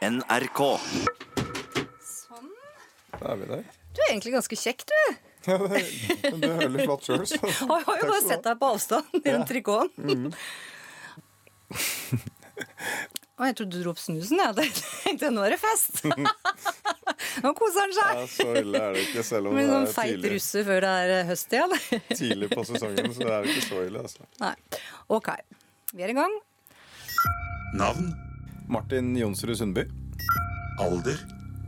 [0.00, 0.60] NRK.
[2.00, 2.46] Sånn.
[3.18, 3.64] Da er vi der.
[3.92, 5.00] Du er egentlig ganske kjekk, du.
[5.48, 5.78] Ja, det,
[6.36, 9.20] du er veldig flott sjøl, så Jeg har jo bare sett deg på avstand i
[9.24, 10.26] den trikoten.
[13.40, 14.36] Å, jeg trodde du dro opp snusen.
[14.36, 14.74] Jeg Jeg
[15.06, 16.02] tenkte nå er det fest.
[17.40, 18.20] Nå koser han seg.
[18.20, 20.68] ja, så ille er det ikke, selv om Med det sånn er feit tidlig, russer
[20.68, 21.76] før det er høst igjen.
[22.12, 23.12] tidlig på sesongen.
[23.16, 24.28] Så det er ikke så ille, altså.
[24.44, 24.52] Nei.
[25.16, 25.32] Ok.
[25.96, 26.36] Vi er i gang.
[27.80, 28.12] Navn,
[28.70, 29.84] Martin Jonsrud Sundby.
[30.80, 31.18] alder,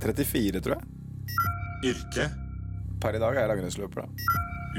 [0.02, 1.92] 34, tror jeg.
[1.92, 2.28] yrke,
[3.02, 4.05] Per i dag er jeg langrennsløper.
[4.05, 4.06] da.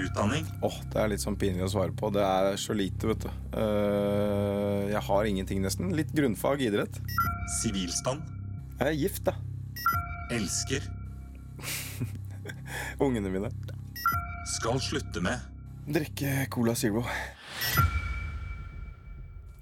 [0.04, 2.10] utdanning, Åh, Det er litt sånn pinlig å svare på.
[2.16, 3.30] Det er så lite, vet du.
[3.54, 5.92] Uh, jeg har ingenting, nesten.
[5.94, 7.00] Litt grunnfag idrett.
[7.62, 8.22] sivilstand,
[8.80, 9.34] Jeg er gift, da.
[10.32, 10.82] elsker,
[13.04, 13.52] Ungene mine.
[14.58, 15.40] skal slutte med,
[15.88, 17.04] Drikke Cola Zero.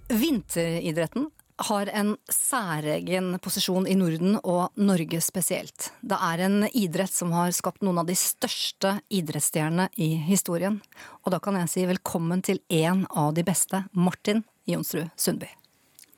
[0.10, 1.30] Vinteridretten
[1.68, 5.92] har en særegen posisjon i Norden og Norge spesielt.
[6.02, 10.80] Det er en idrett som har skapt noen av de største idrettsstjernene i historien.
[11.26, 15.50] Og da kan jeg si velkommen til en av de beste, Martin Jonsrud Sundby.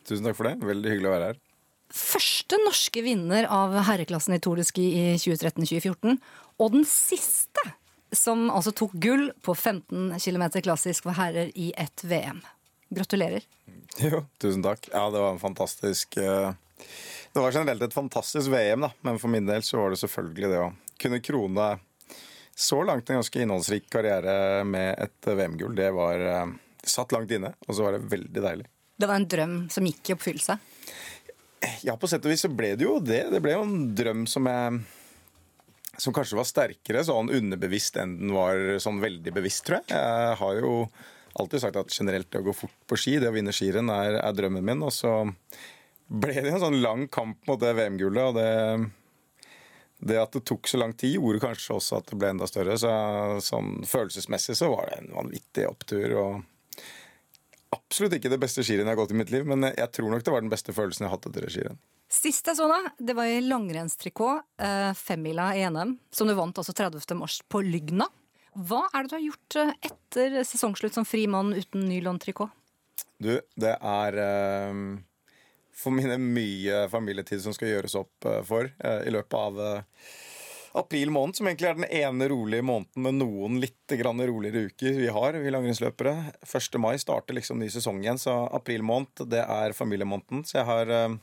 [0.07, 0.57] Tusen takk for det.
[0.63, 1.41] Veldig hyggelig å være her.
[1.93, 6.17] Første norske vinner av herreklassen i Tour de Ski i 2013-2014,
[6.57, 7.67] og den siste
[8.13, 12.41] som altså tok gull på 15 km klassisk for herrer i ett VM.
[12.93, 13.45] Gratulerer.
[14.01, 14.89] Jo, tusen takk.
[14.91, 16.51] Ja, det var en fantastisk eh,
[17.33, 18.91] Det var generelt et fantastisk VM, da.
[19.01, 21.67] Men for min del så var det selvfølgelig det å kunne krone
[22.55, 25.75] så langt en ganske innholdsrik karriere med et VM-gull.
[25.77, 28.67] Det var eh, satt langt inne, og så var det veldig deilig.
[28.97, 30.57] Det var en drøm som gikk i oppfyllelse.
[31.87, 33.23] Ja, på sett og vis så ble det jo det.
[33.31, 34.83] Det ble jo en drøm som jeg
[36.01, 39.93] som kanskje var sterkere sånn underbevisst enn den var sånn veldig bevisst, tror jeg.
[39.93, 40.73] Jeg har jo
[41.39, 44.19] alltid sagt at generelt det å gå fort på ski, det å vinne skirenn, er,
[44.21, 44.83] er drømmen min.
[44.85, 45.13] Og så
[46.07, 49.53] ble det en sånn lang kamp mot det VM-gullet, og det,
[50.03, 52.77] det at det tok så lang tid, gjorde kanskje også at det ble enda større.
[52.79, 52.91] Så
[53.45, 56.17] sånn følelsesmessig så var det en vanvittig opptur.
[56.21, 56.83] og
[57.73, 60.25] Absolutt ikke det beste skirennet jeg har gått i mitt liv, men jeg tror nok
[60.25, 61.81] det var den beste følelsen jeg har hatt etter skirenn.
[62.13, 66.59] Sist jeg så deg, det var i langrennstrikot, eh, femmila i NM, som du vant
[66.61, 67.15] altså 30.
[67.17, 68.05] mars på Lygna.
[68.53, 72.53] Hva er det du har gjort eh, etter sesongslutt som fri mann uten nylontrikot?
[73.17, 74.81] Du, det er eh,
[75.73, 79.89] for mine mye familietid som skal gjøres opp eh, for i løpet av
[80.73, 85.09] april måned, som egentlig er den ene rolige måneden med noen litt roligere uker vi
[85.13, 86.13] har, vi langrennsløpere.
[86.41, 86.79] 1.
[86.81, 90.41] mai starter liksom ny sesong igjen, så april måned det er familiemåneden.
[90.45, 91.19] Så jeg har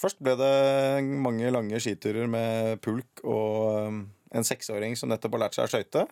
[0.00, 3.98] Først ble det mange lange skiturer med pulk og
[4.32, 6.06] en seksåring som nettopp har lært seg å skøyte.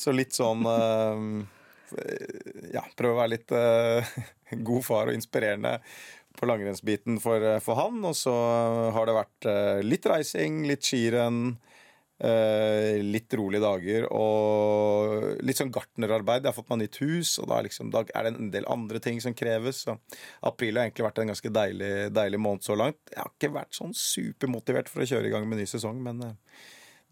[0.00, 1.24] Så litt sånn eh,
[2.74, 4.14] Ja, prøve å være litt eh,
[4.68, 5.78] god far og inspirerende
[6.38, 7.98] på langrennsbiten for, eh, for han.
[8.06, 8.36] Og så
[8.94, 9.50] har det vært
[9.86, 11.58] litt reising, litt skirenn.
[13.00, 16.42] litt rolige dager og litt sånn gartnerarbeid.
[16.44, 19.00] Jeg har fått meg nytt hus, og da, liksom, da er det en del andre
[19.00, 19.86] ting som kreves.
[19.86, 19.94] Så
[20.44, 23.00] april har egentlig vært en ganske deilig, deilig måned så langt.
[23.08, 26.20] Jeg har ikke vært sånn supermotivert for å kjøre i gang med ny sesong, men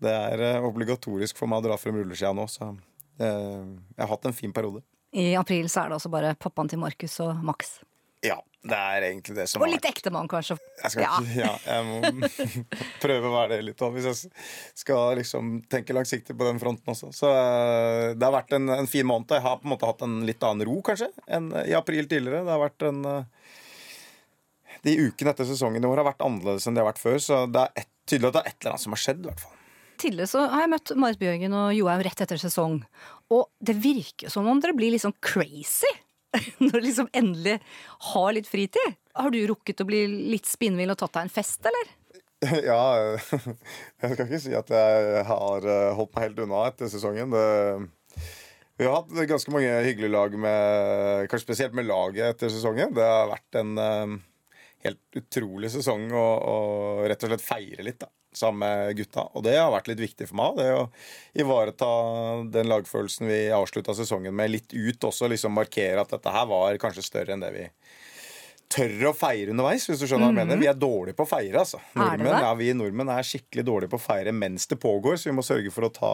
[0.05, 4.13] det er eh, obligatorisk for meg å dra frem rulleskia nå, så eh, jeg har
[4.13, 4.85] hatt en fin periode.
[5.17, 7.79] I april så er det også bare pappaen til Markus og Max.
[8.27, 8.35] Ja,
[8.67, 10.57] det er egentlig det som Og har litt ektemann, kanskje.
[10.83, 11.13] Jeg skal Ja.
[11.23, 12.31] ikke, ja, jeg må
[13.05, 14.33] prøve å være det litt òg, hvis jeg
[14.83, 17.13] skal liksom tenke langsiktig på den fronten også.
[17.15, 19.31] Så eh, det har vært en, en fin måned.
[19.39, 22.43] Jeg har på en måte hatt en litt annen ro, kanskje, enn i april tidligere.
[22.43, 23.01] Det har vært en
[24.87, 27.41] De ukene etter sesongen i år har vært annerledes enn de har vært før, så
[27.51, 29.43] det er et, tydelig at det er et eller annet som har skjedd, i hvert
[29.47, 29.55] fall.
[29.99, 32.81] Tidligere så har jeg møtt Marit Bjørgen og Johaug rett etter sesong.
[33.35, 35.91] Og det virker som om dere blir litt sånn crazy
[36.63, 37.57] når dere liksom endelig
[38.13, 38.99] har litt fritid.
[39.19, 41.95] Har du rukket å bli litt spinnvill og tatt deg en fest, eller?
[42.69, 42.79] Ja,
[43.99, 47.35] jeg skal ikke si at jeg har eh, holdt meg helt unna etter sesongen.
[47.35, 48.29] Det,
[48.79, 52.95] vi har hatt ganske mange hyggelige lag, med, kanskje spesielt med laget etter sesongen.
[52.95, 54.15] Det har vært en eh,
[54.84, 56.56] helt utrolig sesong å, å
[57.09, 59.25] rett og slett feire litt da, sammen med gutta.
[59.35, 60.61] Og det har vært litt viktig for meg.
[60.61, 60.85] Det å
[61.43, 61.88] ivareta
[62.55, 65.31] den lagfølelsen vi avslutta sesongen med, litt ut også.
[65.32, 67.67] liksom Markere at dette her var kanskje større enn det vi
[68.69, 70.61] tør å feire underveis, hvis du skjønner hva jeg mener.
[70.61, 71.81] Vi er dårlige på å feire, altså.
[71.81, 72.03] Mhm.
[72.03, 75.31] Er Nordmenn, ja, vi nordmenn er skikkelig dårlige på å feire mens det pågår, så
[75.31, 76.12] vi må sørge for å ta,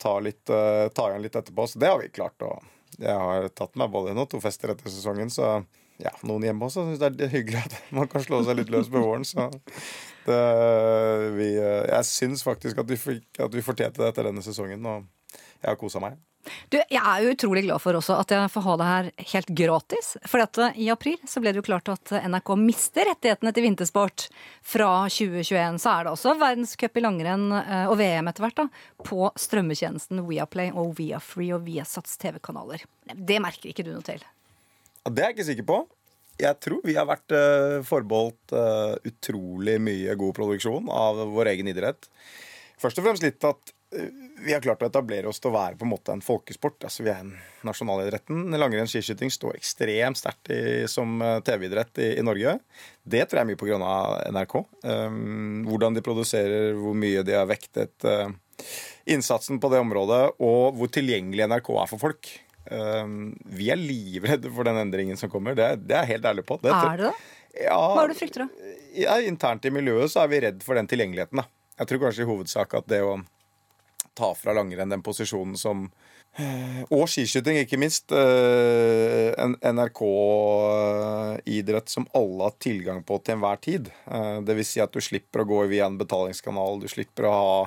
[0.00, 1.68] ta, litt, eh, ta igjen litt etterpå.
[1.68, 2.40] Så det har vi klart.
[2.40, 2.64] Og
[2.96, 5.60] jeg har tatt meg både en og to fester etter sesongen, så
[6.04, 8.90] ja, noen hjemme også syns det er hyggelig at man kan slå seg litt løs
[8.92, 9.26] på våren.
[9.28, 9.48] Så
[10.26, 10.40] det,
[11.36, 15.68] vi, jeg syns faktisk at vi, at vi fortjente det etter denne sesongen, og jeg
[15.68, 16.18] har kosa meg.
[16.72, 19.50] Du, jeg er jo utrolig glad for også at jeg får ha det her helt
[19.60, 20.10] gratis.
[20.28, 24.28] For eh, i april så ble det jo klart at NRK mister rettighetene til vintersport.
[24.64, 28.68] Fra 2021 så er det også verdenscup i langrenn eh, og VM etter hvert da,
[29.04, 32.86] på strømmetjenesten Viaplay og Viafree og Viasats TV-kanaler.
[33.12, 34.24] Det merker ikke du noe til?
[35.08, 35.80] Det er jeg ikke sikker på.
[36.40, 41.68] Jeg tror vi har vært uh, forbeholdt uh, utrolig mye god produksjon av vår egen
[41.72, 42.08] idrett.
[42.80, 44.10] Først og fremst litt at uh,
[44.40, 46.84] vi har klart å etablere oss til å være på en måte en folkesport.
[46.88, 47.32] Altså Vi er en
[47.68, 48.46] nasjonalidretten.
[48.60, 50.52] Langrenn skiskyting står ekstremt sterkt
[50.88, 52.56] som TV-idrett i, i, Norge.
[53.04, 53.80] Det tror jeg er mye pga.
[54.32, 54.54] NRK.
[54.84, 58.08] Um, hvordan de produserer, hvor mye de har vektet
[59.08, 62.32] innsatsen på det området, og hvor tilgjengelig NRK er for folk.
[62.70, 65.56] Um, vi er livredde for den endringen som kommer.
[65.58, 66.58] Det, det er jeg helt ærlig på.
[66.62, 67.16] Det, er det det?
[67.66, 68.48] Ja, Hva er det du frykter, da?
[68.94, 71.42] Ja, internt i miljøet så er vi redd for den tilgjengeligheten.
[71.42, 71.46] Da.
[71.80, 73.12] Jeg tror kanskje i hovedsak at det å
[74.18, 75.90] ta fra langrenn den posisjonen som
[76.38, 78.12] eh, og skiskyting, ikke minst.
[78.12, 79.32] Eh,
[79.70, 80.68] NRK-idrett
[81.90, 83.84] som alle har tilgang på til enhver tid.
[84.06, 86.80] Eh, det vil si at du slipper å gå via en betalingskanal.
[86.82, 87.58] Du slipper å ha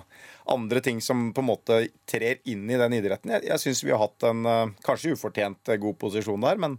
[0.52, 1.80] andre ting som på en måte
[2.10, 3.32] trer inn i den idretten.
[3.38, 4.44] Jeg, jeg syns vi har hatt en
[4.84, 6.78] kanskje ufortjent god posisjon der, men,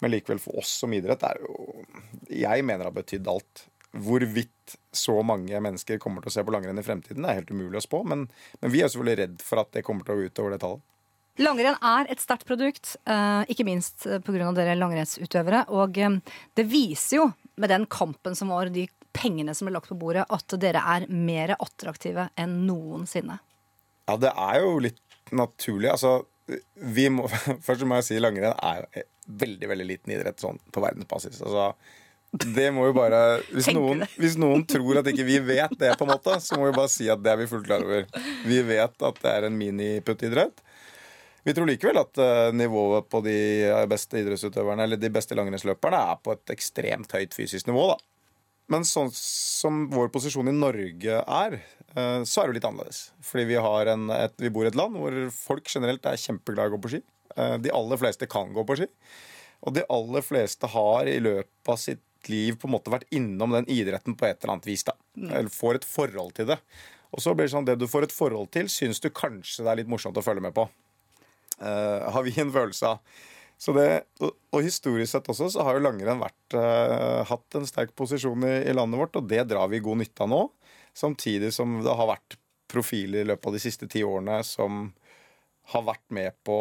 [0.00, 1.84] men likevel for oss som idrett er jo
[2.30, 3.64] Jeg mener det har betydd alt.
[3.90, 7.80] Hvorvidt så mange mennesker kommer til å se på langrenn i fremtiden, er helt umulig
[7.80, 8.04] å spå.
[8.06, 8.28] Men,
[8.62, 10.86] men vi er selvfølgelig redd for at det kommer til å gå utover det tallet.
[11.40, 12.96] Langrenn er et sterkt produkt,
[13.48, 14.50] ikke minst pga.
[14.54, 15.64] dere langrennsutøvere.
[15.72, 17.28] Og det viser jo,
[17.60, 18.86] med den kampen som var, de
[19.16, 23.40] pengene som ble lagt på bordet, at dere er mer attraktive enn noensinne.
[24.08, 25.92] Ja, det er jo litt naturlig.
[25.92, 26.20] Altså,
[26.74, 27.28] vi må,
[27.66, 28.86] først må jeg si langrenn er
[29.30, 31.42] veldig, veldig liten idrett sånn på verdensbasis.
[31.44, 31.70] Altså,
[32.30, 33.20] det må jo bare
[33.54, 36.68] hvis noen, hvis noen, tror at ikke vi vet det, på en måte, så må
[36.68, 38.06] vi bare si at det er vi fullt klar over.
[38.46, 40.66] Vi vet at det er en miniputtidrett.
[41.46, 43.38] Vi tror likevel at uh, nivået på de
[43.88, 47.86] beste idrettsutøverne eller de beste langrennsløperne er på et ekstremt høyt fysisk nivå.
[47.94, 48.09] da.
[48.70, 51.56] Men sånn som vår posisjon i Norge er,
[51.96, 53.00] uh, så er det jo litt annerledes.
[53.26, 56.72] Fordi vi, en, et, vi, bor i et land hvor folk generelt er kjempeglade i
[56.72, 57.02] å gå på ski.
[57.34, 58.88] Uh, de aller fleste kan gå på ski.
[59.66, 63.56] Og de aller fleste har i løpet av sitt liv på en måte vært innom
[63.56, 64.84] den idretten på et eller annet vis.
[64.86, 64.94] da.
[65.16, 65.30] Mm.
[65.30, 66.60] Eller får et forhold til det.
[67.10, 69.72] Og så blir det sånn det du får et forhold til, syns du kanskje det
[69.72, 70.68] er litt morsomt å følge med på.
[71.60, 73.02] Uh, har vi en følelse av.
[73.60, 73.88] Så det,
[74.24, 78.46] og, og, historisk sett også så har jo langrenn vært, uh, hatt en sterk posisjon
[78.48, 80.40] i, i, landet vårt, og det drar vi god nytte av nå.
[80.96, 82.38] Samtidig som det har vært
[82.70, 84.86] profiler i løpet av de siste ti årene som
[85.74, 86.56] har vært med på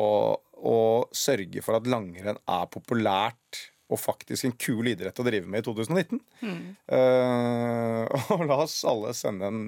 [0.60, 0.80] å
[1.16, 5.66] sørge for at langrenn er populært og faktisk en kul idrett å drive med i
[5.66, 6.20] 2019.
[6.46, 6.60] Mm.
[6.94, 8.06] Uh,
[8.36, 9.64] og la oss alle sende en,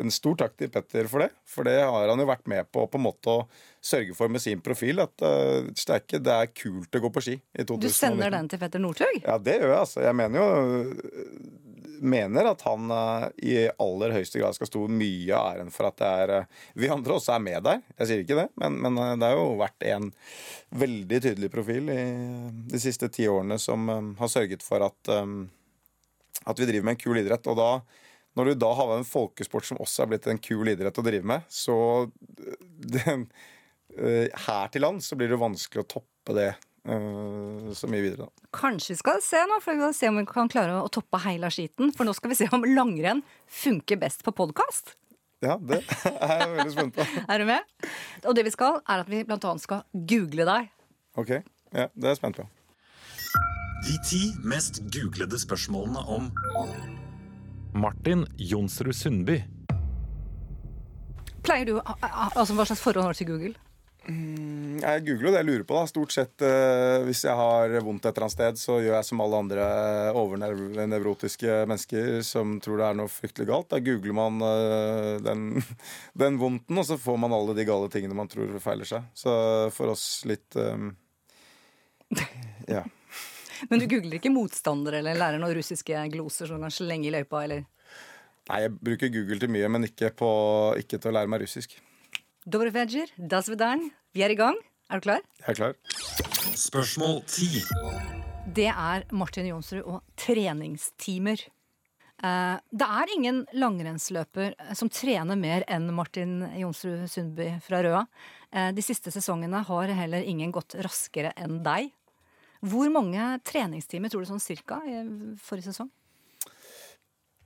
[0.00, 1.30] en, stor takk til Petter for det.
[1.48, 3.42] For det har han jo vært med på på en måte å
[3.84, 5.04] sørge for med sin profil.
[5.04, 7.84] At uh, sterke, det er kult å gå på ski i 2019.
[7.84, 9.20] Du sender den til Petter Northug?
[9.20, 9.80] Ja, det gjør jeg.
[9.82, 10.04] altså.
[10.08, 10.48] Jeg mener jo
[12.00, 15.98] mener at han uh, i aller høyeste grad skal stå mye av æren for at
[16.00, 17.80] det er uh, Vi andre også er med der.
[17.98, 20.10] Jeg sier ikke det, men, men uh, det har jo vært en
[20.80, 22.02] veldig tydelig profil i
[22.70, 23.88] de siste ti årene som
[24.20, 27.48] har sørget for at, at vi driver med en kul idrett.
[27.50, 27.70] Og da,
[28.38, 31.26] når du da har en folkesport som også er blitt en kul idrett å drive
[31.26, 31.76] med, så
[32.96, 33.26] den,
[34.46, 38.26] her til lands så blir det vanskelig å toppe det Eh, så mye videre.
[38.26, 38.48] Da.
[38.56, 41.20] Kanskje vi skal se nå, for vi skal se om vi kan klare å toppe
[41.24, 41.92] heila skiten.
[41.96, 44.94] For nå skal vi se om langrenn funker best på podkast.
[45.44, 47.06] Ja, det er jeg veldig spent på.
[47.32, 47.76] er du med?
[48.24, 50.72] Og det vi skal, er at vi blant annet skal google deg.
[51.20, 51.36] Ok,
[51.72, 52.48] ja, det er jeg spent på.
[53.86, 56.28] De ti mest googlede spørsmålene om
[57.72, 59.38] Martin Jonsrud Sundby.
[61.40, 63.54] Pleier du, altså Hva slags forhold har du til Google?
[64.10, 65.76] Mm, jeg googler jo det jeg lurer på.
[65.76, 69.06] da Stort sett uh, Hvis jeg har vondt et eller annet sted, så gjør jeg
[69.06, 69.66] som alle andre
[70.18, 73.70] overnevrotiske mennesker som tror det er noe fryktelig galt.
[73.70, 75.44] Da googler man uh, den,
[76.24, 79.06] den vondten, og så får man alle de gale tingene man tror feiler seg.
[79.14, 79.34] Så
[79.76, 80.94] for oss litt um,
[82.70, 82.86] Ja.
[83.68, 87.42] Men du googler ikke motstandere eller lærer noen russiske gloser som kan slenge i løypa,
[87.44, 87.66] eller?
[88.48, 90.30] Nei, jeg bruker Google til mye, men ikke, på,
[90.80, 91.76] ikke til å lære meg russisk.
[92.48, 93.90] Dobrovedger, vedern.
[94.16, 94.56] Vi er i gang.
[94.88, 95.20] Er du klar?
[95.42, 95.74] Jeg er klar.
[96.56, 97.60] Spørsmål 10.
[98.56, 101.36] Det er Martin Jonsrud og treningstimer.
[102.24, 108.06] Eh, det er ingen langrennsløper som trener mer enn Martin Jonsrud Sundby fra Røa.
[108.48, 111.92] Eh, de siste sesongene har heller ingen gått raskere enn deg.
[112.64, 115.04] Hvor mange treningstimer tror du sånn cirka i
[115.36, 115.92] forrige sesong?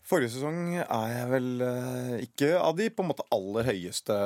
[0.05, 4.17] Forrige sesong er jeg vel eh, ikke av de på en måte aller høyeste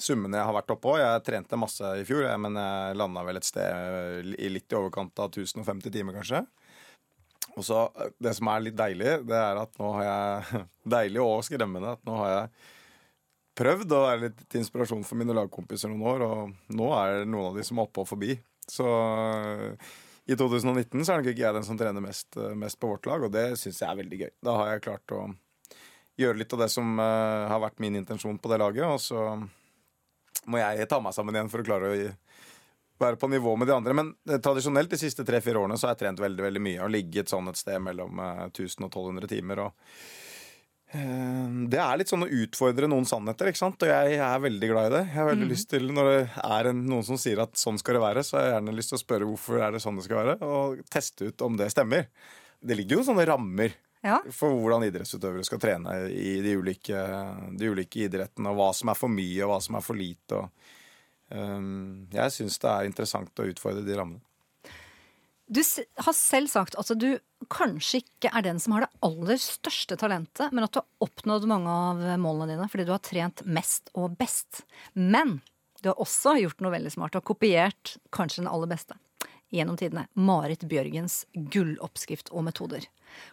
[0.00, 0.94] summene jeg har vært oppå.
[1.00, 5.18] Jeg trente masse i fjor, men jeg landa vel et sted i litt i overkant
[5.20, 6.44] av 1050 timer, kanskje.
[7.58, 7.88] Og så
[8.22, 10.62] Det som er litt deilig, det er at nå har jeg
[10.94, 12.68] Deilig og skremmende at nå har jeg
[13.60, 17.26] prøvd å være litt til inspirasjon for mine lagkompiser noen år, og nå er det
[17.28, 18.38] noen av de som er oppe og forbi.
[18.70, 18.86] Så
[20.30, 23.24] i 2019 så er nok ikke jeg den som trener mest, mest på vårt lag,
[23.26, 24.32] og det syns jeg er veldig gøy.
[24.46, 25.24] Da har jeg klart å
[26.20, 29.40] gjøre litt av det som uh, har vært min intensjon på det laget, og så
[30.50, 31.98] må jeg ta meg sammen igjen for å klare å
[33.00, 33.96] være på nivå med de andre.
[33.96, 36.94] Men uh, tradisjonelt de siste tre-fire årene så har jeg trent veldig veldig mye og
[36.94, 39.64] ligget sånn et sted mellom uh, 1000 og 1200 timer.
[39.66, 40.19] og
[40.90, 43.82] det er litt sånn å utfordre noen sannheter, ikke sant?
[43.86, 45.02] og jeg er veldig glad i det.
[45.04, 45.52] Jeg har veldig mm.
[45.52, 48.36] lyst til, Når det er en, noen som sier at sånn skal det være, så
[48.36, 50.80] har jeg gjerne lyst til å spørre hvorfor er det sånn det skal være, og
[50.90, 52.08] teste ut om det stemmer.
[52.58, 54.18] Det ligger jo sånne rammer ja.
[54.34, 57.04] for hvordan idrettsutøvere skal trene i de ulike,
[57.54, 60.40] de ulike, idrettene, og hva som er for mye, og hva som er for lite.
[60.40, 60.74] Og,
[61.36, 64.24] um, jeg syns det er interessant å utfordre de rammene.
[65.50, 65.60] Du
[66.04, 67.16] har selv sagt at du
[67.50, 71.48] kanskje ikke er den som har det aller største talentet, men at du har oppnådd
[71.50, 74.62] mange av målene dine fordi du har trent mest og best.
[74.94, 75.40] Men
[75.82, 78.94] du har også gjort noe veldig smart og kopiert kanskje den aller beste
[79.50, 80.06] gjennom tidene.
[80.14, 82.86] Marit Bjørgens gulloppskrift og metoder.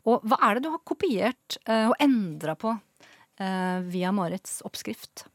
[0.09, 5.27] Og hva er det du har kopiert uh, og endra på uh, via Marits oppskrift?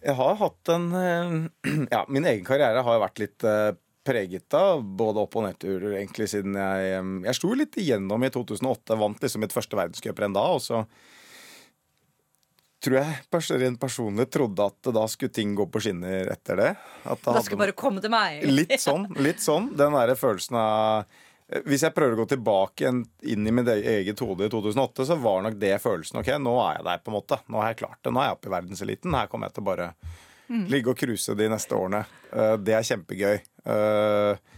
[0.00, 1.34] Jeg har hatt en uh,
[1.94, 3.50] Ja, min egen karriere har vært litt
[4.06, 8.98] preget av både opp- og nedturer egentlig siden jeg Jeg sto litt igjennom i 2008.
[9.00, 10.46] Vant liksom mitt første verdenscuprenn da.
[10.56, 10.84] Og så
[12.80, 16.70] tror jeg rent personlig trodde at da skulle ting gå på skinner etter det.
[17.04, 18.46] At da, da skulle bare komme til meg.
[18.60, 19.10] Litt sånn.
[19.20, 19.72] litt sånn.
[19.76, 21.18] Den derre følelsen av
[21.66, 25.40] hvis jeg prøver å gå tilbake inn i mitt eget hode i 2008, så var
[25.42, 26.20] nok det følelsen.
[26.22, 27.40] Ok, nå er jeg der, på en måte.
[27.50, 28.12] Nå har jeg klart det.
[28.14, 29.16] Nå er jeg oppe i verdenseliten.
[29.18, 29.88] Her kommer jeg til å bare.
[30.70, 32.04] Ligge og cruise de neste årene.
[32.32, 33.42] Eh, det er kjempegøy.
[33.74, 34.56] Eh,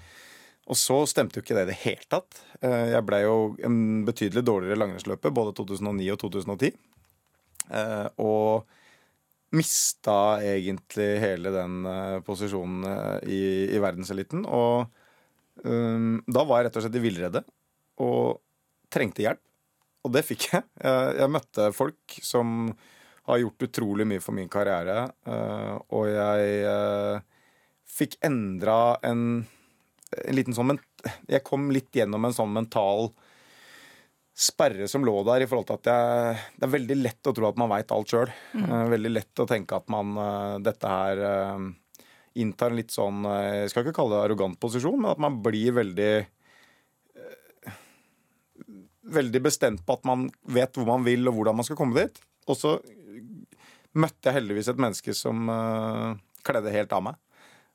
[0.72, 2.38] og så stemte jo ikke det i det hele tatt.
[2.62, 6.78] Eh, jeg ble jo en betydelig dårligere langrennsløper både 2009 og 2010.
[8.20, 8.78] Og
[9.56, 11.86] mista egentlig hele den
[12.26, 12.82] posisjonen
[13.24, 14.42] i, i verdenseliten.
[14.48, 14.90] Og
[15.60, 17.42] Um, da var jeg rett og slett i villrede
[18.02, 18.40] og
[18.92, 19.42] trengte hjelp.
[20.02, 20.64] Og det fikk jeg.
[20.82, 21.12] jeg.
[21.20, 22.72] Jeg, møtte folk som
[23.28, 25.04] har gjort utrolig mye for min karriere.
[25.26, 27.50] Uh, og jeg uh,
[27.86, 29.42] fikk endra en,
[30.16, 30.78] en, liten sånn
[31.30, 33.12] Jeg kom litt gjennom en sånn mental
[34.32, 37.50] sperre som lå der i forhold til at jeg, det er veldig lett å tro
[37.50, 38.32] at man veit alt sjøl.
[38.56, 38.66] Mm.
[38.66, 40.16] Uh, veldig lett å tenke at man
[40.64, 41.24] dette her
[42.38, 45.40] inntar en litt sånn eh, Jeg skal ikke kalle det arrogant posisjon, men at man
[45.44, 47.78] blir veldig eh,
[49.12, 52.20] Veldig bestemt på at man vet hvor man vil, og hvordan man skal komme dit.
[52.46, 52.76] Og så
[53.98, 56.14] møtte jeg heldigvis et menneske som uh,
[56.46, 57.18] kledde helt av meg.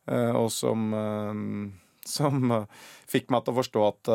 [0.07, 2.55] Uh, og som, uh, som
[3.09, 4.12] fikk meg til å forstå at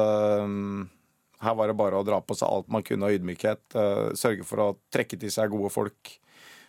[1.42, 3.75] her var det bare å dra på seg alt man kunne av ydmykhet.
[4.16, 6.12] sørge for å trekke til seg gode folk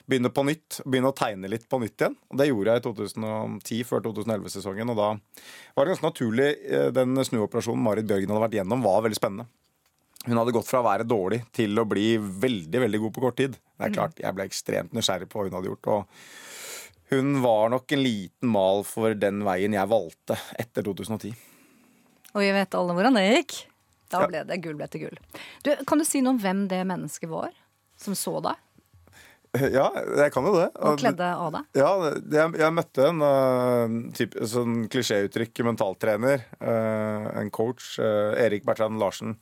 [0.09, 0.81] begynne på nytt.
[0.83, 2.17] Begynne å tegne litt på nytt igjen.
[2.33, 4.91] Og Det gjorde jeg i 2010, før 2011-sesongen.
[4.91, 6.49] Og da var det ganske naturlig.
[6.97, 9.47] Den snuoperasjonen Marit Bjørgen hadde vært gjennom, var veldig spennende.
[10.23, 13.39] Hun hadde gått fra å være dårlig til å bli veldig veldig god på kort
[13.41, 13.57] tid.
[13.83, 13.99] Det er mm.
[13.99, 15.91] klart, Jeg ble ekstremt nysgjerrig på hva hun hadde gjort.
[15.91, 21.33] og Hun var nok en liten mal for den veien jeg valgte etter 2010.
[22.33, 23.57] Og vi vet alle hvordan det gikk.
[24.13, 25.17] Da ble det gull etter gull.
[25.65, 27.51] Du, kan du si noe om hvem det mennesket var
[27.99, 28.61] som så deg?
[29.77, 30.71] Ja, jeg kan jo det.
[30.81, 31.67] Og kledde av deg?
[31.77, 36.47] Ja, jeg, jeg møtte en uh, typ, sånn klisjéuttrykk mentaltrener.
[36.57, 37.99] Uh, en coach.
[38.01, 39.35] Uh, Erik Bertrand Larsen.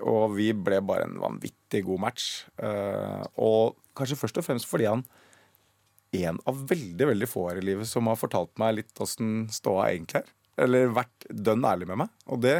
[0.00, 2.28] Og vi ble bare en vanvittig god match.
[3.36, 5.02] og kanskje først og fremst fordi han
[6.12, 9.90] en av veldig veldig få her i livet som har fortalt meg litt åssen ståa
[9.90, 10.32] egentlig er.
[10.64, 12.10] Eller vært dønn ærlig med meg.
[12.28, 12.56] Og det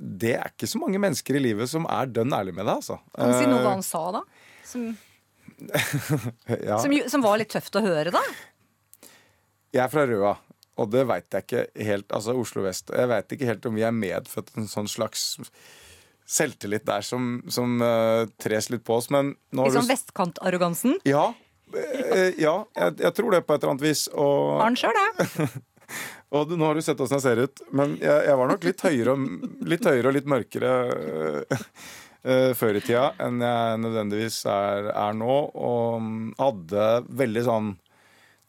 [0.00, 2.80] det er ikke så mange mennesker i livet som er dønn ærlig med deg.
[2.80, 2.98] altså.
[3.14, 4.22] Kan du si noe hva han sa, da?
[4.64, 4.86] Som,
[6.68, 6.78] ja.
[6.80, 8.22] som, som, var litt tøft å høre, da?
[9.70, 10.34] Jeg er fra Røa,
[10.80, 12.08] og det veit jeg ikke helt.
[12.16, 12.90] Altså Oslo vest.
[12.94, 15.34] Jeg veit ikke helt om vi er medfødt en sånn slags
[16.30, 19.10] selvtillit der som, som uh, tres litt på oss.
[19.12, 21.00] Men I sånn vestkantarrogansen?
[21.08, 21.30] Ja.
[21.74, 24.06] Uh, ja, jeg, jeg, tror det på et eller annet vis.
[24.14, 24.60] Og...
[24.62, 25.48] Har sjøl det?
[26.36, 28.86] og nå har du sett åssen jeg ser ut, men jeg, jeg var nok litt
[28.86, 29.16] høyere,
[29.74, 30.72] litt høyere og litt mørkere
[31.50, 35.36] uh, før i tida enn jeg nødvendigvis er, er, nå.
[35.56, 37.72] Og hadde veldig sånn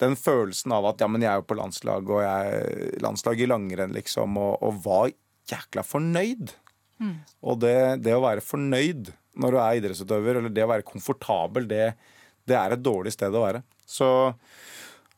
[0.02, 3.40] den følelsen av at ja, men jeg er jo på landslag, og jeg er landslag
[3.40, 5.12] i langrenn, liksom, og, og var
[5.52, 6.54] jækla fornøyd.
[7.02, 7.16] Mm.
[7.50, 11.66] Og det, det, å være fornøyd når du er idrettsutøver, eller det å være komfortabel,
[11.70, 11.92] det,
[12.48, 13.62] det er et dårlig sted å være.
[13.88, 14.08] Så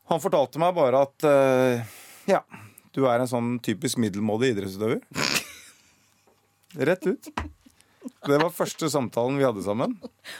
[0.09, 1.97] han fortalte meg bare at uh,
[2.29, 2.41] ja,
[2.95, 5.01] du er en sånn typisk middelmådig idrettsutøver.
[6.89, 7.29] Rett ut.
[8.25, 9.95] Det var første samtalen vi hadde sammen.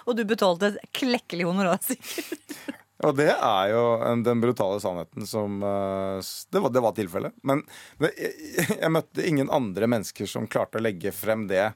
[0.05, 2.57] Og du betalte et klekkelig honorar, sikkert.
[3.03, 6.21] Og det er jo en- den brutale sannheten som eh,
[6.51, 7.33] Det var, det var tilfellet.
[7.43, 7.63] Men
[7.99, 8.31] jeg,
[8.79, 11.73] jeg møtte ingen andre mennesker som klarte å legge frem det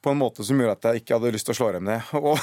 [0.00, 2.00] på en måte som gjorde at jeg ikke hadde lyst til å slå dem ned.
[2.16, 2.38] Og,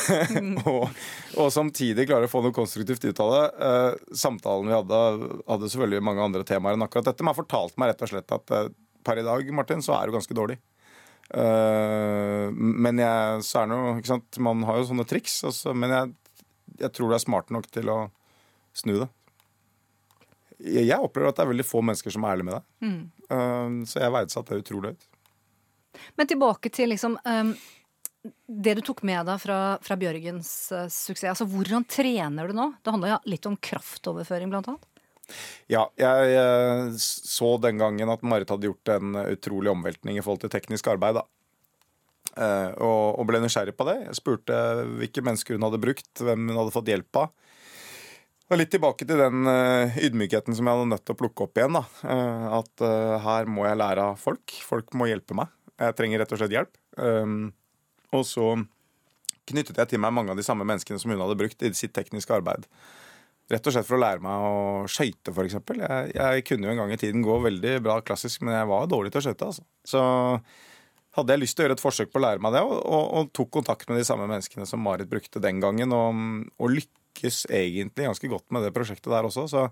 [0.69, 1.03] og,
[1.41, 3.43] og samtidig klare å få noe konstruktivt ut av det.
[3.67, 5.00] Eh, samtalen vi hadde,
[5.50, 7.25] hadde selvfølgelig mange andre temaer enn akkurat dette.
[7.25, 8.69] Men han fortalte meg rett og slett at eh,
[9.03, 10.59] per i dag, Martin, så er du ganske dårlig.
[11.27, 15.39] Men jeg, så er det jo, ikke sant, man har jo sånne triks.
[15.50, 16.13] Altså, men jeg,
[16.79, 18.00] jeg tror du er smart nok til å
[18.77, 19.07] snu det.
[20.57, 22.67] Jeg, jeg opplever at det er veldig få mennesker som er ærlige med deg.
[23.29, 25.07] Eh, så jeg verdsatte det utrolig høyt.
[26.17, 27.53] Men tilbake til liksom um,
[28.48, 31.31] det du tok med deg fra, fra Bjørgens uh, suksess.
[31.34, 32.69] Altså, hvordan trener du nå?
[32.81, 34.86] Det handler litt om kraftoverføring, blant annet.
[35.67, 40.46] Ja, jeg jeg så den gangen at Marit hadde gjort en utrolig omveltning i forhold
[40.46, 41.19] til teknisk arbeid.
[41.19, 41.25] da.
[42.38, 43.98] Eh, og, ble nysgjerrig på det.
[44.06, 44.58] Jeg spurte
[45.00, 47.32] hvilke mennesker hun hadde brukt, hvem hun hadde fått hjelp av.
[48.48, 51.60] Og litt tilbake til den eh, ydmykheten som jeg hadde nødt til å plukke opp
[51.60, 51.79] igjen.
[51.79, 51.84] da.
[52.13, 52.86] Eh, at
[53.25, 54.56] her må jeg lære av folk.
[54.63, 55.51] Folk må hjelpe meg.
[55.77, 56.77] Jeg trenger rett og slett hjelp.
[56.98, 57.51] Um,
[58.15, 58.56] og så
[59.48, 61.94] knyttet jeg til meg mange av de samme menneskene som hun hadde brukt i sitt
[61.94, 62.65] tekniske arbeid.
[63.51, 64.56] Rett og slett for å lære meg å
[64.91, 65.60] skøyte, f.eks.
[65.77, 68.89] Jeg, jeg kunne jo en gang i tiden gå veldig bra klassisk, men jeg var
[68.91, 69.51] dårlig til å skøyte.
[69.51, 69.67] Altså.
[69.88, 70.01] Så
[71.17, 73.05] hadde jeg lyst til å gjøre et forsøk på å lære meg det, og, og,
[73.19, 76.24] og tok kontakt med de samme menneskene som Marit brukte den gangen, og,
[76.62, 79.47] og lykkes egentlig ganske godt med det prosjektet der også.
[79.51, 79.67] Så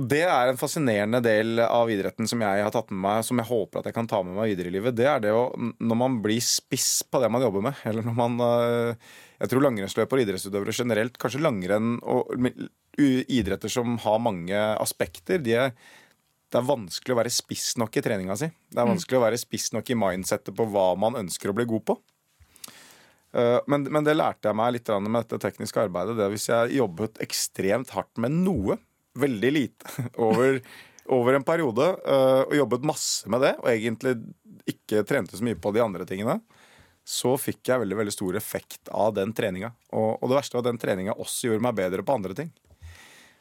[0.00, 3.50] det er en fascinerende del av idretten som jeg har tatt med meg, som jeg
[3.50, 4.96] håper at jeg kan ta med meg videre i livet.
[4.96, 8.16] Det er det å Når man blir spiss på det man jobber med, eller når
[8.16, 12.32] man øh, Jeg tror langrennsløpere og idrettsutøvere generelt, kanskje langrenn og
[13.00, 15.70] idretter som har mange aspekter, de er
[16.50, 18.48] det er vanskelig å være spiss nok i treninga si.
[18.50, 21.66] Det er vanskelig å være spiss nok i mindsettet på hva man ønsker å bli
[21.70, 21.96] god på.
[23.30, 26.16] Uh, Men, men det lærte jeg meg litt med dette tekniske arbeidet.
[26.18, 28.80] Det er Hvis jeg jobbet ekstremt hardt med noe,
[29.18, 29.94] veldig lite,
[30.26, 30.58] over,
[31.06, 34.16] over en periode, uh, og jobbet masse med det, og egentlig
[34.70, 36.40] ikke trente så mye på de andre tingene,
[37.06, 39.70] så fikk jeg veldig veldig stor effekt av den treninga.
[39.94, 42.50] Og, og det verste var at den treninga også gjorde meg bedre på andre ting.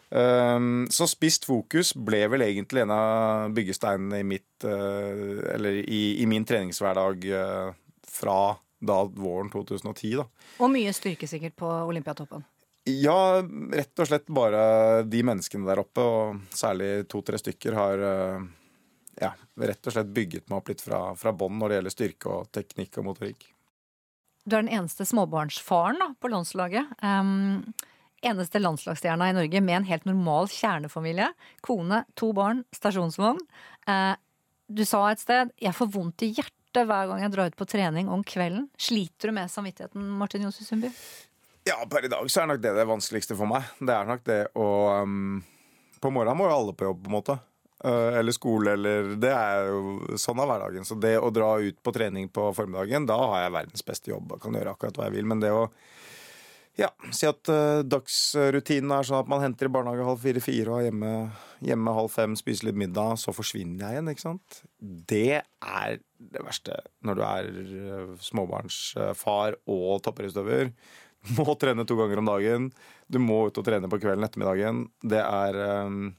[0.09, 6.25] Um, så spist fokus ble vel egentlig en av byggesteinene i mitt Eller i, i
[6.25, 7.75] min treningshverdag uh,
[8.09, 8.39] fra
[8.79, 10.25] da våren 2010, da.
[10.63, 12.43] Og mye styrke sikkert på Olympiatoppen.
[12.89, 13.43] Ja,
[13.75, 18.47] rett og slett bare de menneskene der oppe, og særlig to-tre stykker, har uh,
[19.19, 22.33] ja, rett og slett bygget meg opp litt fra, fra bånn når det gjelder styrke
[22.33, 23.49] og teknikk og motorikk.
[24.47, 26.95] Du er den eneste småbarnsfaren da, på landslaget.
[27.03, 27.67] Um,
[28.25, 31.29] eneste landslagsstjerna i Norge med en helt normal kjernefamilie.
[31.65, 33.41] Kone, to barn, stasjonsvogn.
[33.87, 34.15] Eh,
[34.69, 37.65] du sa et sted 'jeg får vondt i hjertet hver gang jeg drar ut på
[37.65, 38.69] trening om kvelden'.
[38.77, 40.91] Sliter du med samvittigheten, Martin Johnsrud Sundby?
[41.63, 43.63] Ja, per i dag så er nok det det vanskeligste for meg.
[43.79, 45.43] Det er nok det å um,
[45.99, 47.39] På morgenen må jo alle på jobb, på en måte.
[47.83, 50.85] Uh, eller skole, eller Det er jo sånn er hverdagen.
[50.87, 54.31] Så det å dra ut på trening på formiddagen, da har jeg verdens beste jobb
[54.31, 55.27] og kan gjøre akkurat hva jeg vil.
[55.27, 55.67] Men det å
[56.79, 60.79] ja, si at uh, dagsrutinen er sånn at man henter i barnehage halv fire-fire og
[60.79, 61.11] er hjemme,
[61.65, 64.61] hjemme halv fem, spiser litt middag, så forsvinner jeg igjen, ikke sant.
[64.79, 70.73] Det er det verste når du er uh, småbarnsfar og toppidrettsutøver.
[71.27, 72.69] Du må trene to ganger om dagen.
[73.11, 74.85] Du må ut og trene på kvelden ettermiddagen.
[75.03, 75.57] Det er
[75.89, 76.13] um,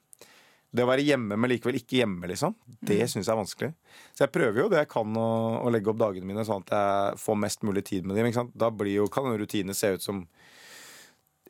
[0.71, 2.53] det å være hjemme, men likevel ikke hjemme, liksom,
[2.87, 3.71] det syns jeg er vanskelig.
[4.15, 5.31] Så jeg prøver jo det jeg kan å,
[5.65, 8.53] å legge opp dagene mine sånn at jeg får mest mulig tid med dem.
[8.55, 10.23] Da blir jo, kan en rutine se ut som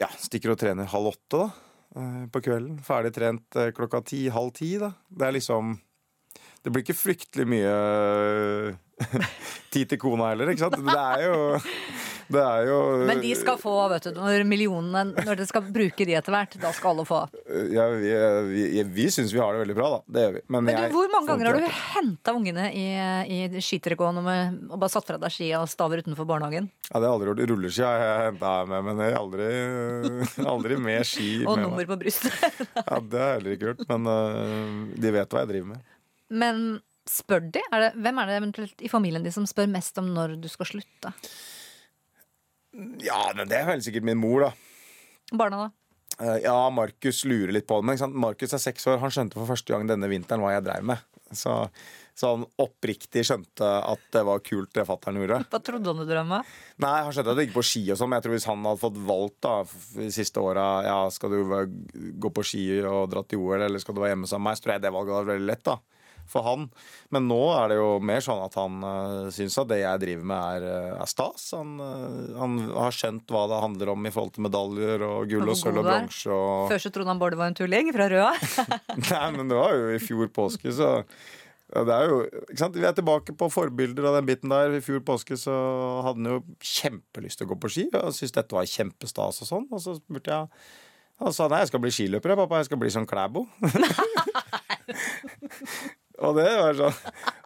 [0.01, 1.47] ja, stikker og trener halv åtte da,
[1.97, 2.81] eh, på kvelden.
[2.85, 4.75] Ferdig trent eh, klokka ti, halv ti.
[4.81, 4.93] da.
[5.09, 5.79] Det er liksom
[6.61, 9.29] Det blir ikke fryktelig mye eh,
[9.73, 10.81] tid til kona heller, ikke sant.
[10.85, 11.37] Det er jo
[12.31, 16.07] det er jo Men de skal få, vet du, når millionene Når dere skal bruke
[16.07, 17.21] de etter hvert, da skal alle få.
[17.75, 18.13] ja, Vi,
[18.51, 20.01] vi, vi syns vi har det veldig bra, da.
[20.07, 20.43] Det gjør vi.
[20.49, 22.87] Men, Men du, jeg hvor mange ganger har du henta ungene i,
[23.27, 24.31] i skitrekåen og,
[24.77, 26.71] bare satt fra deg skia og staver utenfor barnehagen?
[26.91, 27.51] Ja, det har jeg aldri gjort.
[27.53, 29.49] Rulleski har jeg henta med, men jeg har aldri,
[30.55, 31.31] aldri med ski.
[31.51, 32.37] Og nummer på brystet.
[32.91, 35.85] Ja, det har jeg heller ikke gjort, men uh, de vet hva jeg driver med.
[36.43, 36.63] Men
[37.11, 37.63] spør de?
[37.75, 40.49] Er det, hvem er det eventuelt i familien din som spør mest om når du
[40.51, 41.13] skal slutte?
[43.03, 44.51] Ja, men det er vel sikkert min mor, da.
[45.37, 45.71] Barna, da?
[46.21, 47.87] Eh, Ja, Markus lurer litt på det.
[47.91, 48.15] Men?
[48.27, 49.01] Markus er seks år.
[49.03, 51.03] Han skjønte for første gang denne vinteren hva jeg dreiv med.
[51.33, 51.53] Så,
[52.19, 55.37] så han oppriktig skjønte at det var kult det fatter'n gjorde.
[55.53, 56.49] Hva trodde han du drev med?
[56.83, 58.67] Nei, han skjønte at det gikk på ski og sånn, men jeg tror hvis han
[58.67, 59.53] hadde fått valgt da
[60.01, 61.39] de siste åra ja, skal du
[62.19, 64.59] gå på ski og dra til OL, eller skal du være hjemme sammen med meg,
[64.59, 65.79] så tror jeg det valget var veldig lett, da.
[66.31, 66.69] For han.
[67.15, 70.31] Men nå er det jo mer sånn at han uh, syns at det jeg driver
[70.31, 71.49] med, er, eh, er stas.
[71.59, 75.51] Han, uh, han har skjønt hva det handler om i forhold til medaljer og gull
[75.51, 78.33] Og sølv og bronse og Før så trodde han Bård var en tulling fra Røa.
[79.11, 80.89] Nei, men det var jo i fjor påske, så
[81.71, 82.17] ja, det er jo,
[82.49, 82.77] ikke sant?
[82.83, 84.73] Vi er tilbake på forbilder av den biten der.
[84.75, 85.55] I fjor påske så
[86.03, 89.51] hadde han jo kjempelyst til å gå på ski og syntes dette var kjempestas og
[89.53, 89.69] sånn.
[89.71, 90.51] Og så spurte jeg
[91.21, 92.63] Han sa nei, jeg skal bli skiløper, jeg, pappa.
[92.63, 93.45] Jeg skal bli sånn Klæbo.
[96.21, 96.97] og det var sånn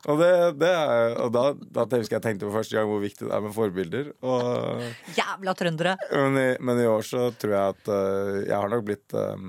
[0.05, 3.25] Og, det, det er, og da, da husker jeg tenkte for første gang hvor viktig
[3.25, 4.11] det er med forbilder.
[4.21, 4.83] Og
[5.19, 5.95] Jævla trøndere!
[6.13, 9.47] men i, men i år så tror jeg at uh, jeg har nok blitt uh,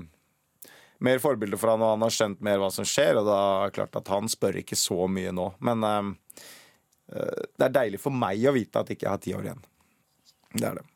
[1.04, 3.20] mer forbilde for han, og han har skjønt mer hva som skjer.
[3.20, 5.50] Og da er det klart at han spør ikke så mye nå.
[5.66, 6.10] Men eh,
[7.12, 9.64] det er deilig for meg å vite at ikke jeg har ti år igjen.
[10.56, 10.86] Det er det.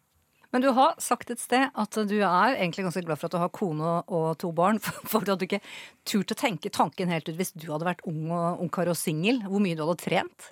[0.51, 3.43] Men du har sagt et sted at du er egentlig ganske glad for at du
[3.43, 4.81] har kone og to barn.
[5.11, 5.63] For du ikke
[6.09, 9.45] turte å tenke tanken helt ut hvis du hadde vært ung og ungkar og singel.
[9.47, 10.51] Hvor mye du hadde trent.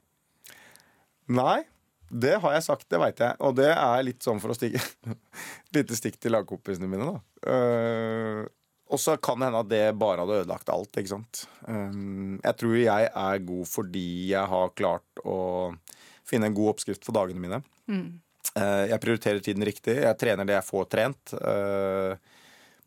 [1.29, 1.65] Nei,
[2.09, 3.37] det har jeg sagt, det veit jeg.
[3.45, 7.19] Og det er litt sånn for å stikke Et lite stikk til lagkompisene mine, da.
[7.49, 8.47] Uh,
[8.89, 11.43] og så kan det hende at det bare hadde ødelagt alt, ikke sant.
[11.69, 11.99] Eh,
[12.41, 15.37] jeg tror jeg er god fordi jeg har klart å
[16.29, 17.61] finne en god oppskrift for dagene mine.
[17.93, 18.07] Eh,
[18.59, 19.97] jeg prioriterer tiden riktig.
[20.03, 21.35] Jeg trener det jeg får trent.
[21.37, 22.37] eh,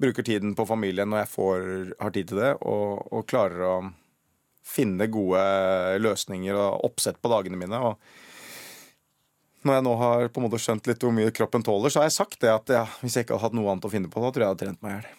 [0.02, 1.66] bruker tiden på familien når jeg får,
[2.00, 3.76] har tid til det, og, og klarer å
[4.66, 5.42] finne gode
[6.02, 7.78] løsninger og oppsett på dagene mine.
[7.78, 7.98] Og
[9.68, 12.10] når jeg nå har på en måte skjønt litt hvor mye kroppen tåler, så har
[12.10, 14.24] jeg sagt det at ja, hvis jeg ikke hadde hatt noe annet å finne på,
[14.24, 15.18] da tror jeg jeg hadde trent meg i hjel.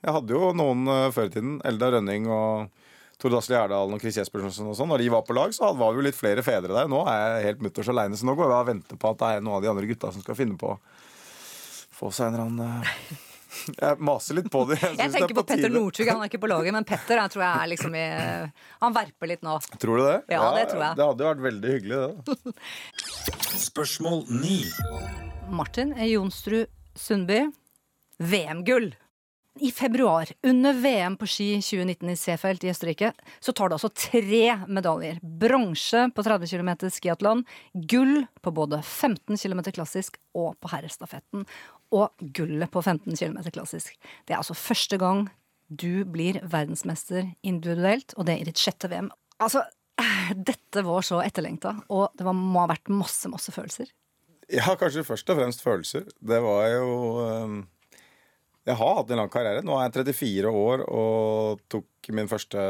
[0.00, 2.79] Jeg hadde jo noen uh, før i tiden, Elda Rønning og
[3.20, 4.88] Tor Dasle Gjerdalen og Chris Jespersen og sånn.
[4.88, 6.88] Når de var på lag, så var vi jo litt flere fedre der.
[6.88, 9.32] Nå er jeg helt mutters aleine, så nå går jeg og venter på at det
[9.32, 10.78] er noen av de andre gutta som skal finne på å
[12.00, 13.18] få seg en eller annen uh,
[13.76, 14.78] Jeg maser litt på det.
[14.80, 15.74] Jeg er tenker på Petter tide.
[15.74, 18.06] Northug, han er ikke på laget, men Petter jeg tror jeg er liksom i
[18.84, 19.58] Han verper litt nå.
[19.82, 20.16] Tror du det?
[20.32, 20.98] Ja, det tror jeg.
[21.00, 22.54] Det hadde jo vært veldig hyggelig, det.
[23.66, 24.60] Spørsmål 9.
[25.60, 27.42] Martin Jonsrud Sundby,
[28.22, 28.92] VM-gull.
[29.58, 33.10] I februar, under VM på ski 2019 i Seefeld i Østerrike,
[33.42, 35.18] så tar du altså tre medaljer.
[35.22, 37.42] Bronse på 30 km skiatlon,
[37.74, 41.42] gull på både 15 km klassisk og på herrestafetten,
[41.90, 43.98] og gullet på 15 km klassisk.
[44.24, 45.26] Det er altså første gang
[45.66, 49.10] du blir verdensmester individuelt, og det i ditt sjette VM.
[49.42, 49.64] Altså,
[50.52, 53.90] dette var så etterlengta, og det var, må ha vært masse, masse følelser.
[54.50, 56.06] Ja, kanskje først og fremst følelser.
[56.22, 57.60] Det var jo um,
[58.70, 59.64] Jeg har hatt en lang karriere.
[59.66, 62.60] Nå er jeg 34 år og tok min første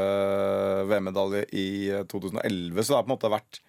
[0.89, 3.61] VM-medalje i eh, 2011, så det har på en måte vært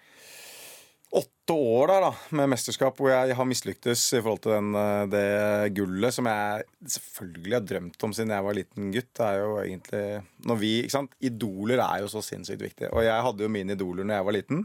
[1.13, 5.05] åtte år der da, med mesterskap hvor jeg har mislyktes i forhold til den, eh,
[5.13, 6.65] det gullet som jeg
[6.97, 9.11] selvfølgelig har drømt om siden jeg var liten gutt.
[9.19, 10.05] Det er jo egentlig
[10.49, 12.89] når vi, ikke sant, Idoler er jo så sinnssykt viktig.
[12.91, 14.65] Og jeg hadde jo mine idoler når jeg var liten.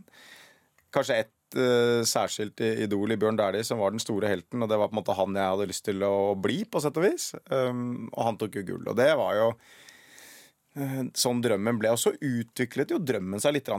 [0.95, 4.63] Kanskje ett eh, særskilt idol i Bjørn Dæhlie som var den store helten.
[4.63, 6.99] Og det var på en måte han jeg hadde lyst til å bli, på sett
[6.99, 7.29] og vis.
[7.51, 8.89] Um, og han tok jo gull.
[8.91, 11.93] Og det var jo uh, sånn drømmen ble.
[11.95, 13.71] Og så utviklet jo drømmen seg litt,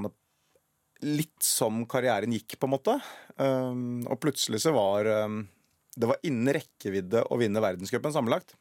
[1.04, 2.98] litt som karrieren gikk, på en måte.
[3.36, 5.42] Um, og plutselig så var um,
[5.98, 8.54] det var innen rekkevidde å vinne verdenscupen sammenlagt.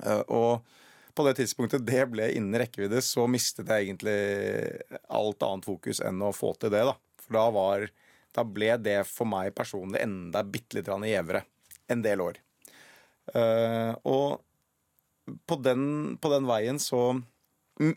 [0.00, 0.78] Uh, og
[1.12, 4.16] på det tidspunktet det ble innen rekkevidde, så mistet jeg egentlig
[5.12, 6.86] alt annet fokus enn å få til det.
[6.88, 6.96] da.
[7.22, 7.88] For da, var,
[8.34, 11.44] da ble det for meg personlig enda bitte litt gjevere
[11.92, 12.40] en del år.
[13.32, 14.40] Uh, og
[15.46, 15.84] på den,
[16.18, 17.92] på den veien så mm,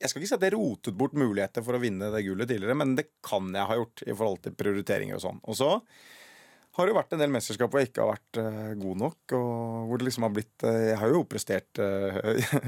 [0.00, 2.78] Jeg skal ikke si at jeg rotet bort muligheter for å vinne det gullet tidligere,
[2.78, 5.42] men det kan jeg ha gjort i forhold til prioriteringer og sånn.
[5.44, 5.74] Og så
[6.78, 9.32] har det jo vært en del mesterskap hvor jeg ikke har vært uh, god nok.
[9.34, 12.20] Og hvor det liksom har blitt uh, Jeg har jo prestert uh,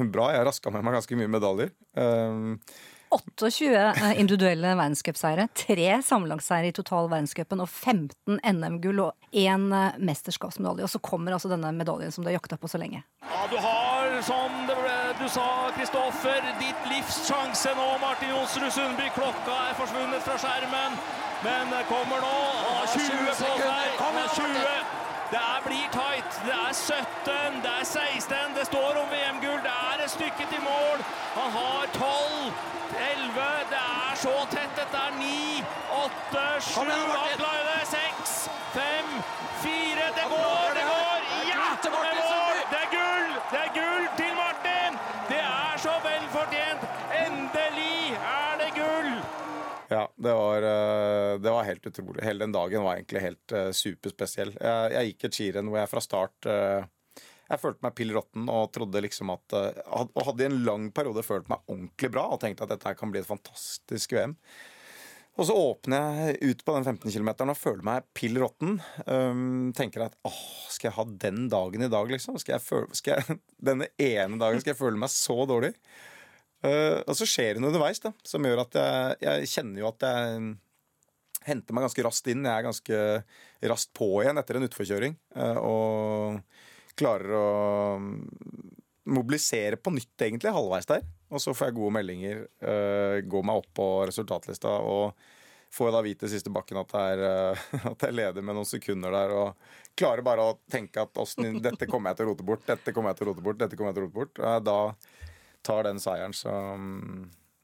[0.15, 0.33] bra.
[0.35, 1.71] Jeg har raska med meg ganske mye medaljer.
[3.11, 9.67] Um, 28 eh, individuelle verdenscupseiere, tre sammenlagtseiere i total verdenscupen og 15 NM-gull og én
[9.75, 10.87] eh, mesterskapsmedalje.
[10.87, 13.03] Og så kommer altså denne medaljen som du har jakta på så lenge.
[13.27, 19.11] Ja, du har, som ble, du sa, Kristoffer, ditt livs sjanse nå, Martin Jonsrud Sundby.
[19.17, 20.99] Klokka er forsvunnet fra skjermen,
[21.47, 22.35] men kommer nå.
[22.69, 24.01] Han 20 på seg.
[24.01, 24.99] Han 20.
[25.31, 26.20] Det er, blir tight.
[26.47, 28.55] Det er 17, det er 16.
[28.59, 29.61] Det står om VM-gull.
[29.67, 30.99] Det er et stykke til mål.
[31.39, 32.53] Han har 12,
[33.13, 33.45] 11.
[33.73, 34.73] Det er så tett.
[34.81, 35.65] Dette er 9,
[36.05, 36.81] 8, 7
[37.17, 37.77] bak Laile.
[37.93, 39.13] 6, 5,
[39.67, 40.09] 4.
[40.19, 41.19] Det går, det går!
[41.53, 41.65] Ja!
[41.83, 41.91] Det!
[41.93, 42.57] Er!
[42.73, 43.00] Det er gull
[50.21, 52.25] Det var, eh, det var helt utrolig.
[52.25, 54.53] Hele den dagen var egentlig helt eh, superspesiell.
[54.61, 56.83] Jeg, jeg gikk et skirenn hvor jeg fra start eh,
[57.49, 61.25] Jeg følte meg pill råtten og trodde liksom at Og hadde i en lang periode
[61.27, 64.37] følt meg ordentlig bra og tenkte at dette kan bli et fantastisk VM.
[65.41, 68.77] Og så åpner jeg ut på den 15 km og føler meg pill råtten.
[69.07, 72.37] Um, tenker at åh, skal jeg ha den dagen i dag, liksom?
[72.43, 73.39] Skal jeg føle, skal jeg,
[73.71, 75.73] denne ene dagen skal jeg føle meg så dårlig?
[76.61, 79.89] Uh, og så skjer det noe underveis da, som gjør at jeg, jeg kjenner jo
[79.89, 80.51] at jeg
[81.47, 82.45] henter meg ganske raskt inn.
[82.45, 82.99] Jeg er ganske
[83.73, 85.17] raskt på igjen etter en utforkjøring.
[85.41, 87.49] uh, og klarer å
[89.11, 91.07] mobilisere på nytt, egentlig, halvveis der.
[91.31, 95.15] Og så får jeg gode meldinger, uh, går meg opp på resultatlista og
[95.71, 97.61] får jeg da vite i siste bakken at, det er,
[97.93, 99.33] at jeg leder med noen sekunder der.
[99.33, 101.17] Og klarer bare å tenke at
[101.63, 103.79] dette kommer jeg til å rote bort, dette kommer jeg til å rote bort, dette
[103.79, 104.43] kommer jeg til å rote bort.
[104.67, 104.79] Da
[105.67, 106.53] tar den seieren så,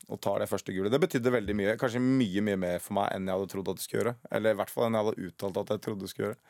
[0.07, 0.93] og tar det første gullet.
[0.95, 1.77] Det betydde veldig mye.
[1.81, 4.17] Kanskje mye mye mer for meg enn jeg hadde trodd at det skulle gjøre.
[4.39, 6.43] Eller i hvert fall enn jeg hadde uttalt at jeg trodde det skulle gjøre.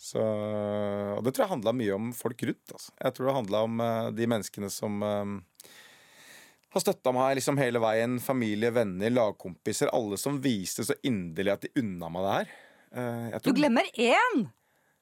[0.00, 0.22] Så,
[1.18, 2.72] og det tror jeg handla mye om folk rundt.
[2.72, 2.92] Altså.
[3.04, 5.34] Jeg tror det handla om eh, de menneskene som eh,
[6.72, 8.16] har støtta meg liksom hele veien.
[8.24, 9.92] Familie, venner, lagkompiser.
[9.94, 12.54] Alle som viste så inderlig at de unna meg det her.
[12.96, 14.48] Eh, jeg Du glemmer én!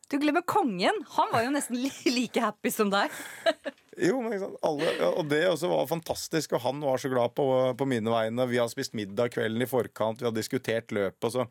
[0.09, 1.03] Du glemmer kongen.
[1.15, 3.13] Han var jo nesten li- like happy som deg.
[3.99, 4.59] Jo, men ikke sant?
[4.69, 7.47] Alle, og det også var fantastisk, og han var så glad på,
[7.79, 8.47] på mine vegne.
[8.51, 11.25] Vi har spist middag kvelden i forkant, vi har diskutert løpet.
[11.27, 11.47] og så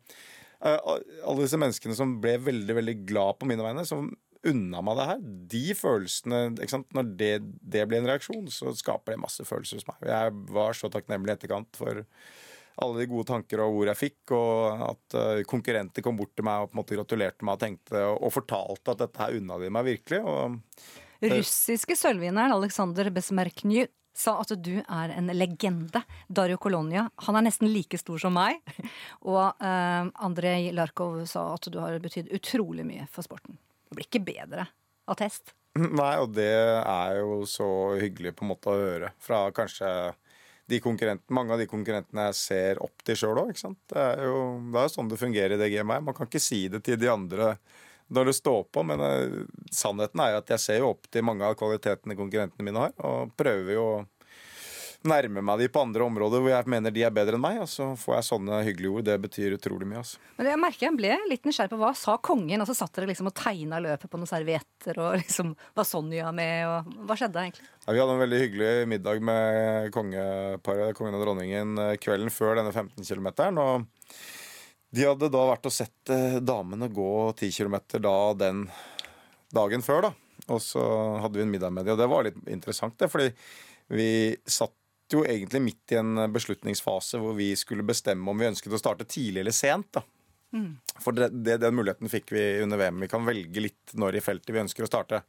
[0.64, 0.78] eh,
[1.24, 4.10] Alle disse menneskene som ble veldig veldig glad på mine vegne, som
[4.46, 6.92] unna meg det her, de følelsene ikke sant?
[6.96, 7.32] Når det,
[7.74, 10.04] det blir en reaksjon, så skaper det masse følelser hos meg.
[10.08, 12.04] Jeg var så takknemlig i etterkant for
[12.78, 16.46] alle de gode tanker og ord jeg fikk, og at eh, konkurrenter kom bort til
[16.46, 19.58] meg og på en måte gratulerte meg og tenkte og fortalte at dette her unna
[19.58, 20.22] de meg virkelig.
[20.22, 20.58] og
[21.22, 23.86] Russiske sølvvinneren Aleksandr Besmerkny
[24.18, 26.02] sa at du er en legende.
[26.26, 28.58] Dario Colonia, han er nesten like stor som meg.
[29.30, 33.58] Og eh, Andrej Larkov sa at du har betydd utrolig mye for sporten.
[33.88, 34.68] Det blir ikke bedre
[35.08, 35.54] attest.
[35.78, 37.68] Nei, og det er jo så
[38.00, 39.90] hyggelig på en måte å høre fra kanskje
[40.68, 43.54] de konkurrentene, mange av de konkurrentene jeg ser opp til sjøl òg.
[43.54, 46.08] Det er jo det er jo sånn det fungerer i det gamet her.
[46.10, 47.54] Man kan ikke si det til de andre
[48.08, 49.40] når det står på, men uh,
[49.74, 52.94] sannheten er jo at jeg ser jo opp til mange av kvalitetene konkurrentene mine har,
[53.04, 53.98] og prøver jo å
[55.06, 57.68] nærme meg de på andre områder hvor jeg mener de er bedre enn meg, og
[57.70, 59.06] så får jeg sånne hyggelige ord.
[59.06, 60.02] Det betyr utrolig mye.
[60.02, 60.22] altså.
[60.38, 62.64] Men jeg merker jeg ble litt nysgjerrig på hva sa kongen?
[62.64, 66.32] Og så satt dere liksom og tegna løpet på noen servietter, og liksom var Sonja
[66.34, 67.68] med, og hva skjedde egentlig?
[67.84, 72.58] Ja, vi hadde en veldig hyggelig middag med kongeparet, kongen og dronningen, eh, kvelden før
[72.58, 73.30] denne 15 km.
[73.62, 73.86] Og
[74.94, 78.66] de hadde da vært og sett eh, damene gå 10 km da den
[79.54, 80.12] dagen før, da.
[80.48, 80.82] Og så
[81.22, 83.10] hadde vi en middag med dem, og det var litt interessant, det.
[83.12, 83.28] Fordi
[83.92, 84.10] vi
[84.48, 84.74] satt
[85.12, 89.08] jo egentlig midt i en beslutningsfase hvor vi skulle bestemme om vi ønsket å starte
[89.08, 89.90] tidlig eller sent.
[89.96, 90.04] da.
[91.04, 93.00] For det, det, den muligheten fikk vi under VM.
[93.04, 95.22] Vi kan velge litt når i feltet vi ønsker å starte.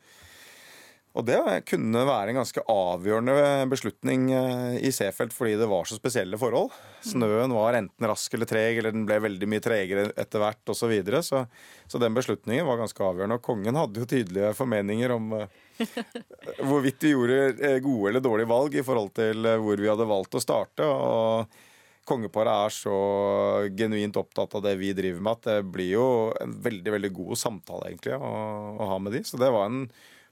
[1.17, 5.97] Og det kunne være en ganske avgjørende beslutning eh, i Seefeld fordi det var så
[5.97, 6.69] spesielle forhold.
[7.01, 10.83] Snøen var enten rask eller treg, eller den ble veldig mye tregere etter hvert osv.
[10.83, 11.23] Så, videre.
[11.25, 11.45] så
[11.89, 13.39] Så den beslutningen var ganske avgjørende.
[13.39, 15.57] Og kongen hadde jo tydelige formeninger om eh,
[16.69, 20.37] hvorvidt vi gjorde eh, gode eller dårlige valg i forhold til hvor vi hadde valgt
[20.37, 20.85] å starte.
[20.85, 21.57] og
[22.09, 22.99] Kongeparet er så
[23.77, 26.07] genuint opptatt av det vi driver med, at det blir jo
[26.41, 28.31] en veldig veldig god samtale egentlig å,
[28.77, 29.25] å ha med de.
[29.25, 29.83] Så det var en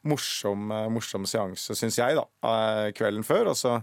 [0.07, 3.53] morsom, eh, morsom seanse, syns jeg, da, eh, kvelden før.
[3.53, 3.77] Og så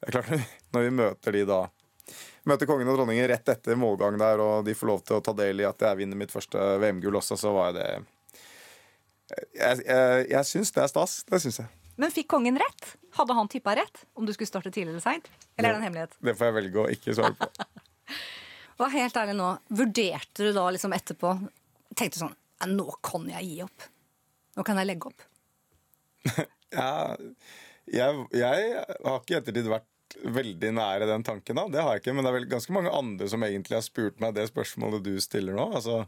[0.00, 1.64] det er klart, når vi møter de da
[2.48, 5.34] Møter kongen og dronningen rett etter målgang der, og de får lov til å ta
[5.36, 7.84] del i at jeg vinner mitt første VM-gull også, så var det
[9.52, 11.18] Jeg, jeg, jeg syns det er stas.
[11.28, 11.68] Det syns jeg.
[12.00, 12.94] Men fikk kongen rett?
[13.18, 14.04] Hadde han tippa rett?
[14.16, 15.28] Om du skulle starte tidlig eller seint?
[15.58, 16.16] Eller er det en hemmelighet?
[16.24, 17.68] Det får jeg velge å ikke svare på.
[18.78, 19.48] Og helt ærlig nå,
[19.82, 21.34] vurderte du da liksom etterpå
[21.98, 23.84] Tenkte du sånn Nå kan jeg gi opp.
[24.56, 25.27] Nå kan jeg legge opp.
[26.68, 27.16] Ja,
[27.88, 31.56] jeg, jeg har ikke i ettertid vært veldig nære den tanken.
[31.56, 33.86] da, Det har jeg ikke, Men det er vel ganske mange andre som egentlig har
[33.86, 35.70] spurt meg det spørsmålet du stiller nå.
[35.78, 36.02] Altså,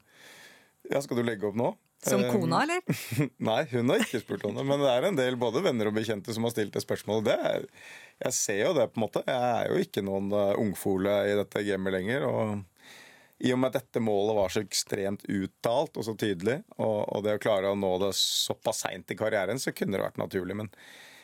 [0.90, 1.72] ja, Skal du legge opp nå?
[2.04, 2.80] Som Eh, kona, eller?
[3.50, 4.64] Nei, hun har ikke spurt om det.
[4.68, 7.26] Men det er en del både venner og bekjente som har stilt det spørsmålet.
[7.28, 7.66] Det er,
[8.24, 9.24] jeg ser jo det, på en måte.
[9.28, 12.24] Jeg er jo ikke noen uh, ungfole i dette gamet lenger.
[12.28, 12.54] og
[13.40, 17.24] i og med at dette målet var så ekstremt uttalt og så tydelig, og, og
[17.24, 20.56] det å klare å nå det såpass seint i karrieren, så kunne det vært naturlig.
[20.60, 20.68] Men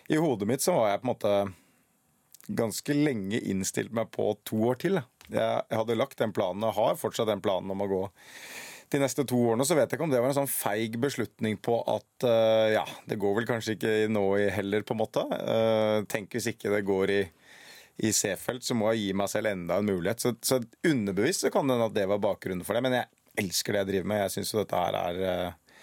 [0.09, 1.35] i hodet mitt så var jeg på en måte
[2.47, 5.01] ganske lenge innstilt meg på to år til.
[5.27, 8.03] Jeg, jeg hadde lagt den planen, og har fortsatt den planen om å gå
[8.95, 9.67] de neste to årene.
[9.67, 12.85] Så vet jeg ikke om det var en sånn feig beslutning på at uh, ja,
[13.11, 14.25] det går vel kanskje ikke nå
[14.55, 15.27] heller, på en måte.
[15.27, 17.21] Uh, tenk hvis ikke det går i
[17.97, 20.21] i C-felt, så må jeg gi meg selv enda en mulighet.
[20.23, 22.85] Så, så underbevisst så kan det hende at det var bakgrunnen for det.
[22.85, 24.25] Men jeg elsker det jeg driver med.
[24.25, 25.79] Jeg synes jo dette her er eh,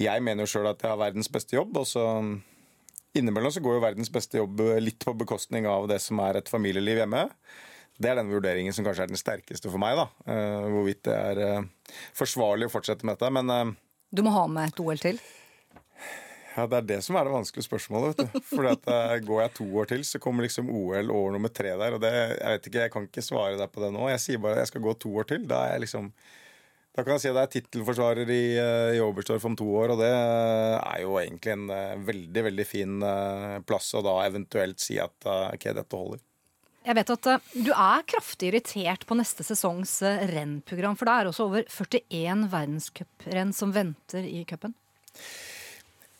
[0.00, 2.06] Jeg mener jo sjøl at jeg har verdens beste jobb, og så
[3.18, 6.48] innimellom så går jo verdens beste jobb litt på bekostning av det som er et
[6.48, 7.26] familieliv hjemme.
[8.00, 9.98] Det er den vurderingen som kanskje er den sterkeste for meg.
[9.98, 13.32] da, eh, Hvorvidt det er eh, forsvarlig å fortsette med dette.
[13.36, 13.76] Men eh,
[14.10, 15.20] Du må ha med et OL til.
[16.50, 18.18] Ja, det er det som er det vanskelige spørsmålet.
[18.18, 18.42] vet du.
[18.50, 21.76] Fordi at eh, Går jeg to år til, så kommer liksom OL år nummer tre
[21.78, 21.96] der.
[21.96, 24.08] og det, Jeg vet ikke, jeg kan ikke svare deg på det nå.
[24.10, 25.46] Jeg sier bare at jeg skal gå to år til.
[25.50, 26.12] Da liksom
[26.90, 29.92] da kan jeg si at jeg er tittelforsvarer i, eh, i Oberstdorf om to år,
[29.94, 31.68] og det eh, er jo egentlig en
[32.08, 32.96] veldig, veldig fin
[33.62, 36.18] plass å da eventuelt si at OK, dette holder.
[36.82, 40.00] Jeg vet at du er kraftig irritert på neste sesongs
[40.32, 44.74] rennprogram, for det er også over 41 verdenscuprenn som venter i cupen.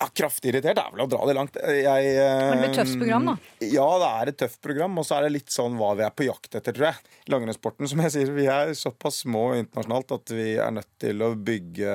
[0.00, 1.56] Ja, Kraftig irritert er vel å dra det langt.
[1.60, 3.34] Jeg, eh, det blir et tøft program, da.
[3.60, 6.14] Ja, det er et tøft program, og så er det litt sånn hva vi er
[6.16, 7.12] på jakt etter, tror jeg.
[7.32, 11.34] Langrennssporten, som jeg sier, vi er såpass små internasjonalt at vi er nødt til å
[11.36, 11.94] bygge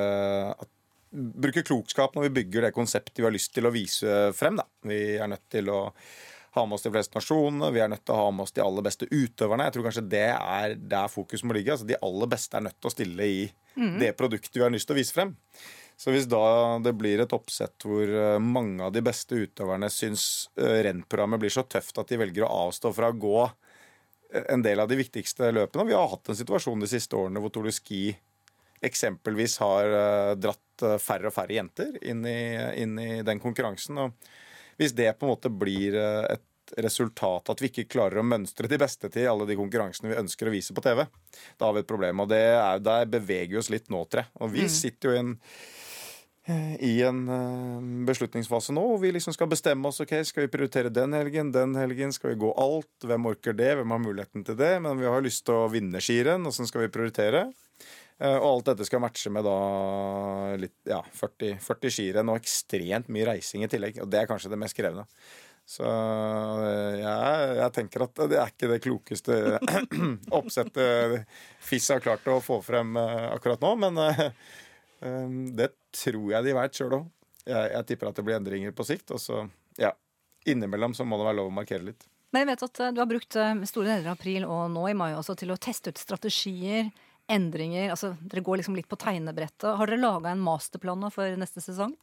[0.54, 0.72] at,
[1.16, 4.58] Bruke klokskap når vi bygger det konseptet vi har lyst til å vise frem.
[4.60, 4.66] Da.
[4.84, 5.78] Vi er nødt til å
[6.58, 8.64] ha med oss de fleste nasjonene, vi er nødt til å ha med oss de
[8.64, 9.70] aller beste utøverne.
[9.70, 11.72] Jeg tror kanskje det er der fokus må ligge.
[11.72, 13.40] Altså, de aller beste er nødt til å stille i
[14.00, 15.34] det produktet vi har lyst til å vise frem.
[15.98, 20.50] Så hvis da det blir et oppsett hvor eh, mange av de beste utøverne syns
[20.60, 24.66] eh, rennprogrammet blir så tøft at de velger å avstå fra å gå eh, en
[24.66, 27.70] del av de viktigste løpene Vi har hatt en situasjon de siste årene hvor Tour
[27.70, 28.10] de Ski
[28.86, 29.88] eksempelvis har
[30.38, 32.42] dratt færre og færre jenter inn i,
[32.84, 33.98] inn i den konkurransen.
[33.98, 34.28] Og
[34.78, 36.44] hvis det på en måte blir et
[36.78, 40.52] resultat at vi ikke klarer å mønstre de beste til alle de konkurransene vi ønsker
[40.52, 41.06] å vise på TV,
[41.58, 42.22] da har vi et problem.
[42.22, 44.28] Og det er, der beveger vi oss litt nå, tre.
[44.44, 45.34] Og vi sitter jo i en
[46.80, 49.98] i en eh, beslutningsfase nå hvor vi liksom skal bestemme oss.
[50.04, 52.14] ok, Skal vi prioritere den helgen, den helgen?
[52.14, 52.92] Skal vi gå alt?
[53.02, 53.72] Hvem orker det?
[53.80, 54.76] Hvem har muligheten til det?
[54.86, 56.46] Men vi har lyst til å vinne skirenn.
[56.46, 57.48] Åssen skal vi prioritere?
[58.20, 59.56] Eh, Og alt dette skal matche med da
[60.62, 63.98] litt, ja, 40, 40 skirenn og ekstremt mye reising i tillegg.
[64.06, 65.08] Og det er kanskje det mest krevende.
[65.66, 69.40] Så eh, jeg, jeg tenker at det er ikke det klokeste
[70.38, 71.26] oppsettet
[71.66, 73.74] FIS har klart å få frem akkurat nå.
[73.82, 73.98] Men
[75.58, 77.08] det tror jeg de veit sjøl òg.
[77.46, 79.14] Jeg, jeg tipper at det blir endringer på sikt.
[79.14, 79.44] Og så,
[79.82, 79.94] ja,
[80.50, 82.08] innimellom så må det være lov å markere litt.
[82.34, 84.90] Men jeg vet at eh, du har brukt eh, store deler av april og nå
[84.92, 86.90] i mai også til å teste ut strategier,
[87.32, 87.90] endringer.
[87.94, 89.70] altså Dere går liksom litt på tegnebrettet.
[89.80, 91.96] Har dere laga en masterplan nå for neste sesong?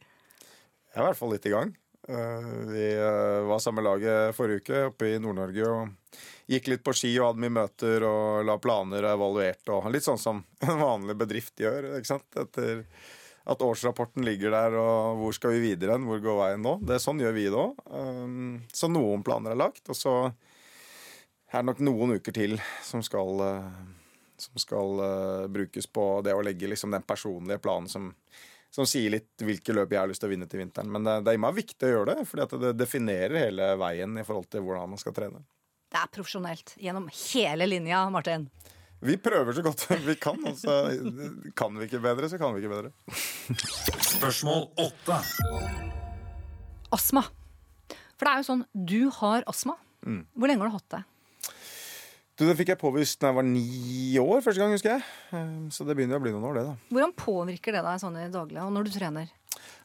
[0.92, 1.74] Jeg er i hvert fall litt i gang.
[2.08, 6.94] Eh, Vi eh, var samme laget forrige uke oppe i Nord-Norge og gikk litt på
[6.96, 9.74] ski og hadde mye møter og la planer og evaluerte.
[9.76, 11.92] Og litt sånn som en vanlig bedrift gjør.
[11.98, 12.28] ikke sant?
[12.36, 12.86] Etter
[13.42, 16.04] at årsrapporten ligger der, og hvor skal vi videre hen?
[16.06, 16.76] Hvor går veien nå?
[16.86, 17.80] Det er Sånn gjør vi det òg.
[18.70, 19.82] Så noen planer er lagt.
[19.90, 20.12] Og så
[21.52, 22.54] er det nok noen uker til
[22.86, 23.82] som skal, eh,
[24.40, 28.12] som skal eh, brukes på det å legge liksom den personlige planen som,
[28.72, 30.88] som sier litt hvilke løp jeg har lyst til å vinne til vinteren.
[30.92, 34.16] Men det, det er i meg viktig å gjøre det, fordi det definerer hele veien
[34.16, 35.42] i forhold til hvordan man skal trene.
[35.92, 38.48] Det er profesjonelt gjennom hele linja, Martin.
[39.02, 42.62] Vi prøver så godt vi kan, Altså, så kan vi ikke bedre, så kan vi
[42.62, 42.92] ikke bedre.
[44.14, 45.20] Spørsmål 8.
[46.96, 47.26] Astma.
[48.16, 49.76] For det er jo sånn, du har astma.
[50.06, 50.22] Mm.
[50.32, 51.02] Hvor lenge har du hatt det?
[52.38, 55.04] Du, det fikk jeg påvist da jeg var ni år første gang, husker jeg.
[55.36, 56.74] Eh, Så det begynner å bli noen år, det, da.
[56.94, 59.32] Hvordan påvirker det deg sånn i det daglige, og når du trener?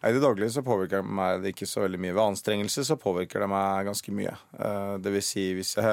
[0.08, 2.14] I det daglige så påvirker det meg det ikke så veldig mye.
[2.16, 4.36] Ved anstrengelse så påvirker det meg ganske mye.
[4.58, 5.88] Eh, Det vil si, hvis jeg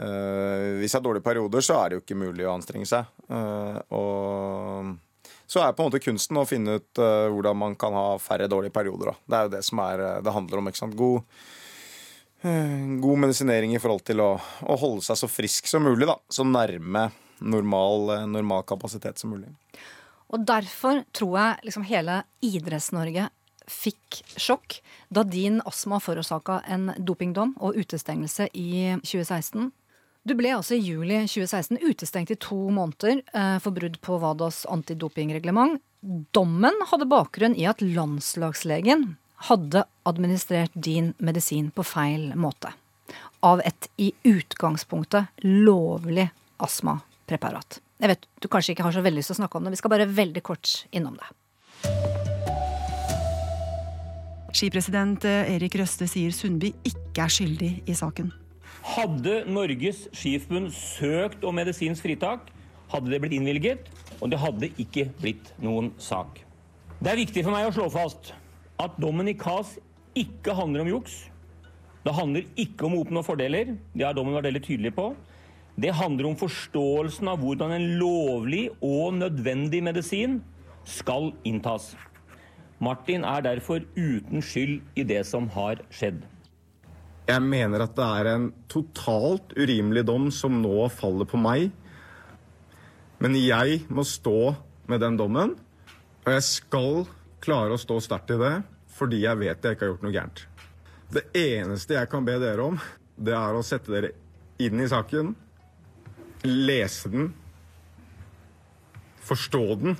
[0.00, 3.04] eh, Hvis jeg har dårlige perioder, så er det jo ikke mulig å anstrenge seg.
[3.28, 4.94] Eh, Og
[5.46, 8.72] så er på en måte kunsten å finne ut hvordan man kan ha færre dårlige
[8.72, 9.12] perioder.
[9.12, 9.14] Da.
[9.28, 10.70] Det er jo det som er, det handler om.
[10.70, 10.96] ikke sant?
[10.96, 11.20] God,
[12.44, 16.06] god medisinering i forhold til å, å holde seg så frisk som mulig.
[16.10, 16.18] da.
[16.28, 17.08] Så nærme
[17.40, 19.48] normal, eh, normal kapasitet som mulig.
[20.28, 23.28] Og derfor tror jeg liksom hele Idretts-Norge
[23.70, 24.80] fikk sjokk
[25.14, 29.70] da din astma forårsaka en dopingdom og utestengelse i 2016.
[30.24, 34.64] Du ble altså i juli 2016 utestengt i to måneder eh, for brudd på WADAs
[34.72, 35.80] antidopingreglement.
[36.36, 39.14] Dommen hadde bakgrunn i at landslagslegen
[39.48, 42.72] hadde administrert din medisin på feil måte.
[43.44, 46.30] Av et i utgangspunktet lovlig
[46.64, 47.80] astmapreparat.
[48.00, 49.74] Jeg vet du kanskje ikke har så veldig lyst til å snakke om det.
[49.74, 51.28] Vi skal bare veldig kort innom det.
[54.54, 58.30] Skipresident eh, Erik Røste sier Sundby ikke er skyldig i saken.
[58.94, 62.48] Hadde Norges Skiforbund søkt om medisinsk fritak,
[62.92, 63.90] hadde det blitt innvilget,
[64.20, 66.38] og det hadde ikke blitt noen sak.
[67.00, 68.32] Det er viktig for meg å slå fast
[68.82, 69.76] at dommen i KAS
[70.18, 71.14] ikke handler om juks.
[72.04, 73.76] Det handler ikke om å oppnå fordeler.
[73.94, 75.12] Det har dommen vært veldig tydelig på.
[75.80, 80.38] Det handler om forståelsen av hvordan en lovlig og nødvendig medisin
[80.86, 81.94] skal inntas.
[82.82, 86.20] Martin er derfor uten skyld i det som har skjedd.
[87.24, 91.70] Jeg mener at det er en totalt urimelig dom som nå faller på meg.
[93.22, 94.52] Men jeg må stå
[94.90, 95.54] med den dommen,
[96.26, 97.06] og jeg skal
[97.44, 98.54] klare å stå sterkt i det
[98.94, 100.44] fordi jeg vet jeg ikke har gjort noe gærent.
[101.14, 102.76] Det eneste jeg kan be dere om,
[103.16, 104.12] det er å sette dere
[104.62, 105.32] inn i saken,
[106.46, 107.28] lese den,
[109.24, 109.98] forstå den.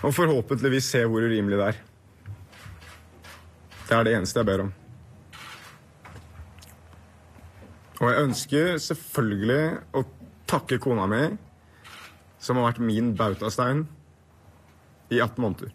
[0.00, 1.80] Og forhåpentligvis se hvor urimelig det er.
[3.90, 4.72] Det er det eneste jeg ber om.
[8.00, 9.64] Og jeg ønsker selvfølgelig
[9.98, 10.04] å
[10.48, 11.24] takke kona mi,
[12.40, 13.84] som har vært min bautastein
[15.12, 15.72] i 18 måneder.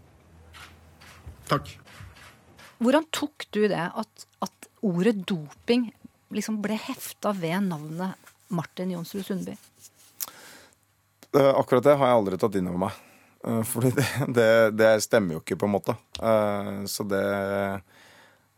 [1.49, 1.76] Takk.
[2.82, 5.89] Hvordan tok du det at, at ordet doping
[6.36, 9.55] liksom ble hefta ved navnet Martin Jonsrud Sundby?
[11.36, 12.97] Eh, Akkurat det har jeg aldri tatt inn over meg.
[13.45, 14.07] Eh, Fordi det,
[14.38, 14.49] det,
[14.80, 15.95] det stemmer jo ikke, på en måte.
[16.20, 17.24] Eh, Så det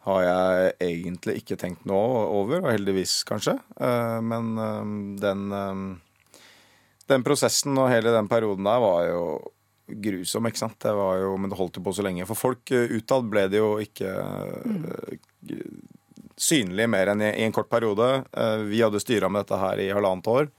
[0.07, 3.57] har jeg egentlig ikke tenkt noe over, og heldigvis, kanskje.
[3.75, 4.53] Eh, Men
[5.19, 5.41] den,
[7.09, 9.21] den prosessen og hele den perioden der var jo
[9.87, 10.79] grusom, ikke sant.
[10.83, 12.27] Det var jo, men det holdt jo på så lenge.
[12.27, 14.11] For folk eh, utad ble det jo ikke
[14.67, 15.53] mm.
[16.35, 18.09] synlig mer enn i, en kort periode.
[18.31, 20.51] Eh, Vi hadde styra med dette her i halvannet år.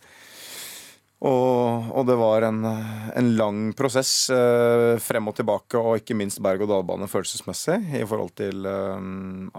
[1.18, 6.38] Og, og det var en, en lang prosess eh, frem og tilbake, og ikke minst
[6.44, 9.08] berg-og-dal-bane følelsesmessig, i forhold til eh,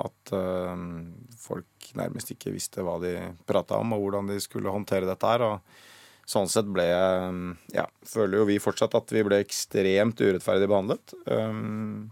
[0.05, 0.85] at eh,
[1.43, 3.13] folk nærmest ikke visste hva de
[3.49, 5.45] prata om, og hvordan de skulle håndtere dette her.
[5.49, 5.88] og
[6.30, 6.86] Sånn sett ble
[7.73, 11.15] Ja, føler jo vi fortsatt at vi ble ekstremt urettferdig behandlet.
[11.25, 12.11] Um,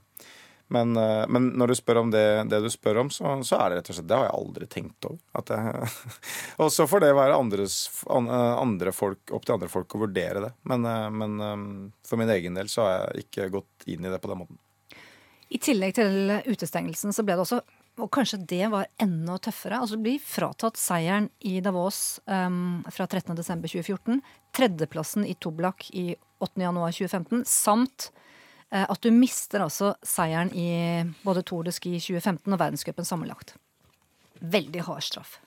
[0.68, 3.70] men, eh, men når du spør om det, det du spør om, så, så er
[3.70, 5.20] det rett og slett Det har jeg aldri tenkt over.
[5.39, 5.89] Jeg,
[6.65, 10.43] og så får det være andres, eh, andre folk, opp til andre folk å vurdere
[10.43, 10.53] det.
[10.68, 11.68] Men, eh, men um,
[12.07, 14.59] for min egen del så har jeg ikke gått inn i det på den måten.
[15.47, 17.61] I tillegg til utestengelsen så ble det også,
[17.98, 24.20] og kanskje det var enda tøffere, altså bli fratatt seieren i Davos um, fra 13.12.2014,
[24.56, 26.12] tredjeplassen i Toblak i
[26.43, 28.10] 8.1.2015, samt
[28.70, 30.70] uh, at du mister altså seieren i
[31.26, 33.56] både Tour de Ski 2015 og verdenscupen sammenlagt.
[34.45, 35.39] Veldig hard straff.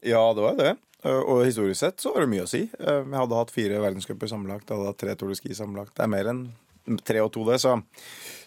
[0.00, 0.74] Ja, det var det.
[1.04, 2.64] Uh, Og historisk sett så var det mye å si.
[2.72, 4.68] Vi Jeg hadde hatt fire verdenscuper sammenlagt.
[4.68, 5.92] Jeg hadde hatt tre Tour de Ski sammenlagt.
[5.98, 6.44] Det er mer enn
[6.98, 7.60] tre og to, det.
[7.62, 7.76] Så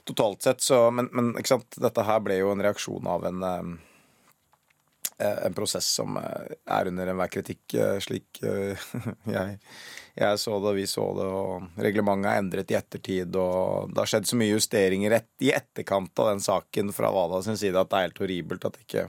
[0.03, 3.73] totalt sett så Men, men dette her ble jo en reaksjon av en um,
[5.17, 8.87] eh, en prosess som eh, er under enhver kritikk, eh, slik eh,
[9.37, 9.57] jeg,
[10.19, 14.11] jeg så det, vi så det, og reglementet er endret i ettertid, og det har
[14.11, 17.91] skjedd så mye justeringer et, i etterkant av den saken fra WADA sin side at
[17.91, 19.07] det er helt horribelt at ikke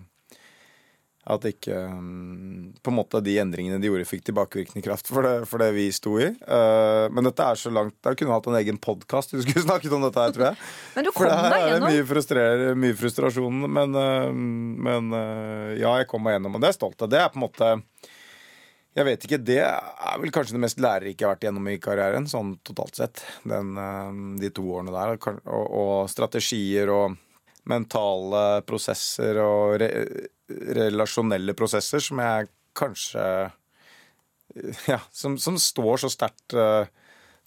[1.24, 5.35] at ikke mm, på en måte de endringene de gjorde, fikk tilbakevirkende kraft for det,
[5.49, 6.28] for det vi sto i.
[6.45, 9.95] Uh, men dette er så langt Da kunne hatt en egen podkast du skulle snakket
[9.97, 10.59] om dette her, tror jeg.
[10.97, 13.62] Men du For kom det her er mye, mye frustrasjon.
[13.78, 17.12] Men, uh, men uh, ja, jeg kom meg gjennom, og det er jeg stolt av.
[17.14, 17.72] Det er på en måte
[18.95, 21.78] Jeg vet ikke, Det er vel kanskje det mest lærerike jeg har vært gjennom i
[21.82, 23.24] karrieren, sånn totalt sett.
[23.49, 23.72] Den,
[24.43, 25.16] de to årene der.
[25.16, 27.16] Og, og strategier og
[27.64, 29.89] mentale prosesser og re,
[30.76, 33.25] relasjonelle prosesser som jeg kanskje
[34.93, 36.87] Ja, som, som står så sterkt øh,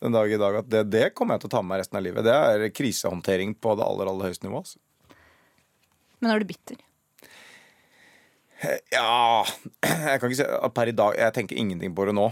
[0.03, 1.99] den dag i dag at det, det kommer jeg til å ta med meg resten
[1.99, 2.25] av livet.
[2.27, 4.59] Det er krisehåndtering på det aller, aller høyeste nivå.
[4.61, 5.15] Altså.
[6.19, 6.83] Men er du bitter?
[8.89, 9.45] Ja
[9.85, 12.31] Jeg kan ikke si per i dag Jeg tenker ingenting på det nå.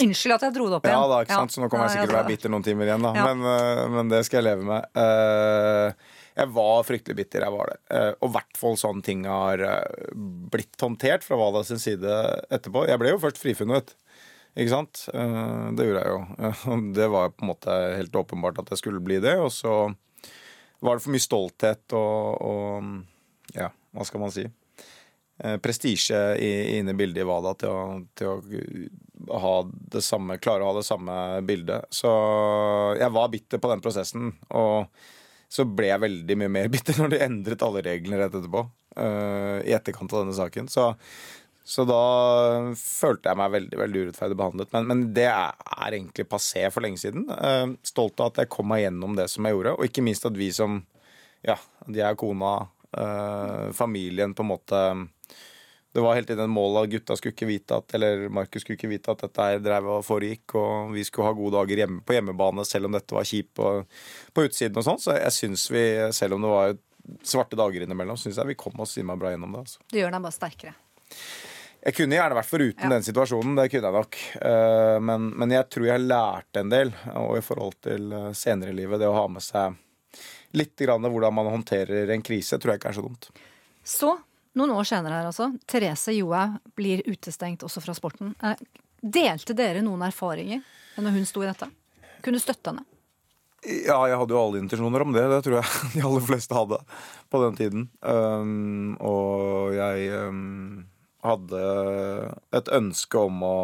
[0.00, 0.96] Unnskyld at jeg dro det opp igjen.
[0.96, 1.52] Ja da, ikke sant?
[1.52, 3.10] Så nå kommer jeg sikkert til å være bitter noen timer igjen, da.
[3.18, 3.24] Ja.
[3.28, 4.86] Men, men det skal jeg leve med.
[4.96, 7.78] Eh, jeg var fryktelig bitter, jeg var det.
[7.96, 10.12] Eh, og i hvert fall sånne ting har eh,
[10.52, 12.20] blitt håndtert fra Wada sin side
[12.52, 12.86] etterpå.
[12.88, 13.96] Jeg ble jo først frifunnet.
[14.54, 15.02] Ikke sant?
[15.14, 16.78] Eh, det gjorde jeg jo.
[17.00, 19.36] Det var på en måte helt åpenbart at jeg skulle bli det.
[19.42, 19.74] Og så
[20.80, 24.46] var det for mye stolthet og, og ja, hva skal man si?
[25.64, 26.18] prestisje
[26.76, 29.52] inne i bildet i WADA til å, til å ha
[29.94, 31.14] det samme, klare å ha det samme
[31.48, 31.88] bildet.
[31.96, 32.10] Så
[33.00, 34.34] jeg var bitter på den prosessen.
[34.52, 34.84] Og
[35.50, 38.64] så ble jeg veldig mye mer bitter når de endret alle reglene rett etterpå.
[38.96, 40.70] Uh, I etterkant av denne saken.
[40.70, 40.86] Så,
[41.66, 42.00] så da
[42.78, 44.72] følte jeg meg veldig veldig urettferdig behandlet.
[44.76, 47.26] Men, men det er, er egentlig passé for lenge siden.
[47.30, 50.28] Uh, stolt av at jeg kom meg gjennom det som jeg gjorde, og ikke minst
[50.30, 50.82] at vi som
[51.46, 51.56] ja,
[51.88, 52.54] de er kona,
[52.94, 54.84] uh, familien på en måte
[55.92, 58.76] det var hele tiden en mål at gutta skulle ikke vite at Eller Markus skulle
[58.78, 62.04] ikke vite at dette her drev og foregikk, og vi skulle ha gode dager hjemme
[62.06, 63.72] på hjemmebane selv om dette var kjipt på,
[64.32, 65.00] på utsiden og sånn.
[65.02, 65.84] Så jeg syns vi,
[66.14, 66.76] selv om det var
[67.26, 69.64] svarte dager innimellom, syns jeg vi kom oss innmari bra gjennom det.
[69.66, 69.80] altså.
[69.90, 70.74] Det gjør deg bare sterkere.
[71.80, 72.88] Jeg kunne gjerne vært foruten Ja.
[72.92, 74.16] den situasjonen, det kunne jeg nok.
[74.46, 78.70] Eh, Men, men jeg tror jeg lærte en del, og i forhold til eh, senere
[78.70, 79.74] i livet, det å ha med seg
[80.52, 83.30] litt grann hvordan man håndterer en krise, tror jeg ikke er så dumt.
[83.82, 84.12] Så,
[84.58, 88.34] noen år senere her altså, Therese Johaug blir utestengt også fra sporten.
[88.42, 88.58] Eh,
[89.00, 90.60] Delte dere noen erfaringer
[91.00, 91.70] når hun sto i dette?
[92.20, 92.84] Kunne støtte henne?
[93.60, 95.26] Ja, jeg hadde jo alle intensjoner om det.
[95.28, 96.80] Det tror jeg de aller fleste hadde
[97.32, 97.86] på den tiden.
[98.00, 100.86] Um, og jeg um,
[101.24, 101.62] hadde
[102.56, 103.58] et ønske om å,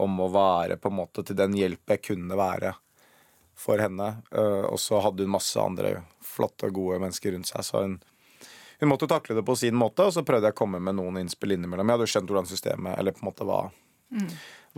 [0.00, 2.74] om å være på en måte til den hjelp jeg kunne være
[3.56, 4.12] for henne.
[4.32, 7.64] Uh, og så hadde hun masse andre flotte og gode mennesker rundt seg.
[7.64, 7.96] Så hun,
[8.80, 11.20] hun måtte takle det på sin måte, og så prøvde jeg å komme med noen
[11.22, 11.86] innspill innimellom.
[11.88, 13.60] Jeg hadde jo skjønt hvordan systemet, eller på en måte hva,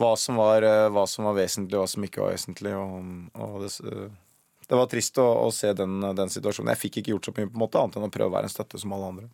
[0.01, 2.75] hva, som, var, uh, hva som var vesentlig, hva som ikke var vesentlig.
[2.75, 4.09] Og, og det, uh,
[4.67, 6.73] det var trist å, å se den, den situasjonen.
[6.75, 8.51] Jeg fikk ikke gjort så mye på en måte, annet enn å prøve å være
[8.51, 9.31] en støtte som alle andre.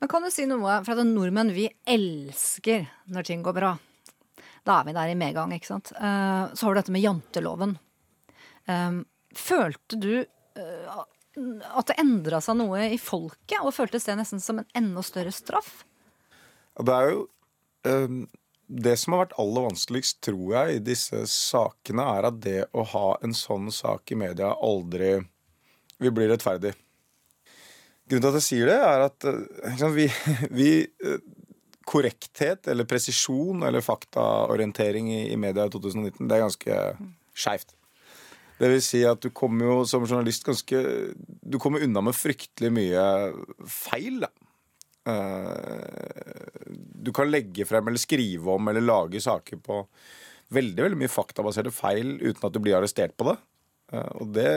[0.00, 3.74] Men kan du si noe For at nordmenn, vi elsker når ting går bra.
[4.66, 5.92] Da er vi der i medgang, ikke sant.
[5.94, 7.76] Eh, Så har du dette med janteloven.
[8.66, 9.02] Eh,
[9.36, 11.04] Følte du eh,
[11.36, 15.34] at det endra seg noe i folket, og føltes det nesten som en enda større
[15.34, 15.84] straff?
[16.76, 17.22] Det er jo
[17.88, 18.26] um,
[18.66, 22.82] Det som har vært aller vanskeligst, tror jeg, i disse sakene, er at det å
[22.94, 25.20] ha en sånn sak i media aldri
[26.02, 26.74] vil bli rettferdig.
[28.06, 30.08] Grunnen til at jeg sier det, er at liksom, vi,
[30.58, 31.24] vi eh,
[31.86, 36.78] Korrekthet eller presisjon eller faktaorientering i, i media i 2019, det er ganske
[37.38, 37.76] skeivt.
[38.56, 40.80] Det vil si at du kommer jo som journalist ganske
[41.44, 43.02] Du kommer unna med fryktelig mye
[43.68, 44.30] feil, da.
[45.06, 46.62] Eh,
[47.06, 49.82] du kan legge frem eller skrive om eller lage saker på
[50.56, 53.36] veldig veldig mye faktabaserte feil uten at du blir arrestert på det.
[53.92, 54.50] Eh, og det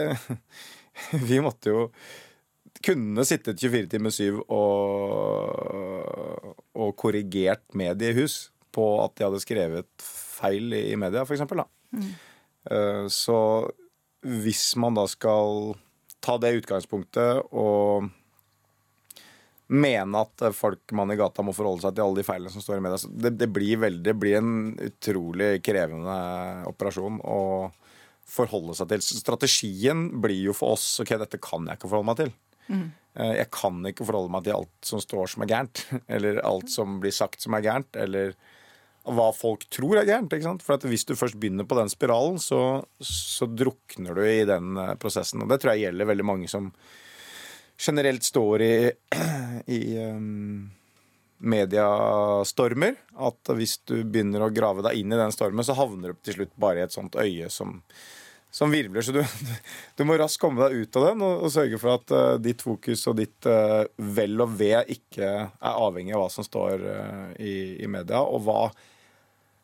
[1.29, 1.83] Vi måtte jo
[2.85, 4.59] kunne sittet 24 timer 7 og,
[6.79, 11.63] og korrigert mediehus på at de hadde skrevet feil i, media, eksempel.
[11.63, 11.67] Da.
[12.69, 13.37] Eh, Så
[14.25, 15.75] hvis man da skal
[16.23, 18.09] ta det utgangspunktet og
[19.69, 22.79] mene at folk mann i gata må forholde seg til alle de feilene som står
[22.79, 22.99] i media.
[23.01, 26.15] Så Det, det, blir veldig, det blir en utrolig krevende
[26.69, 27.41] operasjon å
[28.29, 29.03] forholde seg til.
[29.21, 32.33] Strategien blir jo for oss ok, dette kan jeg ikke forholde meg til.
[32.69, 32.87] Mm.
[33.19, 35.85] Jeg kan ikke forholde meg til alt som står som er gærent,
[36.17, 38.33] eller alt som blir sagt som er gærent, eller
[39.15, 40.33] hva folk tror er gærent.
[40.33, 40.65] ikke sant?
[40.65, 44.95] For hvis du først begynner på den spiralen, så, så drukner du i den eh,
[45.01, 45.43] prosessen.
[45.43, 46.71] Og det tror jeg gjelder veldig mange som
[47.79, 48.91] generelt står i,
[49.77, 50.69] i um,
[51.39, 52.95] mediestormer.
[53.15, 56.41] At hvis du begynner å grave deg inn i den stormen, så havner du til
[56.41, 57.79] slutt bare i et sånt øye som,
[58.51, 59.05] som virvler.
[59.05, 59.23] Så du,
[59.97, 62.63] du må raskt komme deg ut av den og, og sørge for at uh, ditt
[62.65, 67.27] fokus og ditt uh, vel og ve ikke er avhengig av hva som står uh,
[67.39, 68.63] i, i media, og hva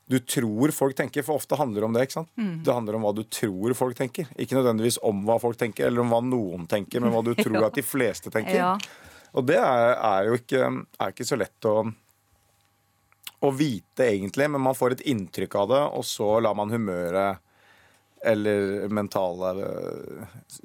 [0.06, 2.06] du tror folk tenker, for ofte handler det om det.
[2.06, 2.30] ikke sant?
[2.66, 4.30] Det handler om hva du tror folk tenker.
[4.38, 7.58] Ikke nødvendigvis om hva folk tenker, eller om hva noen tenker, men hva du tror
[7.66, 8.60] at de fleste tenker.
[8.60, 8.76] Ja.
[9.36, 10.68] Og det er, er jo ikke,
[11.02, 11.80] er ikke så lett å,
[13.42, 17.42] å vite, egentlig, men man får et inntrykk av det, og så lar man humøret
[18.26, 19.52] eller mentale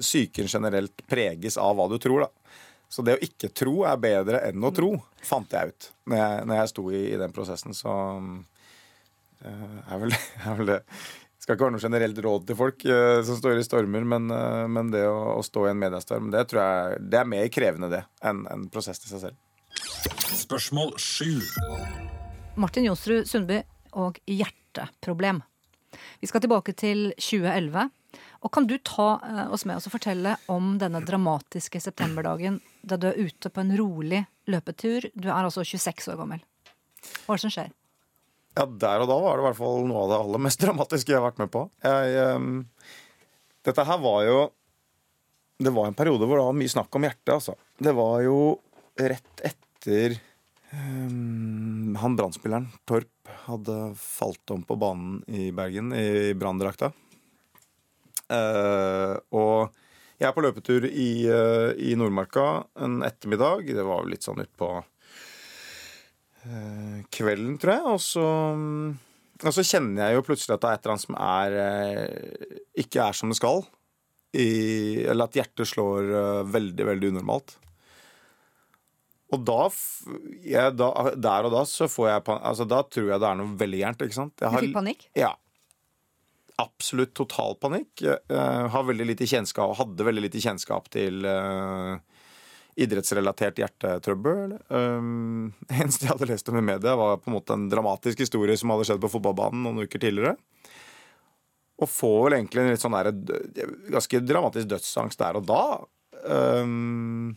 [0.01, 2.24] psyken generelt preges av hva du tror.
[2.24, 2.55] da.
[2.91, 6.47] Så det å ikke tro er bedre enn å tro, fant jeg ut når jeg,
[6.49, 7.76] når jeg sto i, i den prosessen.
[7.76, 7.93] Så
[9.49, 10.14] er vel,
[10.47, 10.80] er vel det
[11.41, 14.26] det skal ikke være noe generelt råd til folk uh, som står i stormer, men,
[14.28, 17.47] uh, men det å, å stå i en mediestorm, det tror jeg det er mer
[17.49, 19.38] krevende det enn en prosess til seg selv.
[20.36, 21.41] Spørsmål 7.
[22.61, 23.62] Martin Jonsrud Sundby
[23.97, 25.41] og hjerteproblem.
[26.20, 27.88] Vi skal tilbake til 2011.
[28.45, 32.99] Og kan du ta eh, oss med oss og fortelle om denne dramatiske septemberdagen da
[33.01, 35.09] du er ute på en rolig løpetur?
[35.14, 36.43] Du er altså 26 år gammel.
[37.24, 37.72] Hva er det som skjer?
[38.59, 41.12] Ja, der og da var det i hvert fall noe av det aller mest dramatiske
[41.12, 41.66] jeg har vært med på.
[41.86, 42.64] Jeg, um,
[43.66, 44.40] dette her var jo
[45.61, 47.55] Det var en periode hvor det var mye snakk om hjertet, altså.
[47.78, 48.38] Det var jo
[49.01, 50.16] rett etter
[50.72, 56.90] um, han brannspilleren Torp hadde falt om på banen i Bergen i branndrakta.
[58.30, 59.70] Uh, og
[60.20, 63.70] jeg er på løpetur i, uh, i Nordmarka en ettermiddag.
[63.70, 64.72] Det var jo litt sånn utpå
[67.12, 67.86] kvelden, tror jeg.
[67.95, 68.26] Og så,
[69.45, 72.61] og så kjenner jeg jo plutselig at det er et eller annet som er eh,
[72.84, 73.64] ikke er som det skal.
[74.30, 74.49] I,
[75.11, 77.57] eller at hjertet slår eh, veldig, veldig unormalt.
[79.30, 79.61] Og da,
[80.43, 82.47] jeg, da, der og da så får jeg panikk.
[82.51, 84.03] altså Da tror jeg det er noe veldig gærent.
[84.07, 84.34] ikke sant?
[84.43, 85.07] Jeg Du fikk panikk?
[85.18, 85.30] Ja.
[86.61, 87.93] Absolutt total panikk.
[88.03, 92.09] Jeg, eh, har veldig lite kjennskap, hadde veldig lite kjennskap til eh,
[92.76, 94.54] idrettsrelatert hjertetrøbbel.
[94.70, 95.50] Um,
[95.80, 98.70] eneste jeg hadde lest om i media, var på en måte en dramatisk historie som
[98.74, 100.36] hadde skjedd på fotballbanen noen uker tidligere.
[101.80, 103.12] Og får vel egentlig en litt sånn der,
[103.94, 105.62] ganske dramatisk dødsangst der og da.
[106.28, 107.30] Um,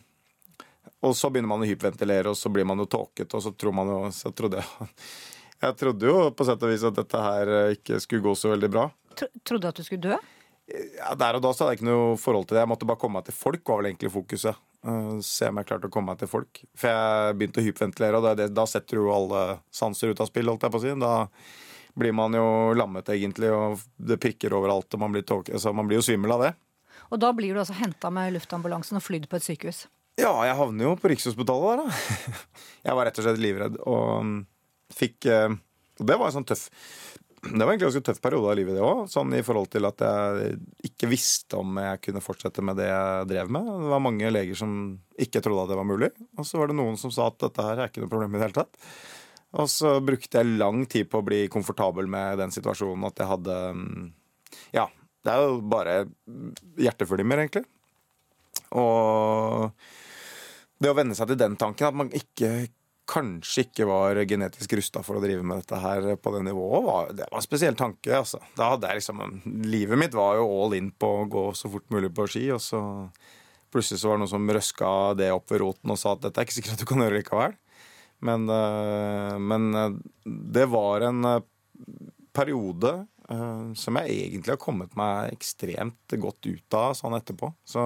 [1.04, 3.72] og så begynner man å hyperventilere, og så blir man jo tåket, og så tror
[3.76, 4.98] man jo Så trodde jeg
[5.64, 8.50] Jeg trodde jo på sett og vis at dette her eh, ikke skulle gå så
[8.52, 8.82] veldig bra.
[9.16, 10.16] Tro- Trodde du at du skulle dø?
[10.98, 12.64] Ja, der og da så hadde jeg ikke noe forhold til det.
[12.66, 14.60] Jeg måtte bare komme meg til folk, var vel egentlig fokuset.
[14.84, 16.60] Uh, se om jeg klarte å komme meg til folk.
[16.76, 20.28] For jeg begynte å hyperventilere, og det, da setter du jo alle sanser ut av
[20.28, 20.92] spill, holdt jeg på å si.
[21.00, 21.14] Da
[21.94, 25.88] blir man jo lammet, egentlig, og det prikker overalt, og man blir, tåke, altså, man
[25.88, 26.54] blir jo svimmel av det.
[27.14, 29.84] Og da blir du altså henta med luftambulansen og flydd på et sykehus.
[30.20, 32.34] Ja, jeg havner jo på Rikshospitalet der, da.
[32.86, 34.34] Jeg var rett og slett livredd, og um,
[34.94, 35.56] fikk eh,
[35.98, 36.68] Og det var en sånn tøff
[37.44, 39.02] Det var egentlig en ganske tøff periode av livet, det òg.
[39.12, 40.54] Sånn i forhold til at jeg
[40.88, 43.68] ikke visste om jeg kunne fortsette med det jeg drev med.
[43.84, 44.72] Det var mange leger som
[45.20, 46.10] ikke trodde at det var mulig.
[46.38, 48.40] Og så var det noen som sa at dette her er ikke noe problem i
[48.40, 48.80] det hele tatt.
[49.60, 53.30] Og så brukte jeg lang tid på å bli komfortabel med den situasjonen at jeg
[53.30, 53.84] hadde um,
[54.74, 54.88] Ja,
[55.24, 55.98] det er jo bare
[56.80, 57.64] hjerteflimmer, egentlig.
[58.74, 59.70] Og
[60.82, 62.66] det å venne seg til den tanken, at man ikke
[63.10, 67.10] kanskje ikke var genetisk rusta for å drive med dette her på det nivået, var,
[67.12, 68.10] det var en spesiell tanke.
[68.16, 68.40] altså.
[68.56, 69.24] Da hadde jeg liksom,
[69.68, 72.62] Livet mitt var jo all in på å gå så fort mulig på ski, og
[72.64, 72.80] så
[73.74, 74.88] plutselig så var det noen som røska
[75.18, 77.18] det opp ved roten og sa at dette er ikke sikkert at du kan gjøre
[77.18, 77.56] likevel.
[78.24, 81.40] Men, øh, men øh, det var en øh,
[82.32, 83.04] periode
[83.80, 87.48] som jeg egentlig har kommet meg ekstremt godt ut av sånn etterpå.
[87.64, 87.80] Så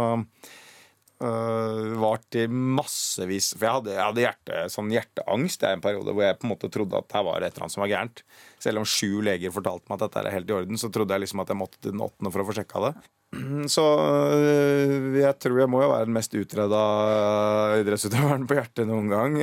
[1.18, 6.12] Uh, vart i massevis For jeg hadde, jeg hadde hjerte, sånn hjerteangst i en periode
[6.14, 8.22] hvor jeg på en måte trodde at her var et eller annet som var gærent.
[8.62, 11.24] Selv om sju leger fortalte meg at dette er helt i orden, så trodde jeg
[11.24, 12.92] liksom at jeg måtte til den åttende for å få sjekka det.
[13.74, 16.82] Så øh, jeg tror jeg må jo være den mest utreda
[17.80, 19.40] idrettsutøveren på hjertet noen gang.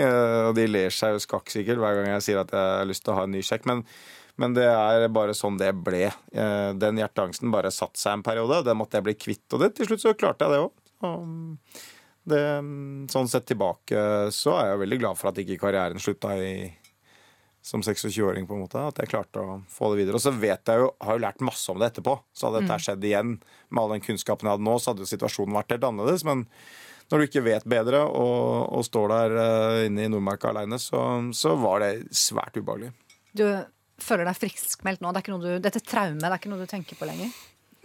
[0.47, 3.03] Og de ler seg jo skakk sikkert hver gang jeg sier at jeg har lyst
[3.03, 3.67] til å ha en ny sjekk.
[3.69, 3.83] Men,
[4.39, 6.07] men det er bare sånn det ble.
[6.31, 8.63] Den hjerteangsten bare satte seg en periode.
[8.65, 9.45] Den måtte jeg bli kvitt.
[9.51, 10.73] Og det, til slutt så klarte jeg det òg.
[12.25, 12.41] Det,
[13.13, 13.99] sånn sett tilbake
[14.33, 16.71] så er jeg veldig glad for at ikke karrieren slutta i,
[17.65, 18.47] som 26-åring.
[18.47, 20.17] på en måte, At jeg klarte å få det videre.
[20.17, 22.17] Og så vet jeg jo, har jo lært masse om det etterpå.
[22.33, 23.37] Så hadde dette skjedd igjen
[23.69, 26.25] med all den kunnskapen jeg hadde nå, så hadde jo situasjonen vært helt annerledes.
[26.25, 26.45] Men
[27.11, 31.01] når du ikke vet bedre og, og står der uh, inne i Nordmarka aleine, så,
[31.37, 32.93] så var det svært ubehagelig.
[33.37, 33.45] Du
[34.01, 35.11] føler deg friskmeldt nå?
[35.11, 37.33] Det er ikke noe du, dette traumet det er ikke noe du tenker på lenger?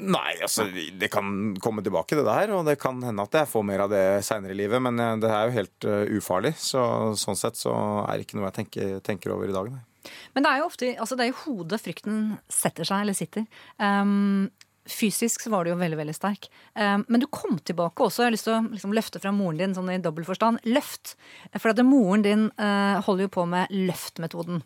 [0.00, 3.66] Nei, altså det kan komme tilbake det der, og det kan hende at jeg får
[3.66, 6.54] mer av det seinere i livet, men eh, det er jo helt uh, ufarlig.
[6.60, 6.80] Så
[7.20, 7.74] sånn sett så
[8.06, 9.84] er det ikke noe jeg tenker, tenker over i dag, nei.
[10.32, 13.44] Men det er jo ofte altså det er i hodet frykten setter seg, eller sitter.
[13.76, 14.48] Um,
[14.88, 16.48] fysisk så var du jo veldig veldig sterk.
[16.72, 18.24] Um, men du kom tilbake også.
[18.24, 20.62] Jeg har lyst til å liksom, løfte fra moren din sånn i dobbel forstand.
[20.70, 21.14] Løft.
[21.58, 24.64] For at moren din uh, holder jo på med løftmetoden.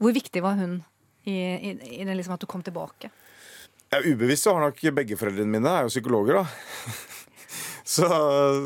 [0.00, 0.80] Hvor viktig var hun
[1.28, 3.12] i, i, i det liksom at du kom tilbake?
[3.94, 6.46] Ja, ubevisst så har nok begge foreldrene mine er jo psykologer, da.
[7.84, 8.06] Så,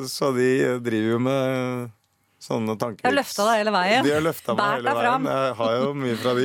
[0.07, 1.89] så de driver jo med
[2.41, 3.03] sånne tanker.
[3.03, 4.05] Jeg har løfta deg hele veien.
[4.07, 5.27] De har løfta meg hele deg fram.
[5.27, 5.41] veien.
[5.43, 6.45] Jeg har jo mye fra de.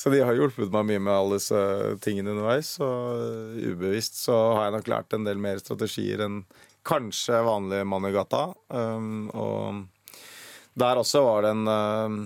[0.00, 1.60] Så de har hjulpet meg mye med alle disse
[2.02, 2.72] tingene underveis.
[2.82, 6.42] Og ubevisst så har jeg nok lært en del mer strategier enn
[6.90, 8.42] kanskje vanlig mann i gata.
[8.74, 10.18] Um, og
[10.82, 12.20] der også var det en um.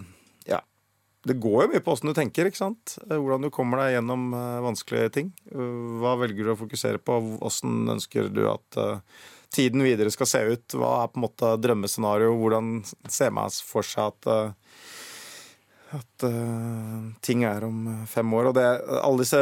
[1.25, 2.99] Det går jo mye på åssen du tenker, ikke sant.
[3.09, 5.31] Hvordan du kommer deg gjennom uh, vanskelige ting.
[5.55, 7.16] Uh, hva velger du å fokusere på?
[7.45, 8.79] Åssen ønsker du at
[9.55, 10.77] tiden videre skal se ut?
[10.77, 12.35] Hva er på en måte drømmescenario?
[12.41, 12.77] Hvordan
[13.09, 14.61] ser man for seg at
[15.95, 16.25] at
[17.22, 18.49] ting er om fem år.
[18.51, 18.64] Og det,
[18.99, 19.39] alle disse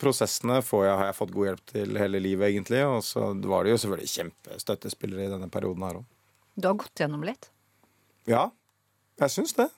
[0.00, 2.80] prosessene får jeg, har jeg fått god hjelp til hele livet, egentlig.
[2.88, 6.06] Og så var det jo selvfølgelig kjempestøttespillere i denne perioden her òg.
[6.56, 7.50] Du har gått gjennom litt.
[8.30, 8.46] Ja,
[9.20, 9.68] jeg syns det.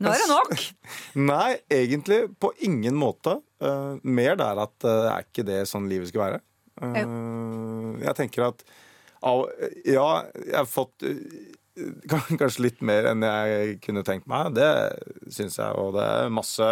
[0.00, 0.66] Nå er det nok!
[1.30, 3.38] Nei, egentlig på ingen måte.
[3.60, 6.42] Uh, mer der at uh, er ikke det sånn livet skal være.
[6.80, 8.64] Uh, jeg tenker at
[9.28, 9.44] av,
[9.84, 11.18] Ja, jeg har fått uh,
[12.40, 14.54] kanskje litt mer enn jeg kunne tenkt meg.
[14.56, 14.70] Det
[15.28, 15.76] syns jeg.
[15.76, 16.70] Og det er masse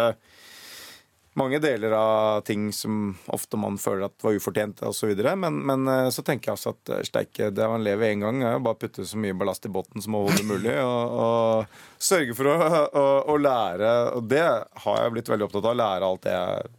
[1.39, 5.13] mange deler av ting som ofte man føler at var ufortjent osv.
[5.39, 8.43] Men, men uh, så tenker jeg også at uh, steike, det man lever én gang,
[8.43, 10.75] er jo bare å putte så mye ballast i båten som overhodet mulig.
[10.83, 12.57] Og, og sørge for å,
[12.89, 13.93] å, å lære.
[14.19, 14.45] Og det
[14.85, 15.79] har jeg blitt veldig opptatt av.
[15.79, 16.71] Lære alt det jeg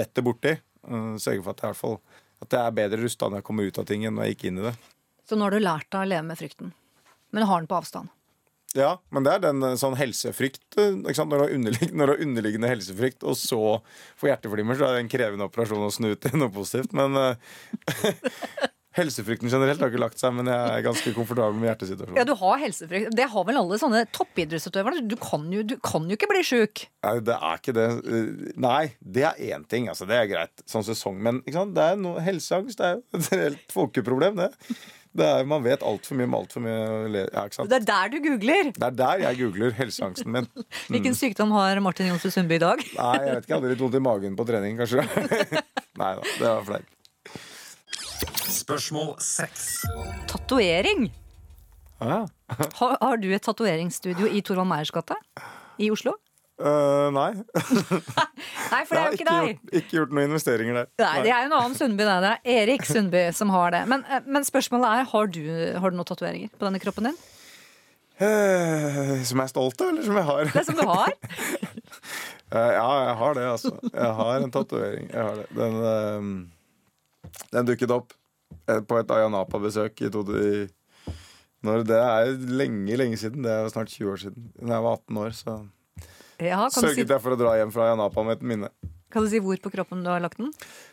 [0.00, 0.56] detter borti.
[0.86, 1.98] Uh, sørge for at jeg, i hvert fall,
[2.46, 4.48] at jeg er bedre rusta når jeg kommer ut av ting enn når jeg gikk
[4.50, 4.76] inn i det.
[5.26, 6.74] Så nå har du lært deg å leve med frykten.
[7.34, 8.12] Men har den på avstand.
[8.76, 10.94] Ja, men det er den eh, sånn helsefrykt eh?
[10.96, 13.60] Når, du har underliggende helsefrykt, og så
[14.20, 16.94] får hjerteflimmer, så er det en krevende operasjon å snu ut til noe positivt.
[16.96, 17.36] Men eh,
[18.98, 22.18] helsefrykten generelt har ikke lagt seg, men jeg er ganske komfortabel med hjertesituasjonen.
[22.20, 23.16] Ja, du har helsefrykt.
[23.16, 25.04] Det har vel alle sånne toppidrettsutøvere.
[25.04, 26.86] Du du kan jo ikke bli sjuk.
[27.06, 27.88] Nei, det er ikke det.
[28.60, 29.90] Nei, det er én ting.
[29.92, 30.64] Altså, det er greit.
[30.68, 31.18] Sånn sesong.
[31.22, 32.80] Men det er noe helseangst.
[32.80, 34.50] Det er jo et reelt folkeproblem, det.
[35.18, 36.76] Det er, man vet altfor mye om altfor mye
[37.24, 37.70] ja, ikke sant?
[37.72, 38.70] Det er der du googler.
[38.76, 40.48] Det er der jeg googler helseangsten min.
[40.92, 42.82] Hvilken sykdom har Martin Johnsen Sundby i dag?
[42.98, 43.52] Nei, jeg vet ikke.
[43.52, 45.06] Jeg hadde litt vondt i magen på trening, kanskje.
[46.02, 46.92] Nei da, det var fleip.
[48.56, 49.66] Spørsmål 6.
[50.30, 51.08] Tatovering.
[52.00, 52.26] Ah,
[52.76, 55.16] Har, har du et tatoveringsstudio i Torvald Meyers gate
[55.80, 56.12] i Oslo?
[56.60, 57.30] Øh, nei.
[58.72, 59.46] Nei, for det er jo ikke deg.
[59.46, 60.88] gjort, ikke gjort noen investeringer der.
[61.02, 62.04] Nei, det er jo en annen Sundby.
[62.08, 63.82] Det er Erik Sundby som har det.
[63.90, 65.40] Men, eh, men spørsmålet er, har du,
[65.82, 67.18] har du noen tatoveringer på denne kroppen din?
[68.16, 70.46] Uh, Som jeg er stolt av, eller som jeg har?
[70.48, 71.12] Det er som du har?
[71.12, 73.72] uh, Ja, jeg har det, altså.
[73.90, 75.10] Jeg har en tatovering.
[75.12, 75.48] Jeg har det.
[75.58, 76.38] Den,
[77.52, 78.14] den dukket opp
[78.88, 80.64] på et Ayanapa-besøk i, to- i
[81.66, 83.42] når Det er lenge, lenge siden.
[83.44, 84.48] Det er snart 20 år siden.
[84.60, 85.56] Da jeg var 18 år, så
[86.42, 88.68] Ja, du si, sørget jeg for å dra hjem fra Ayanapa med et minne.
[89.10, 90.50] kan du si hvor på kroppen du har lagt den?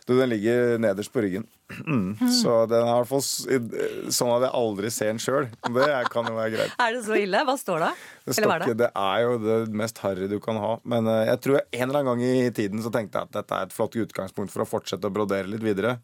[0.07, 1.43] Du, den ligger nederst på ryggen.
[1.83, 2.13] Mm.
[2.31, 5.49] Så den er hvert fall sånn at jeg aldri ser den sjøl.
[5.75, 6.75] Det er- kan jo være greit.
[6.79, 7.41] Er det så ille?
[7.43, 7.89] Hva står det?
[8.23, 10.77] Det, er står ikke- det er jo det mest harry du kan ha.
[10.85, 13.51] Men eh, jeg tror en eller annen gang i tiden så tenkte jeg at dette
[13.59, 15.97] er et flott utgangspunkt for å fortsette å brodere litt videre.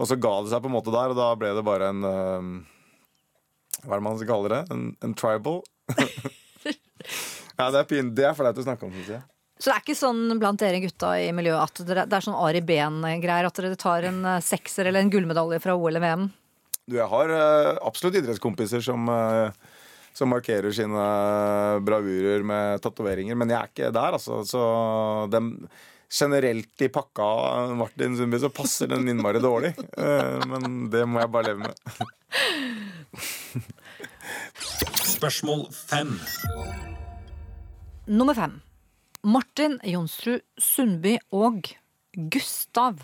[0.00, 2.02] Og så ga det seg på en måte der, og da ble det bare en
[2.02, 2.66] eh,
[3.86, 4.62] Hva er det man skal kalle det?
[4.74, 5.62] En, en tribal?
[7.58, 9.22] ja, det er, pin, det er flaut å snakke om, syns jeg.
[9.60, 12.38] Så det er ikke sånn blant dere gutta i miljøet at dere, det er sånn
[12.38, 13.48] Ari Behn-greier?
[13.48, 16.30] At dere tar en eh, sekser eller en gullmedalje fra OL eller VM?
[16.86, 19.52] Du, jeg har uh, absolutt idrettskompiser som, uh,
[20.16, 21.04] som markerer sine
[21.84, 24.40] bravurer med tatoveringer, men jeg er ikke der, altså.
[24.48, 24.62] Så
[25.30, 25.52] dem,
[26.10, 27.28] generelt i pakka
[27.78, 29.74] Martin Sundby så passer den innmari dårlig.
[29.92, 31.76] Uh, men det må jeg bare leve med.
[34.60, 36.12] Spørsmål fem.
[38.10, 38.58] Nummer fem.
[39.22, 41.68] Martin Jonsrud Sundby og
[42.32, 43.00] Gustav.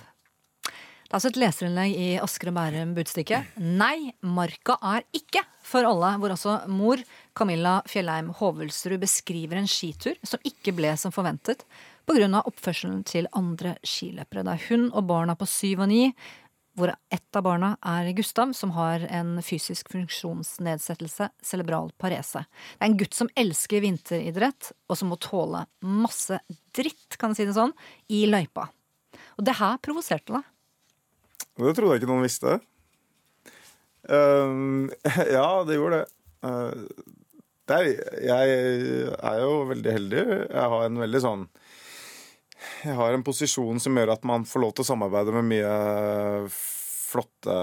[1.07, 3.39] Det er altså et leserinnlegg i Asker og Bærum Budstikke.
[3.63, 7.03] Nei, marka er ikke for alle, hvor altså mor
[7.37, 11.63] Camilla Fjellheim Hovelsrud beskriver en skitur som ikke ble som forventet
[12.07, 12.43] pga.
[12.43, 14.43] oppførselen til andre skiløpere.
[14.43, 16.11] Det er hun og barna på syv og ni,
[16.77, 22.45] hvor ett av barna er Gustav, som har en fysisk funksjonsnedsettelse, cerebral parese.
[22.77, 26.39] Det er en gutt som elsker vinteridrett, og som må tåle masse
[26.77, 27.75] dritt, kan jeg si det sånn,
[28.13, 28.69] i løypa.
[29.37, 30.53] Og det her provoserte deg.
[31.57, 32.59] Det trodde jeg ikke noen visste.
[34.07, 34.93] Uh,
[35.37, 36.09] ja, det gjorde det.
[36.45, 37.15] Uh,
[37.67, 37.89] det er,
[38.23, 38.59] jeg
[39.17, 40.27] er jo veldig heldig.
[40.45, 41.49] Jeg har en veldig sånn
[42.85, 45.77] Jeg har en posisjon som gjør at man får lov til å samarbeide med mye
[47.07, 47.55] flotte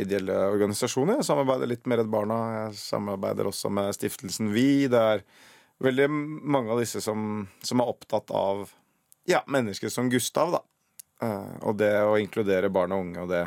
[0.00, 1.20] ideelle organisasjoner.
[1.20, 2.40] Jeg samarbeider litt med Redd Barna.
[2.56, 4.88] Jeg samarbeider også med Stiftelsen Vi.
[4.90, 5.24] Det er
[5.80, 8.66] veldig mange av disse som, som er opptatt av
[9.28, 10.62] ja, mennesker som Gustav, da.
[11.22, 13.44] Eh, og det å inkludere barn og unge, og det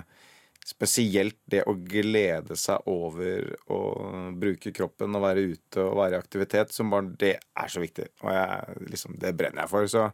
[0.63, 3.79] spesielt det å glede seg over å
[4.39, 8.07] bruke kroppen og være ute og være i aktivitet som barn, det er så viktig.
[8.23, 9.89] Og jeg, liksom, det brenner jeg for.
[9.91, 10.05] Så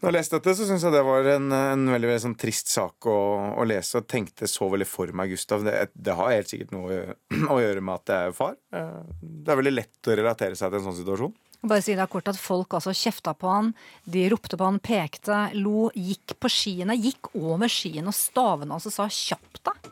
[0.00, 2.72] når jeg leste dette, så syns jeg det var en, en veldig, veldig sånn trist
[2.72, 3.18] sak å,
[3.60, 4.00] å lese.
[4.00, 5.64] Og tenkte så veldig for meg, Gustav.
[5.66, 7.16] Det, det har helt sikkert noe å gjøre,
[7.54, 8.56] å gjøre med at jeg er far.
[8.72, 11.36] Eh, Det er veldig lett å relatere seg til en sånn situasjon.
[11.60, 13.74] Bare si det kort at Folk altså kjefta på han,
[14.08, 16.96] de ropte på han, pekte, lo, gikk på skiene.
[16.96, 19.90] Gikk over skiene og stavene hans og sa 'kjapp deg'.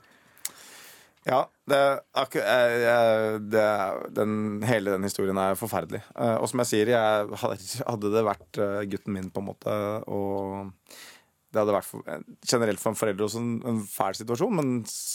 [1.28, 1.78] Ja, det,
[2.40, 3.64] jeg- jeg- det,
[4.16, 6.00] den, hele den historien er forferdelig.
[6.16, 7.28] Eh, Og som jeg sier, jeg,
[7.84, 9.74] hadde- det vært eh, gutten min, på en måte,
[10.08, 10.72] og
[11.52, 14.72] det hadde vært for, eh, generelt for en forelder også en, en fæl situasjon, men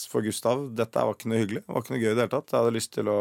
[0.09, 1.63] for Gustav, dette var ikke noe hyggelig.
[1.65, 2.51] Det var ikke noe gøy i det hele tatt.
[2.53, 3.17] Jeg hadde lyst til å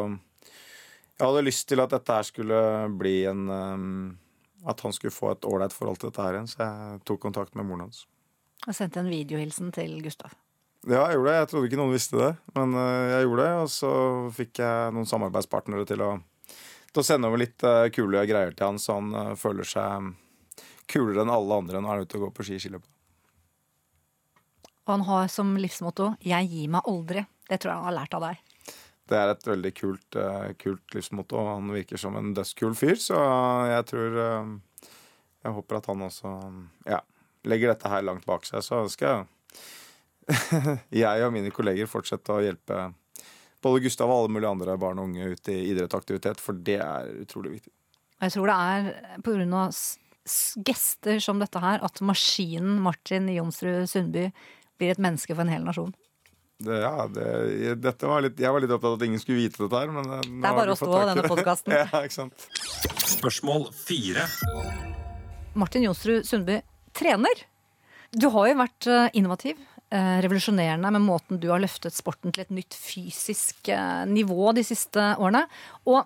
[1.21, 2.61] Jeg hadde lyst til at dette her skulle
[2.99, 6.61] bli en eh, At han skulle få et ålreit forhold til dette her igjen, så
[6.61, 8.05] jeg tok kontakt med moren hans.
[8.69, 10.37] Og sendte en videohilsen til Gustav.
[10.83, 11.37] Ja, jeg gjorde det.
[11.37, 13.51] Jeg trodde ikke noen visste det, men øh, jeg gjorde det.
[13.63, 13.91] Og så
[14.35, 16.11] fikk jeg noen samarbeidspartnere til å,
[16.91, 20.09] til å sende over litt øh, kule greier til han, så han øh, føler seg
[20.91, 22.89] kulere enn alle andre når han er ute og går på ski i skiløpet.
[24.83, 27.27] Og han har som livsmotto 'Jeg gir meg aldri'.
[27.47, 28.41] Det tror jeg han har lært av deg.
[29.13, 30.17] Det er et veldig kult,
[30.59, 33.19] kult livsmotto, han virker som en dødskul fyr, så
[33.69, 34.19] jeg tror
[35.43, 36.31] Jeg håper at han også
[36.87, 37.01] ja,
[37.45, 39.27] legger dette her langt bak seg, så skal jeg
[41.03, 42.91] jeg og mine kolleger fortsette å hjelpe
[43.63, 46.59] både Gustav og alle mulige andre barn og unge ut i idrett og aktivitet, for
[46.67, 47.73] det er utrolig viktig.
[48.23, 49.75] Jeg tror det er på grunn av
[50.67, 54.29] gester som dette her at maskinen Martin Jonsrud Sundby
[54.79, 55.93] blir et menneske for en hel nasjon.
[56.63, 59.65] Det, ja, det, dette var litt, jeg var litt opptatt av at ingen skulle vite
[59.65, 59.91] dette her.
[59.91, 61.75] Men eh, Det er bare å og i denne podkasten.
[61.81, 62.45] ja, ikke sant?
[63.17, 64.29] Spørsmål fire.
[65.59, 66.61] Martin Jonsrud Sundby
[66.95, 67.43] trener.
[68.15, 69.59] Du har jo vært eh, innovativ,
[70.25, 75.13] revolusjonerende med måten du har løftet sporten til et nytt fysisk eh, nivå de siste
[75.19, 75.45] årene.
[75.91, 76.05] Og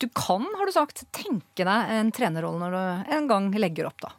[0.00, 4.00] du kan, har du sagt, tenke deg en trenerrolle når du en gang legger opp,
[4.02, 4.12] da.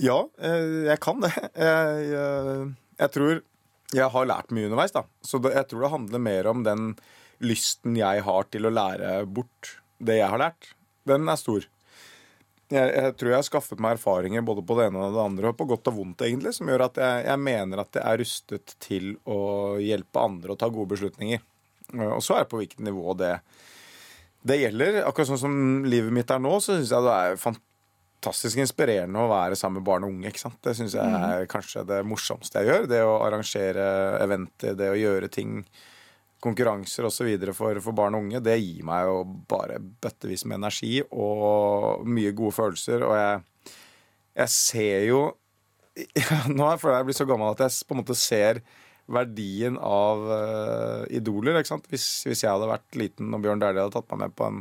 [0.00, 1.32] Ja, eh, jeg kan det.
[1.66, 2.68] Jeg, jeg,
[3.00, 3.40] jeg tror
[3.90, 5.02] jeg har lært mye underveis, da.
[5.26, 6.92] Så jeg tror det handler mer om den
[7.42, 10.70] lysten jeg har til å lære bort det jeg har lært.
[11.08, 11.66] Den er stor.
[12.70, 15.50] Jeg, jeg tror jeg har skaffet meg erfaringer både på det ene og det andre,
[15.50, 18.20] og på godt og vondt, egentlig, som gjør at jeg, jeg mener at jeg er
[18.22, 19.40] rustet til å
[19.82, 21.42] hjelpe andre å ta gode beslutninger.
[21.96, 23.32] Eh, Og så er det på hvilket nivå det,
[24.46, 25.00] det gjelder.
[25.08, 25.58] Akkurat sånn som
[25.90, 29.88] livet mitt er nå, så syns jeg det er fantastisk inspirerende å være sammen med
[29.90, 30.30] barn og unge.
[30.30, 30.60] ikke sant?
[30.62, 32.86] Det syns jeg er kanskje det morsomste jeg gjør.
[32.94, 33.86] Det å arrangere
[34.22, 35.64] eventer, det å gjøre ting,
[36.40, 37.28] konkurranser osv.
[37.54, 42.34] For, for barn og unge, det gir meg jo bare bøttevis med energi og mye
[42.36, 43.04] gode følelser.
[43.06, 43.74] Og jeg,
[44.42, 45.22] jeg ser jo
[46.54, 48.60] Nå er jeg jeg blitt så gammel at jeg på en måte ser
[49.10, 51.58] verdien av uh, idoler.
[51.58, 51.88] ikke sant?
[51.90, 54.60] Hvis, hvis jeg hadde vært liten og Bjørn Dæhlie hadde tatt meg med på en,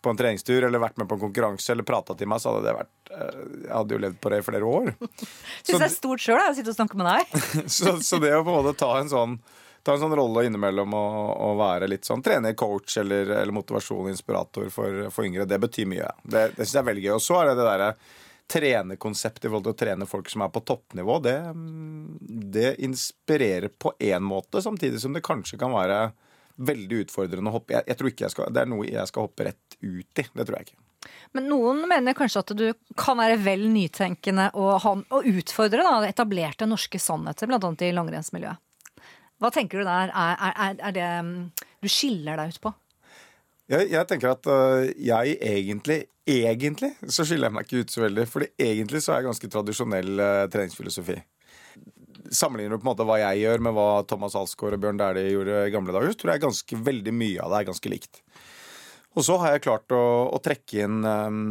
[0.00, 2.68] på en treningstur eller vært med på en konkurranse eller prata til meg, så hadde
[2.68, 4.92] det vært eh, Jeg hadde jo levd på det i flere år.
[5.66, 7.42] Syns det er stort sjøl å sitte og snakke med deg.
[7.78, 9.36] så, så det å på en måte ta en sånn
[9.82, 14.10] Ta en sånn rolle innimellom og, og være litt sånn trener, coach eller, eller motivasjon,
[14.12, 16.10] inspirator for, for yngre, det betyr mye.
[16.22, 17.14] Det, det syns jeg er veldig gøy.
[17.16, 17.92] Og så er det det derre
[18.50, 21.18] trenerkonseptet i forhold til å trene folk som er på toppnivå.
[21.24, 21.36] Det,
[22.58, 26.10] det inspirerer på én måte, samtidig som det kanskje kan være
[26.60, 27.76] veldig utfordrende å hoppe.
[27.78, 30.26] Jeg, jeg tror ikke jeg skal, Det er noe jeg skal hoppe rett ut i.
[30.26, 30.80] Det tror jeg ikke.
[31.32, 32.66] Men noen mener kanskje at du
[32.98, 37.70] kan være vel nytenkende og, og utfordre da, etablerte norske sannheter, bl.a.
[37.86, 38.66] i langrennsmiljøet.
[39.40, 40.12] Hva tenker du der?
[40.12, 41.34] Er, er, er det mm,
[41.80, 42.72] du skiller deg ut på?
[43.70, 48.02] Jeg, jeg tenker at øh, jeg egentlig Egentlig så skiller jeg meg ikke ut så
[48.04, 48.24] veldig.
[48.30, 51.16] Fordi egentlig så er jeg ganske tradisjonell øh, treningsfilosofi.
[52.30, 55.32] Sammenligner du på en måte hva jeg gjør med hva Thomas Alsgaard og Bjørn Dæhlie
[55.32, 58.20] gjorde i gamle dager, tror jeg ganske veldig mye av det er ganske likt.
[59.18, 61.48] Og så har jeg klart å, å trekke inn øhm,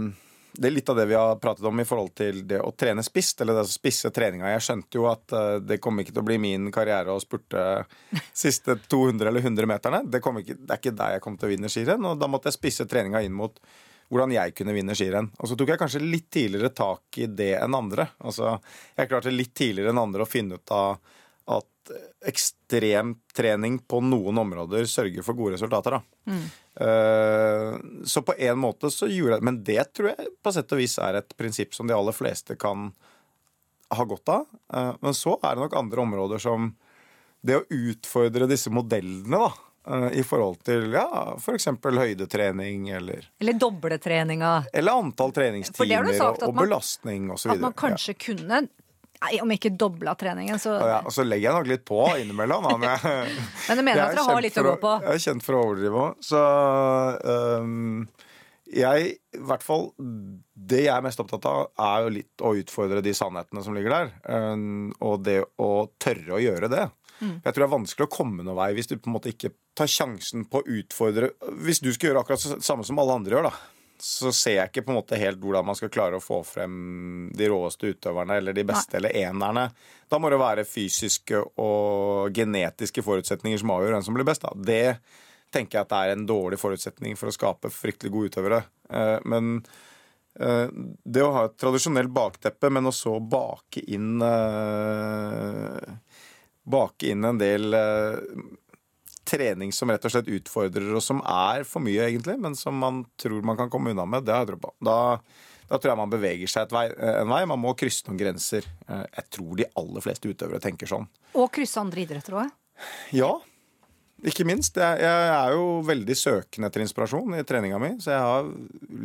[0.51, 3.03] Det er litt av det vi har pratet om i forhold til det å trene
[3.05, 4.49] spisst, eller det å spisse treninga.
[4.55, 7.85] Jeg skjønte jo at øh, det kom ikke til å bli min karriere å spurte
[8.43, 10.01] siste 200 eller 100 meterne.
[10.05, 12.49] Det, ikke, det er ikke der jeg kom til å vinne skirenn, og da måtte
[12.49, 13.61] jeg spisse treninga inn mot
[14.09, 15.29] hvordan jeg kunne vinne skirenn.
[15.37, 18.09] Og så tok jeg kanskje litt tidligere tak i det enn andre.
[18.25, 18.55] Altså,
[18.97, 20.97] jeg klarte litt tidligere enn andre å finne ut av
[21.49, 21.93] at
[22.29, 25.97] ekstremtrening på noen områder sørger for gode resultater.
[25.97, 26.01] Da.
[26.29, 30.79] Eh, så på en måte så gjorde jeg Men det tror jeg på sett og
[30.79, 32.89] vis er et prinsipp som de aller fleste kan
[33.89, 34.45] ha godt av.
[34.73, 36.69] Eh, men så er det nok andre områder som
[37.41, 39.51] det å utfordre disse modellene, da.
[39.89, 41.05] eh, I forhold til ja,
[41.39, 41.69] f.eks.
[41.83, 44.51] høydetrening eller, Eller dobletreninga?
[44.73, 46.11] eller antall treningstimer
[46.45, 47.55] og, belastning osv.
[47.55, 48.67] At man kanskje kunne
[49.19, 52.63] Nei, om ikke dobla treningen, så Ja, og så legger jeg nok litt på innimellom.
[52.69, 53.33] Da, men jeg,
[53.67, 54.93] Men jeg mener jeg at er dere har litt å å gå på.
[55.03, 56.21] Jeg er kjent for å overdrive òg.
[56.23, 56.43] Så
[57.59, 58.05] um,
[58.69, 63.03] jeg, i hvert fall Det jeg er mest opptatt av, er jo litt å utfordre
[63.03, 64.13] de sannhetene som ligger der.
[64.29, 66.85] Um, og det å tørre å gjøre det.
[67.19, 67.33] Mm.
[67.43, 69.51] Jeg tror det er vanskelig å komme noen vei hvis du på en måte ikke
[69.75, 73.35] tar sjansen på å utfordre Hvis du skal gjøre akkurat det samme som alle andre
[73.35, 76.23] gjør, da så ser jeg ikke på en måte helt hvordan man skal klare å
[76.23, 76.75] få frem
[77.35, 79.67] de råeste utøverne eller de beste eller enerne.
[80.09, 84.45] Da må det være fysiske og genetiske forutsetninger som avgjør hvem som blir best.
[84.45, 84.53] Da.
[84.55, 84.99] Det
[85.53, 88.61] tenker jeg at det er en dårlig forutsetning for å skape fryktelig gode utøvere.
[88.89, 89.51] Eh, Men
[90.39, 90.67] eh,
[91.03, 95.97] det å ha et tradisjonelt bakteppe, men å så bake inn eh,
[96.69, 97.73] Bake inn en del
[99.29, 103.03] trening som rett og slett utfordrer, og som er for mye, egentlig, men som man
[103.21, 104.73] tror man kan komme unna med, det har jeg tro på.
[104.89, 104.97] Da,
[105.69, 107.43] da tror jeg man beveger seg vei, en vei.
[107.49, 108.65] Man må krysse noen grenser.
[108.89, 111.05] Eh, Jeg tror de aller fleste utøvere tenker sånn.
[111.37, 112.49] Og krysse andre idretter òg.
[113.13, 113.31] Ja,
[114.25, 114.75] ikke minst.
[114.75, 118.49] Jeg, jeg er jo veldig søkende etter inspirasjon i treninga mi, så jeg har,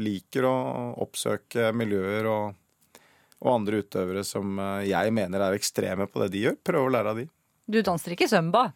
[0.09, 0.55] liker å
[1.05, 2.57] oppsøke miljøer og,
[3.45, 6.57] og andre utøvere som eh, jeg mener er ekstreme på det de gjør.
[6.67, 7.29] Prøve å lære av de.
[7.71, 8.71] Du danser ikke zumba?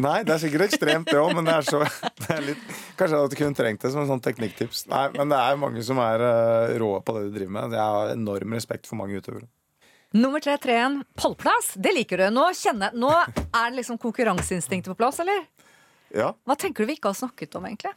[0.00, 1.82] Nei, det er sikkert ekstremt, det òg, men det er så
[2.22, 2.64] det er litt,
[2.96, 4.86] Kanskje at du kunne trengt det som en sånn teknikktips.
[4.88, 7.76] Nei, men det er mange som er eh, uh, rå på det de driver med.
[7.76, 9.48] Jeg har enorm respekt for mange utøvere.
[10.16, 11.74] Nummer tre, treen, pallplass.
[11.76, 12.26] Det liker du.
[12.32, 15.44] Nå, kjenner, nå er det liksom konkurranseinstinktet på plass, eller?
[16.16, 16.32] Ja.
[16.48, 17.92] Hva tenker du vi ikke har snakket om, egentlig?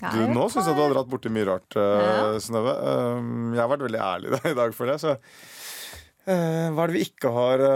[0.00, 2.72] Ja, du, nå syns jeg du har dratt borti mye rart, uh, Synnøve.
[2.72, 4.96] Uh, jeg har vært veldig ærlig i dag for det.
[5.02, 7.68] Så uh, hva er det vi ikke har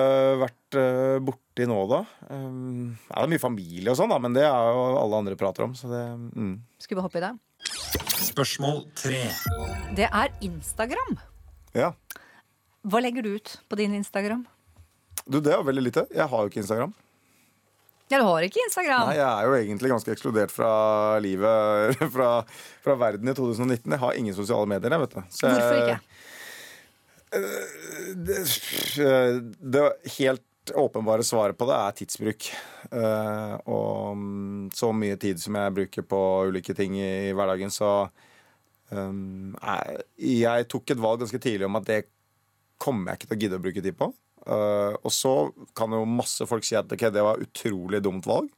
[0.46, 0.84] vært
[1.20, 1.43] borti?
[1.54, 2.00] 40 nå, da.
[2.30, 5.36] Um, er det er mye familie og sånn, da, men det er jo alle andre
[5.38, 5.74] prater om.
[5.78, 6.02] Så det,
[6.34, 6.56] mm.
[6.82, 7.30] Skal vi hoppe i det?
[8.24, 9.22] Spørsmål tre.
[9.94, 11.16] Det er Instagram.
[11.76, 11.92] Ja.
[12.84, 14.44] Hva legger du ut på din Instagram?
[15.24, 16.06] Du, Det er veldig lite.
[16.12, 16.92] Jeg har jo ikke Instagram.
[18.10, 19.08] Ja, du har ikke Instagram?
[19.08, 20.72] Nei, Jeg er jo egentlig ganske ekskludert fra
[21.24, 22.32] livet, fra,
[22.84, 23.94] fra verden i 2019.
[23.94, 24.92] Jeg har ingen sosiale medier.
[24.92, 25.22] Jeg, vet du.
[25.38, 26.00] Så Hvorfor ikke?
[27.34, 28.42] Eh, det
[28.98, 29.14] det,
[29.74, 29.86] det,
[30.18, 32.48] helt åpenbare svaret på det er tidsbruk.
[32.90, 38.06] Eh, og mm, så mye tid som jeg bruker på ulike ting i hverdagen, så
[38.90, 39.54] um,
[40.16, 42.00] jeg, tok et valg ganske tidlig om at det
[42.80, 44.10] kommer jeg ikke til å gidde å bruke tid på.
[44.44, 45.34] Eh, og så
[45.76, 48.50] kan jo masse folk si at okay, det var utrolig dumt valg.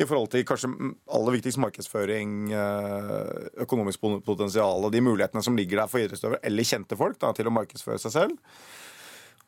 [0.00, 0.70] I forhold til kanskje
[1.12, 6.66] aller viktigst markedsføring, eh, økonomisk potensial og de mulighetene som ligger der for idrettsutøvere eller
[6.66, 8.58] kjente folk da, til å markedsføre seg selv.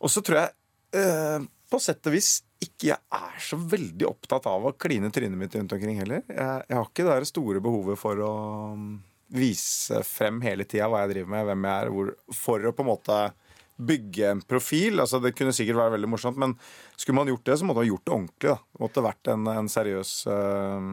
[0.03, 0.55] Og så tror jeg
[0.99, 5.39] eh, på sett og vis ikke jeg er så veldig opptatt av å kline trynet
[5.39, 6.23] mitt rundt omkring heller.
[6.29, 8.35] Jeg, jeg har ikke det store behovet for å
[8.79, 8.91] mm,
[9.35, 12.85] vise frem hele tida hva jeg driver med, hvem jeg er, hvor, for å på
[12.85, 13.23] en måte
[13.83, 15.01] bygge en profil.
[15.01, 16.55] altså Det kunne sikkert være veldig morsomt, men
[16.97, 18.53] skulle man gjort det, så måtte man gjort det ordentlig.
[18.53, 18.59] da.
[18.61, 20.93] Det måtte vært en, en seriøs uh,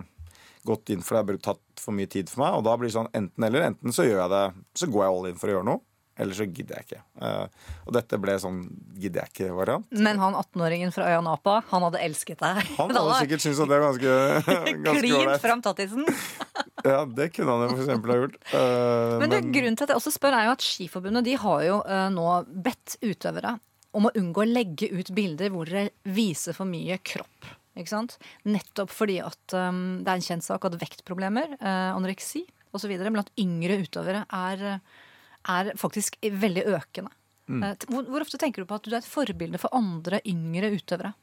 [0.70, 2.58] gått inn for det, tatt for mye tid for meg.
[2.58, 3.68] Og da blir det sånn enten eller.
[3.70, 4.46] Enten så gjør jeg det,
[4.82, 5.84] så går jeg all in for å gjøre noe.
[6.20, 7.02] Eller så gidder jeg ikke.
[7.22, 8.60] Uh, og dette ble sånn
[9.00, 9.88] gidder jeg ikke-variant.
[9.96, 12.60] Men han 18-åringen fra øya Napa, han hadde elsket deg.
[12.76, 14.18] Han hadde sikkert syntes at det var ganske,
[14.92, 15.06] ålreit.
[15.06, 16.06] Klint fram tattisen.
[16.80, 18.36] Ja, det kunne han jo eksempel ha gjort.
[18.54, 21.64] Uh, Men, du, grunnen til at jeg også spør er jo at Skiforbundet de har
[21.66, 23.58] jo uh, nå bedt utøvere
[24.00, 27.50] om å unngå å legge ut bilder hvor dere viser for mye kropp.
[27.76, 28.16] Ikke sant?
[28.48, 32.46] Nettopp fordi at um, det er en kjent sak at vektproblemer, uh, anoreksi
[32.76, 32.96] osv.
[33.10, 34.66] blant yngre utøvere er,
[35.48, 37.14] er faktisk veldig økende.
[37.50, 37.64] Mm.
[37.66, 40.72] Eh, hvor, hvor ofte tenker du på at du er et forbilde for andre yngre
[40.76, 41.16] utøvere?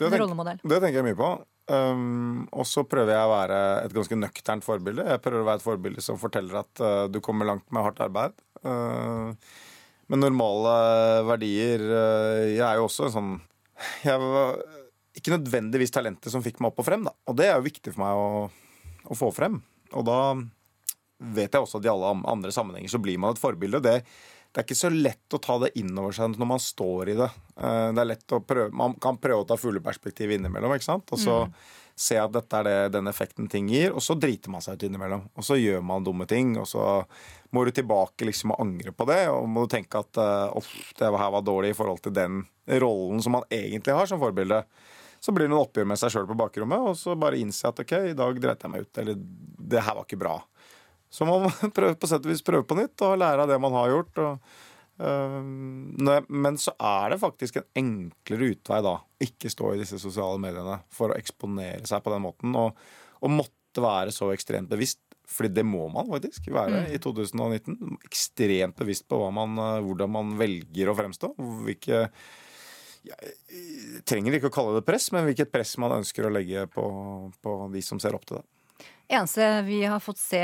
[0.00, 1.30] Det, tenk, det tenker jeg mye på.
[1.70, 5.04] Um, og så prøver jeg å være et ganske nøkternt forbilde.
[5.06, 8.00] Jeg prøver å være et forbilde som forteller at uh, du kommer langt med hardt
[8.02, 8.34] arbeid.
[8.64, 9.36] Uh,
[10.10, 10.74] med normale
[11.28, 11.84] verdier.
[11.84, 13.32] Uh, jeg er jo også en sånn
[14.04, 14.58] Jeg var
[15.16, 17.14] ikke nødvendigvis talentet som fikk meg opp og frem, da.
[17.30, 18.26] Og det er jo viktig for meg å,
[19.10, 19.60] å få frem.
[19.96, 20.18] Og da
[21.20, 23.82] vet jeg også at i alle andre sammenhenger så blir man et forbilde.
[23.84, 23.98] det
[24.50, 27.18] det er ikke så lett å ta det inn over seg når man står i
[27.20, 27.28] det.
[27.54, 31.12] Eh, Det er lett å prøve, Man kan prøve å ta fugleperspektivet innimellom, ikke sant?
[31.12, 31.36] og så
[31.94, 34.82] se at dette er det, den effekten ting gir, og så driter man seg ut
[34.88, 35.28] innimellom.
[35.36, 37.04] Og så gjør man dumme ting, og så
[37.52, 39.28] må du tilbake liksom og angre på det.
[39.28, 42.42] Og må du tenke at eh, «Uff, det her var dårlig i forhold til den
[42.80, 44.64] rollen som man egentlig har som forbilde.
[45.20, 47.78] Så blir det noen oppgjør med seg sjøl på bakrommet, og så bare innse at
[47.84, 49.14] ok, i dag dreit jeg meg ut, eller
[49.70, 50.38] det her var ikke bra.
[51.10, 53.58] Så man prøver prøve, på sett og vis prøve på nytt og lære av det
[53.62, 54.22] man har gjort.
[54.22, 54.56] Og,
[55.02, 55.38] øh,
[56.30, 58.96] men så er det faktisk en enklere utvei da.
[59.26, 62.58] Ikke stå i disse sosiale mediene for å eksponere seg på den måten.
[62.58, 62.78] Og,
[63.20, 65.02] og måtte være så ekstremt bevisst.
[65.30, 67.76] Fordi det må man faktisk være i 2019.
[68.08, 71.34] Ekstremt bevisst på man, øh, hvordan man velger å fremstå.
[71.66, 72.06] Hvilke
[73.00, 76.82] jeg trenger ikke å kalle det press, men hvilket press man ønsker å legge på,
[77.40, 78.44] på de som ser opp til det.
[79.10, 80.38] Eneste vi har fått se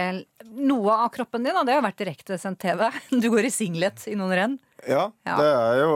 [0.59, 2.89] noe av kroppen din, og det har vært direktesendt TV.
[3.23, 4.57] Du går i singlet i noen renn.
[4.87, 5.37] Ja, Ja.
[5.39, 5.93] det er jo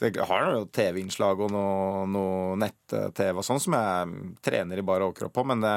[0.00, 4.14] Jeg har jo TV-innslag og noe, noe nett-TV og sånn som jeg
[4.44, 5.74] trener i bare overkropp på, men det,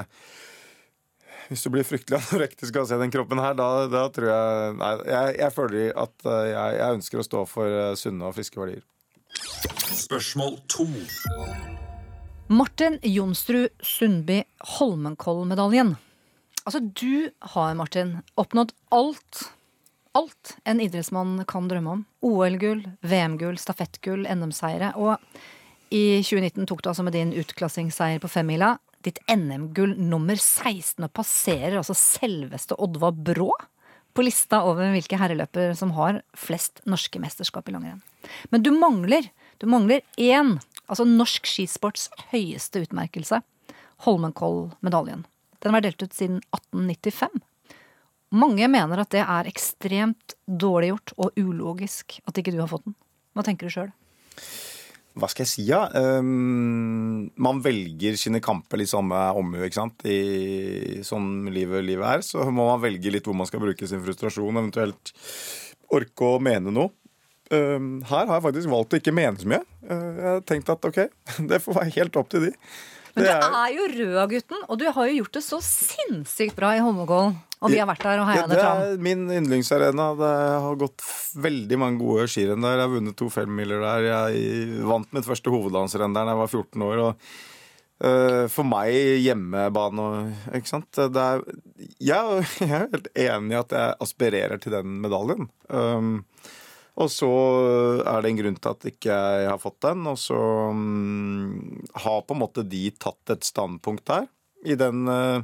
[1.52, 4.74] hvis du blir fryktelig anorektisk av å se den kroppen her, da, da tror jeg
[4.80, 8.36] Nei, jeg, jeg føler at eh, jeg, jeg ønsker å stå for eh, sunne og
[8.40, 8.84] friske verdier.
[10.00, 10.88] Spørsmål to.
[12.48, 14.42] Martin Jonsrud Sundby
[14.80, 15.98] Holmenkollmedaljen.
[16.68, 19.46] Altså, du har, Martin, oppnådd alt.
[20.18, 22.02] Alt en idrettsmann kan drømme om.
[22.28, 24.92] OL-gull, VM-gull, stafettgull, NM-seire.
[25.00, 25.16] Og
[25.96, 28.74] i 2019 tok du altså med din utklassingsseier på femmila
[29.06, 33.54] ditt NM-gull nummer 16 og passerer altså selveste Oddvar Brå
[34.18, 38.02] på lista over hvilke herreløpere som har flest norske mesterskap i langrenn.
[38.52, 39.30] Men du mangler,
[39.62, 40.58] du mangler én,
[40.90, 43.40] altså norsk skisports høyeste utmerkelse.
[44.04, 45.24] Holmenkollmedaljen.
[45.64, 47.44] Den vært delt ut siden 1895.
[48.38, 52.86] Mange mener at det er ekstremt dårlig gjort og ulogisk at ikke du har fått
[52.88, 52.98] den.
[53.38, 53.94] Hva tenker du sjøl?
[55.18, 55.80] Hva skal jeg si, ja?
[55.98, 60.06] Um, man velger sine kamper litt samme omhu, ikke sant.
[60.06, 62.26] I sånn livet, livet er.
[62.26, 65.14] Så må man velge litt hvor man skal bruke sin frustrasjon, eventuelt
[65.96, 66.94] orke å mene noe.
[67.48, 69.64] Um, her har jeg faktisk valgt å ikke mene så mye.
[69.88, 71.02] Uh, jeg har tenkt at OK,
[71.50, 72.54] det får være helt opp til de.
[73.18, 76.80] Men Det er- jo rød-gutten, og du har jo gjort det så sinnssykt bra i
[76.86, 77.36] Holmenkollen.
[77.66, 78.82] Og vi har vært der og Ja, heia det det fram.
[78.86, 80.06] er min yndlingsarena.
[80.20, 81.02] Det har gått
[81.42, 82.78] veldig mange gode skirenn der.
[82.78, 84.06] Jeg har vunnet to femmiler der.
[84.30, 87.02] Jeg vant mitt første hovedlandsrenn der da jeg var 14 år.
[87.08, 87.16] Og,
[88.06, 88.94] øh, for meg
[89.26, 90.92] hjemmebane og Ikke sant.
[90.92, 91.42] Det er,
[91.98, 95.50] jeg, jeg er helt enig i at jeg aspirerer til den medaljen.
[95.74, 96.26] Um,
[96.98, 97.30] og så
[98.02, 100.08] er det en grunn til at ikke jeg har fått den.
[100.10, 100.38] Og så
[100.74, 104.26] um, har på en måte de tatt et standpunkt der.
[104.66, 105.44] I den øh,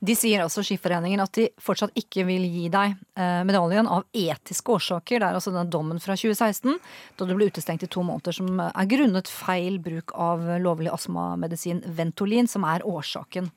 [0.00, 4.72] De sier altså Skiforeningen at de fortsatt ikke vil gi deg eh, medaljen av etiske
[4.72, 5.20] årsaker.
[5.20, 6.78] Det er altså den dommen fra 2016
[7.20, 11.84] da du ble utestengt i to måneder som er grunnet feil bruk av lovlig astmamedisin
[11.84, 13.52] Ventolin, som er årsaken.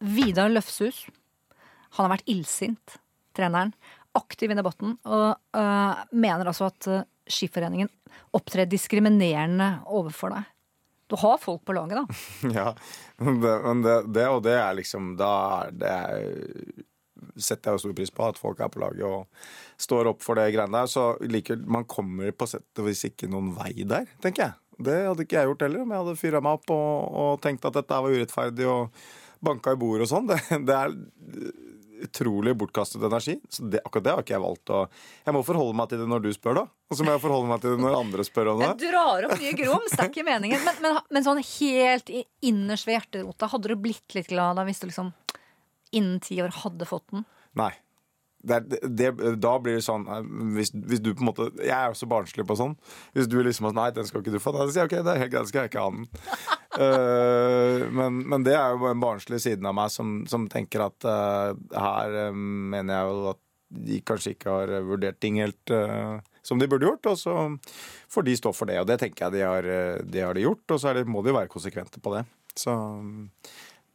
[0.00, 1.04] Vidar Løfshus,
[1.98, 2.96] han har vært illsint,
[3.36, 3.76] treneren.
[4.18, 7.88] Aktiv i debatten, og uh, mener altså at uh, Skiforeningen
[8.36, 10.48] opptrer diskriminerende overfor deg.
[11.12, 12.20] Du har folk på laget, da.
[12.58, 12.68] Ja,
[13.18, 15.32] det, men det, det og det er liksom Da
[15.66, 15.96] er det
[17.38, 19.28] setter jeg jo stor pris på at folk er på laget og
[19.80, 20.90] står opp for det greiene der.
[20.90, 24.58] Så like, man kommer på sett og vis ikke noen vei der, tenker jeg.
[24.82, 27.66] Det hadde ikke jeg gjort heller, om jeg hadde fyra meg opp og, og tenkt
[27.68, 29.04] at dette var urettferdig og
[29.44, 30.30] banka i bordet og sånn.
[30.30, 30.96] Det, det er
[32.06, 33.36] utrolig bortkastet energi.
[33.48, 34.80] Så det, akkurat det har ikke jeg valgt å
[35.26, 36.64] Jeg må forholde meg til det når du spør, da.
[36.92, 38.70] Og så må jeg forholde meg til det når andre spør om det.
[38.72, 40.66] Jeg drar opp mye grums, det er ikke meningen.
[40.66, 42.12] Men, men, men sånn helt
[42.44, 45.14] innerst ved hjerterota, hadde du blitt litt glad da hvis du liksom
[45.92, 47.24] innen ti år hadde fått den?
[47.58, 47.72] Nei.
[48.42, 50.24] Det, det, da blir det sånn eh,
[50.56, 52.72] hvis, hvis du på en måte Jeg er jo så barnslig på sånn.
[53.14, 54.54] Hvis du liksom at Nei, den skal ikke du få.
[54.56, 56.08] Da sier jeg ok, det er helt greit, skal jeg ikke ha den.
[56.78, 61.04] Eh, men, men det er jo en barnslig siden av meg som, som tenker at
[61.04, 63.42] uh, her eh, mener jeg jo at
[63.82, 65.70] de kanskje ikke har vurdert ting helt
[66.44, 67.06] som de burde gjort.
[67.08, 67.36] Og så
[68.12, 68.76] får de stå for det.
[68.82, 69.68] Og det tenker jeg de har,
[70.04, 70.74] de har gjort.
[70.76, 72.26] Og så det, må de jo være konsekvente på det.
[72.52, 72.74] Så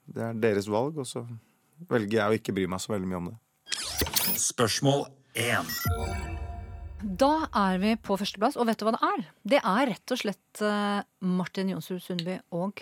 [0.10, 0.98] det er deres valg.
[0.98, 1.22] Og så
[1.94, 3.38] velger jeg å ikke bry meg så veldig mye om det.
[4.48, 5.06] Spørsmål
[5.38, 6.47] 1.
[6.98, 9.26] Da er vi på førsteplass, og vet du hva det er?
[9.54, 12.82] Det er rett og slett eh, Martin Jonsrud Sundby og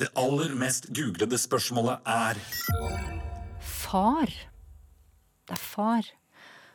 [0.00, 2.40] Det aller mest googlede spørsmålet er
[3.60, 4.32] far.
[5.44, 6.08] Det er far.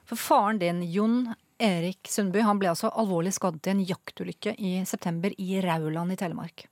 [0.06, 4.76] For faren din, Jon Erik Sundby, han ble altså alvorlig skadet i en jaktulykke i
[4.86, 6.68] september i Rauland i Telemark.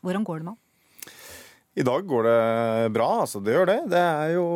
[0.00, 0.62] Hvordan går det med han?
[1.78, 3.40] I dag går det bra, altså.
[3.44, 3.78] Det gjør det.
[3.92, 4.46] Det er jo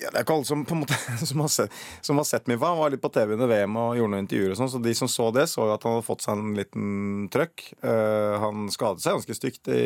[0.00, 0.96] ja, Det er ikke alle som måte
[1.30, 2.74] som har sett, som har sett min far.
[2.74, 4.94] Han var litt på TV under VM og gjorde noen intervjuer og sånn, så de
[4.96, 7.66] som så det, så jo at han hadde fått seg en liten trøkk.
[7.84, 9.82] Uh, han skadet seg ganske stygt i,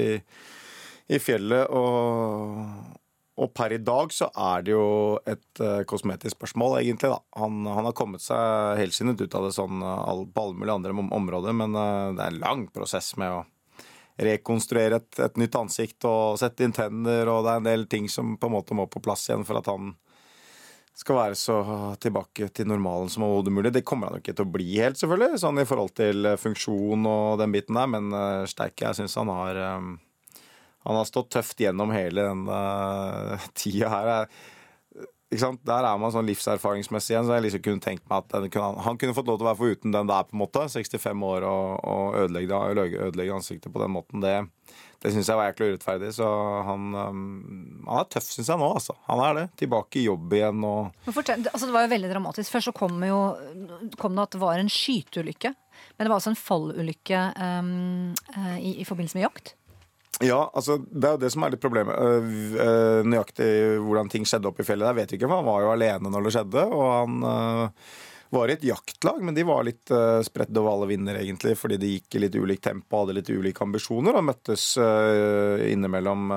[1.11, 2.61] i fjellet, og,
[3.43, 4.87] og per i dag så er det jo
[5.31, 7.11] et uh, kosmetisk spørsmål, egentlig.
[7.11, 7.19] da.
[7.43, 10.95] Han, han har kommet seg helskinnet ut av det sånn all, på alle mulige andre
[11.11, 13.43] områder, men uh, det er en lang prosess med å
[14.21, 18.09] rekonstruere et, et nytt ansikt og sette inn tenner, og det er en del ting
[18.11, 19.95] som på en måte må på plass igjen for at han
[20.95, 21.57] skal være så
[21.99, 23.73] tilbake til normalen som overhodet mulig.
[23.75, 26.39] Det kommer han jo ikke til å bli helt, selvfølgelig, sånn i forhold til eh,
[26.39, 29.95] funksjon og den biten der, men uh, sterke, jeg syns han har um,
[30.85, 34.11] Han har stått tøft gjennom hele den uh, tida her.
[34.13, 34.53] Jeg-?
[35.35, 38.99] Der er man sånn livserfaringsmessig igjen, så jeg liksom kunne tenkt meg at kunne, han
[39.01, 40.67] kunne fått lov til å være foruten den der, på en måte.
[40.71, 42.61] 65 år og, og ødelegge,
[43.09, 44.23] ødelegge, ansiktet på den måten.
[44.25, 44.35] Det,
[45.03, 46.13] det syns jeg var jæklig urettferdig.
[46.17, 46.29] Så
[46.69, 47.25] han, um,
[47.89, 48.97] han er tøff, syns jeg nå, altså.
[49.09, 49.47] Han er det.
[49.65, 52.55] Tilbake i jobb igjen og fortell, altså det var jo veldig dramatisk.
[52.55, 53.21] Først så kom, jo,
[54.01, 55.55] kom det at det var en skyteulykke.
[55.97, 59.55] Men det var altså en fallulykke um, eh, i, i forbindelse med jakt.
[60.23, 61.95] Ja, altså det er jo det som er litt problemet.
[61.99, 63.49] Øh, øh, nøyaktig
[63.83, 65.27] hvordan ting skjedde oppe i fjellet der, vet vi ikke.
[65.27, 66.65] For han var jo alene når det skjedde.
[66.71, 67.89] Og han øh,
[68.35, 69.91] var i et jaktlag, men de var litt
[70.27, 71.55] spredt over alle vinder, egentlig.
[71.59, 76.33] Fordi de gikk i litt ulikt tempo, hadde litt ulike ambisjoner og møttes innimellom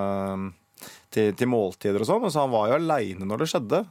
[1.09, 2.27] til, til måltider og sånn.
[2.29, 3.81] Så han var jo aleine når det skjedde.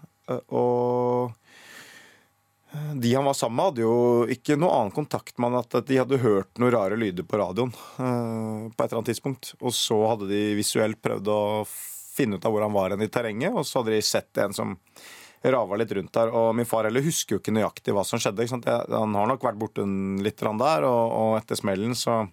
[0.54, 1.34] Og
[2.94, 3.96] de han var sammen med, hadde jo
[4.32, 7.72] ikke noe annen kontakt med han at de hadde hørt noen rare lyder på radioen
[7.72, 9.52] eh, på et eller annet tidspunkt.
[9.60, 11.42] Og så hadde de visuelt prøvd å
[12.16, 14.56] finne ut av hvor han var hen i terrenget, og så hadde de sett en
[14.56, 14.76] som
[15.46, 16.32] rava litt rundt der.
[16.34, 18.48] Og min far heller husker jo ikke nøyaktig hva som skjedde.
[18.90, 19.84] Han har nok vært borte
[20.24, 22.24] litt der, og, og etter smellen så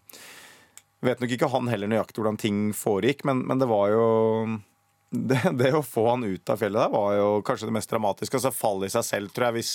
[1.04, 4.06] vet nok ikke han heller nøyaktig hvordan ting foregikk, men, men det var jo
[5.30, 8.40] det, det å få han ut av fjellet der var jo kanskje det mest dramatiske.
[8.40, 9.74] Altså Fallet i seg selv, tror jeg, hvis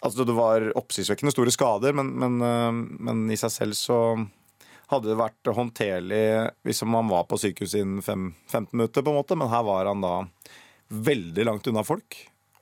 [0.00, 3.98] Altså Det var oppsiktsvekkende store skader, men, men, øh, men i seg selv så
[4.90, 6.24] hadde det vært håndterlig
[6.66, 9.38] hvis man var på sykehuset innen fem, 15 minutter, på en måte.
[9.38, 10.14] Men her var han da
[10.90, 12.16] veldig langt unna folk.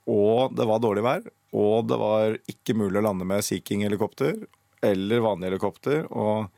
[0.09, 1.25] Og det var dårlig vær.
[1.57, 4.35] Og det var ikke mulig å lande med Sea King-helikopter
[4.85, 6.05] eller vanlig helikopter.
[6.13, 6.49] Og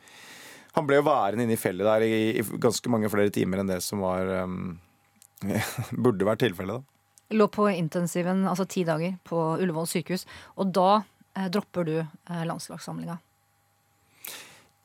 [0.76, 3.82] han ble jo værende inne i fjellet der i ganske mange flere timer enn det
[3.86, 4.76] som var um,
[6.04, 6.82] burde vært tilfellet.
[6.82, 7.01] da.
[7.32, 10.26] Lå på intensiven altså ti dager på Ullevål sykehus.
[10.60, 11.02] Og da
[11.38, 13.18] eh, dropper du eh, landslagssamlinga.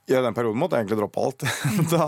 [0.07, 1.45] I den perioden måtte jeg egentlig droppe alt.
[1.95, 2.05] da,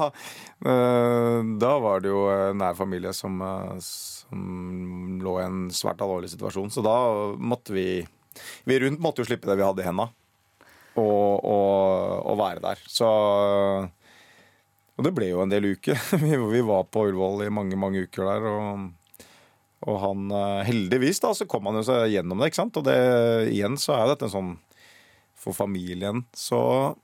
[0.70, 6.04] eh, da var det jo eh, nær familie som, eh, som lå i en svært
[6.04, 6.70] alvorlig situasjon.
[6.70, 6.98] Så da
[7.38, 7.88] måtte vi
[8.70, 10.04] Vi rundt måtte jo slippe det vi hadde i henda,
[10.94, 12.82] og, og, og være der.
[12.86, 13.08] Så
[14.94, 15.98] Og det ble jo en del uker.
[16.22, 18.46] Vi, vi var på Ullevål i mange, mange uker der.
[18.46, 18.86] og
[19.86, 22.50] og han, eh, heldigvis da, så kom han jo seg gjennom det.
[22.50, 22.78] ikke sant?
[22.80, 22.98] Og det,
[23.52, 24.56] igjen så er jo dette en sånn
[25.38, 26.96] For familien så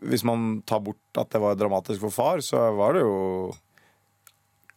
[0.00, 3.52] Hvis man tar bort at det var dramatisk for far, så var det jo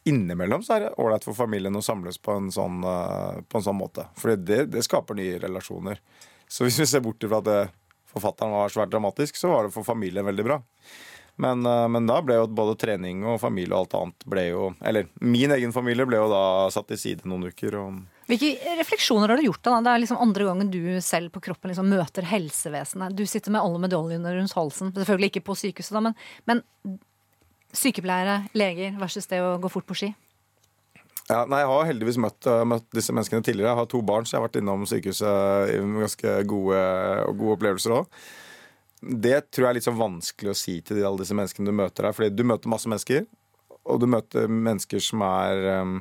[0.09, 3.65] Innimellom så er det ålreit for familien å samles på en sånn, eh, på en
[3.65, 4.07] sånn måte.
[4.17, 5.99] For det, det skaper nye relasjoner.
[6.49, 7.59] Så hvis vi ser bort ifra at det,
[8.09, 10.57] forfatteren var svært dramatisk, så var det for familien veldig bra.
[11.39, 14.63] Men, eh, men da ble jo både trening og familie og alt annet ble jo
[14.83, 16.41] Eller min egen familie ble jo da
[16.73, 17.77] satt til side noen uker.
[18.29, 19.77] Hvilke refleksjoner har du gjort da?
[19.85, 23.15] Det er liksom andre gangen du selv på kroppen liksom møter helsevesenet.
[23.15, 24.91] Du sitter med alle medaljene rundt halsen.
[24.93, 26.17] Selvfølgelig ikke på sykehuset, da, men,
[26.49, 26.99] men
[27.73, 30.11] sykepleiere, leger versus det å gå fort på ski.
[31.29, 33.71] Ja, nei, Jeg har heldigvis møtt, uh, møtt disse menneskene tidligere.
[33.71, 36.85] Jeg har to barn, så jeg har vært innom sykehuset med ganske gode,
[37.31, 38.21] gode opplevelser òg.
[38.99, 42.07] Det tror jeg er litt sånn vanskelig å si til alle disse menneskene du møter
[42.09, 42.15] her.
[42.15, 43.27] Fordi du møter masse mennesker,
[43.89, 45.99] og du møter mennesker som er um,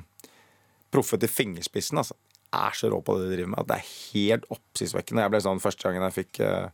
[0.93, 2.01] proffe til fingerspissen.
[2.01, 2.16] altså.
[2.55, 5.27] Er så rå på det de driver med det er helt oppsiktsvekkende.
[5.27, 6.70] Jeg ble sånn Første gangen jeg fikk uh,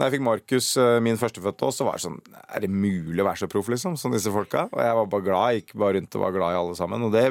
[0.00, 2.20] når jeg fikk Markus, uh, min førstefødte, så var det sånn
[2.56, 3.98] Er det mulig å være så proff, liksom?
[4.00, 4.64] Som disse folka.
[4.70, 5.52] Og jeg var bare glad.
[5.52, 7.04] Jeg gikk bare rundt og var glad i alle sammen.
[7.04, 7.24] Og det,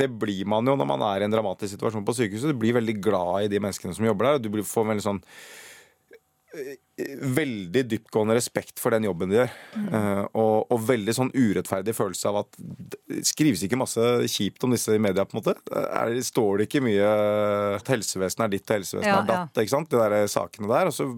[0.00, 2.54] det blir man jo når man er i en dramatisk situasjon på sykehuset.
[2.54, 4.38] Du blir veldig glad i de menneskene som jobber der.
[4.38, 5.22] og Du får en veldig sånn
[7.36, 9.54] veldig dyptgående respekt for den jobben de gjør.
[9.76, 14.02] Eh, og, og veldig sånn urettferdig følelse av at det skrives ikke masse
[14.32, 15.56] kjipt om disse i media, på en måte.
[15.72, 17.10] Er, står det ikke mye
[17.78, 19.90] at helsevesenet er ditt og helsevesenet Ja, er datt, ikke sant?
[19.92, 20.92] De der sakene der.
[20.92, 21.08] Og så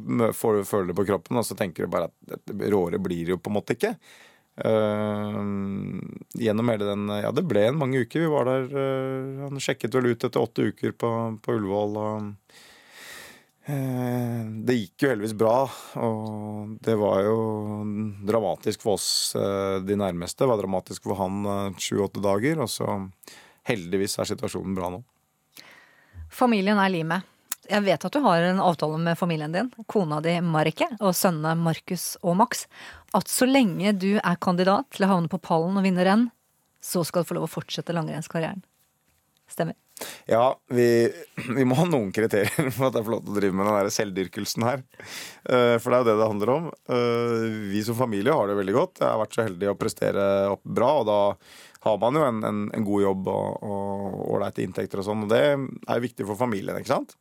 [0.40, 3.36] får du føle det på kroppen, og så tenker du bare at råere blir det
[3.36, 3.94] jo på en måte ikke.
[4.59, 5.39] Uh,
[6.35, 8.24] gjennom hele den Ja, det ble en mange uker.
[8.24, 11.12] Vi var der uh, Han sjekket vel ut etter åtte uker på,
[11.44, 12.01] på Ullevål.
[12.02, 12.68] og Eh,
[13.69, 15.57] Det gikk jo heldigvis bra,
[16.01, 17.40] og det var jo
[18.24, 20.40] dramatisk for oss, eh, de nærmeste.
[20.40, 22.95] Det var dramatisk for han eh, sju-åtte dager, og så
[23.69, 25.03] heldigvis er situasjonen bra nå.
[26.32, 27.28] Familien er limet.
[27.69, 31.53] Jeg vet at du har en avtale med familien din, kona di Marike og sønnene
[31.61, 32.65] Markus og Max,
[33.12, 36.31] at så lenge du er kandidat til å havne på pallen og vinne renn,
[36.81, 38.65] så skal du få lov å fortsette langrennskarrieren.
[39.53, 39.77] Stemmer.
[40.31, 40.87] Ja, vi,
[41.57, 43.79] vi må ha noen kriterier for at jeg får lov til å drive med den
[43.79, 44.83] der selvdyrkelsen her.
[45.49, 46.69] Eh, For det er jo det det handler om.
[46.95, 49.01] Eh, Vi som familie har det veldig godt.
[49.03, 51.20] Jeg har vært så heldig å prestere opp bra, og da
[51.89, 53.65] har man jo en, en, en god jobb og
[54.35, 55.25] ålreite inntekter og sånn.
[55.27, 55.57] Og det er
[55.99, 57.16] jo viktig for familien, ikke sant.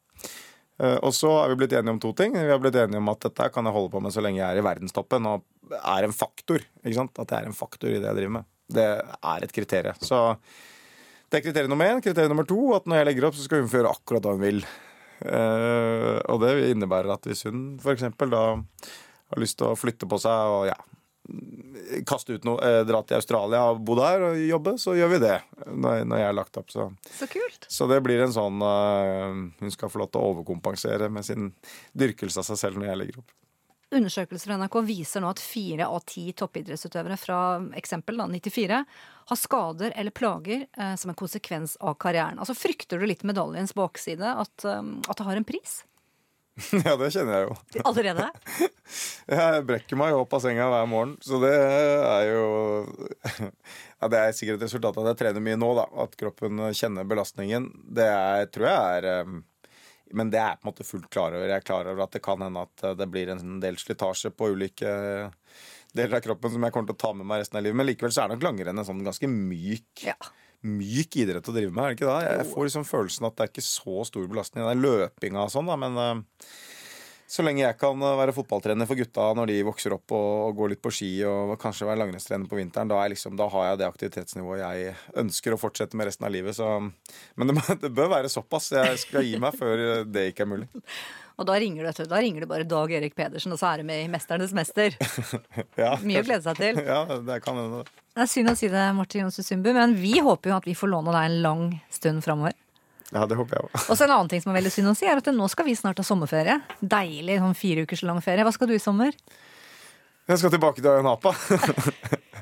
[0.82, 2.36] Eh, Og så er vi blitt enige om to ting.
[2.38, 4.50] Vi har blitt enige om at dette kan jeg holde på med så lenge jeg
[4.50, 5.46] er i verdenstoppen og
[5.82, 6.62] er en faktor.
[6.84, 7.18] ikke sant?
[7.22, 8.50] At det er en faktor i det jeg driver med.
[8.78, 9.98] Det er et kriterium.
[10.04, 10.20] Så
[11.28, 12.02] det er kriterium nummer én.
[12.04, 14.36] Kriterium nummer to at når jeg legger opp, så skal hun få gjøre akkurat hva
[14.38, 14.62] hun vil.
[15.18, 18.06] Uh, og det innebærer at hvis hun f.eks.
[18.30, 20.78] da har lyst til å flytte på seg og ja,
[22.08, 25.20] kaste ut noe, eh, dra til Australia og bo der og jobbe, så gjør vi
[25.26, 25.36] det.
[25.68, 26.86] Når, når jeg har lagt opp, så
[27.18, 27.68] Så kult.
[27.68, 31.52] så det blir en sånn uh, Hun skal få lov til å overkompensere med sin
[31.98, 33.36] dyrkelse av seg selv når jeg legger opp.
[33.96, 37.38] Undersøkelser fra NRK viser nå at fire av ti toppidrettsutøvere fra
[37.80, 38.80] eksempel da, 94
[39.30, 42.40] har skader eller plager eh, som en konsekvens av karrieren.
[42.40, 45.80] Altså Frykter du litt medaljens bakside, at, um, at det har en pris?
[46.88, 47.58] ja, det kjenner jeg jo.
[47.88, 48.28] Allerede?
[49.38, 52.46] Jeg brekker meg jo opp av senga hver morgen, så det er jo
[53.28, 55.84] ja, Det er sikkert et resultat av at jeg trener mye nå, da.
[56.04, 57.68] At kroppen kjenner belastningen.
[57.84, 59.34] Det er, tror jeg er eh,
[60.16, 61.48] Men det er jeg på en måte fullt klar over.
[61.50, 64.52] Jeg er klar over at det kan hende at det blir en del slitasje på
[64.54, 64.92] ulike
[65.98, 67.78] deler av kroppen som jeg kommer til å ta med meg resten av livet.
[67.80, 70.16] Men likevel så er nok langrenn en sånn ganske myk Ja.
[70.68, 72.32] myk idrett å drive med, er det ikke det?
[72.38, 74.66] Jeg får liksom følelsen at det er ikke så stor belastning.
[74.66, 76.48] Det er løpinga og sånn, da, men eh,
[77.28, 80.58] så lenge jeg kan eh, være fotballtrener for gutta når de vokser opp og, og
[80.62, 83.70] går litt på ski og kanskje være langrennstrener på vinteren, da, er liksom, da har
[83.72, 86.56] jeg det aktivitetsnivået jeg ønsker å fortsette med resten av livet.
[86.56, 86.72] Så,
[87.36, 88.72] men det, det bør være såpass.
[88.78, 90.70] Jeg skal gi meg før det ikke er mulig.
[91.38, 93.86] Og da ringer, du, da ringer du bare Dag Erik Pedersen, og så er du
[93.86, 94.96] med i 'Mesternes mester'.
[95.84, 96.80] Ja, Mye å glede seg til.
[96.82, 97.84] Ja, det kan hende.
[97.84, 98.06] det.
[98.18, 100.74] Det er synd å si det, Martin Jonsrud Sundbu, men vi håper jo at vi
[100.78, 102.58] får låne deg en lang stund framover.
[103.16, 103.84] Ja, det håper jeg også.
[103.88, 105.68] Og så en annen ting som er veldig synd å si, er at nå skal
[105.70, 106.58] vi snart ha sommerferie.
[106.82, 108.44] Deilig sånn fire ukers lang ferie.
[108.44, 109.16] Hva skal du i sommer?
[110.28, 111.32] Jeg skal tilbake til Ayanapa.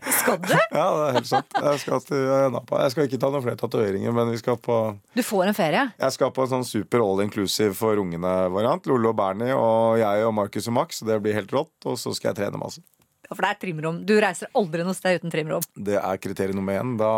[0.05, 0.53] Skal du?
[0.53, 1.53] ja, det er helt sant.
[1.53, 2.79] Jeg skal til Ayanapa.
[2.83, 4.75] Jeg skal ikke ta noen flere tatoveringer, men vi skal på
[5.17, 5.83] Du får en ferie.
[6.01, 8.89] Jeg skal på en sånn super all inclusive for ungene-variant.
[8.89, 11.01] Lolle og Bernie og jeg og Markus og Max.
[11.05, 11.73] Det blir helt rått.
[11.89, 12.81] Og så skal jeg trene masse.
[13.25, 14.01] Ja, For det er trimrom.
[14.05, 15.63] Du reiser aldri noe sted uten trimrom.
[15.75, 16.95] Det er kriterium nummer én.
[16.99, 17.11] Da,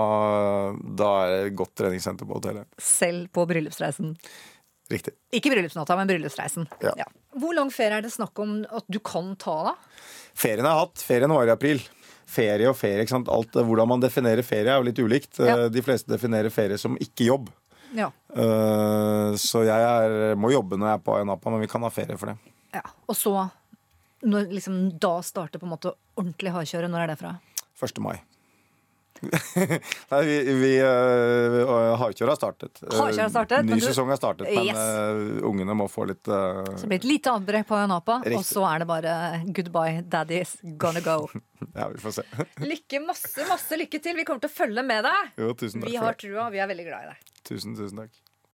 [1.03, 2.67] da er det et godt treningssenter på hotellet.
[2.81, 4.13] Selv på bryllupsreisen.
[4.87, 5.11] Riktig.
[5.35, 6.67] Ikke bryllupsnatta, men bryllupsreisen.
[6.85, 7.09] Ja.
[7.37, 9.75] Hvor lang ferie er det snakk om at du kan ta, da?
[10.37, 11.03] Ferien jeg har hatt.
[11.03, 11.83] Ferien var i april.
[12.27, 13.03] Ferie og ferie.
[13.03, 13.29] ikke sant?
[13.31, 15.39] Alt, hvordan man definerer ferie, er jo litt ulikt.
[15.43, 15.57] Ja.
[15.65, 17.51] Eh, De fleste definerer ferie som ikke jobb.
[17.95, 18.09] Ja.
[18.35, 21.91] Uh, Så jeg er, må jobbe når jeg er på Ayanapa, men vi kan ha
[21.91, 22.37] ferie for det.
[22.75, 22.83] ja.
[23.07, 23.31] Og så,
[24.25, 27.35] når liksom da starter på en måte ordentlig hardkjøret, når er det fra?
[27.77, 28.01] 1.
[28.01, 28.17] mai.
[30.11, 32.81] Nei, vi, vi uh, Hardkjøret har startet.
[32.83, 34.77] Eh, Hardkjøret har startet, Ny sesong har startet, men Yes.
[34.77, 38.45] eh, ungene må få litt uh, Så det blir et lite avbrekk på Napa og
[38.45, 39.15] så er det bare
[39.57, 41.23] goodbye, daddy's gonna go.
[41.73, 42.23] Ja, vi får se.
[42.71, 44.13] Lykke, masse, masse lykke til.
[44.19, 45.31] Vi kommer til å følge med deg.
[45.41, 47.31] Jo, tusen takk Vi har trua, trua, vi er veldig glad i deg.
[47.49, 48.13] Tusen, tusen takk.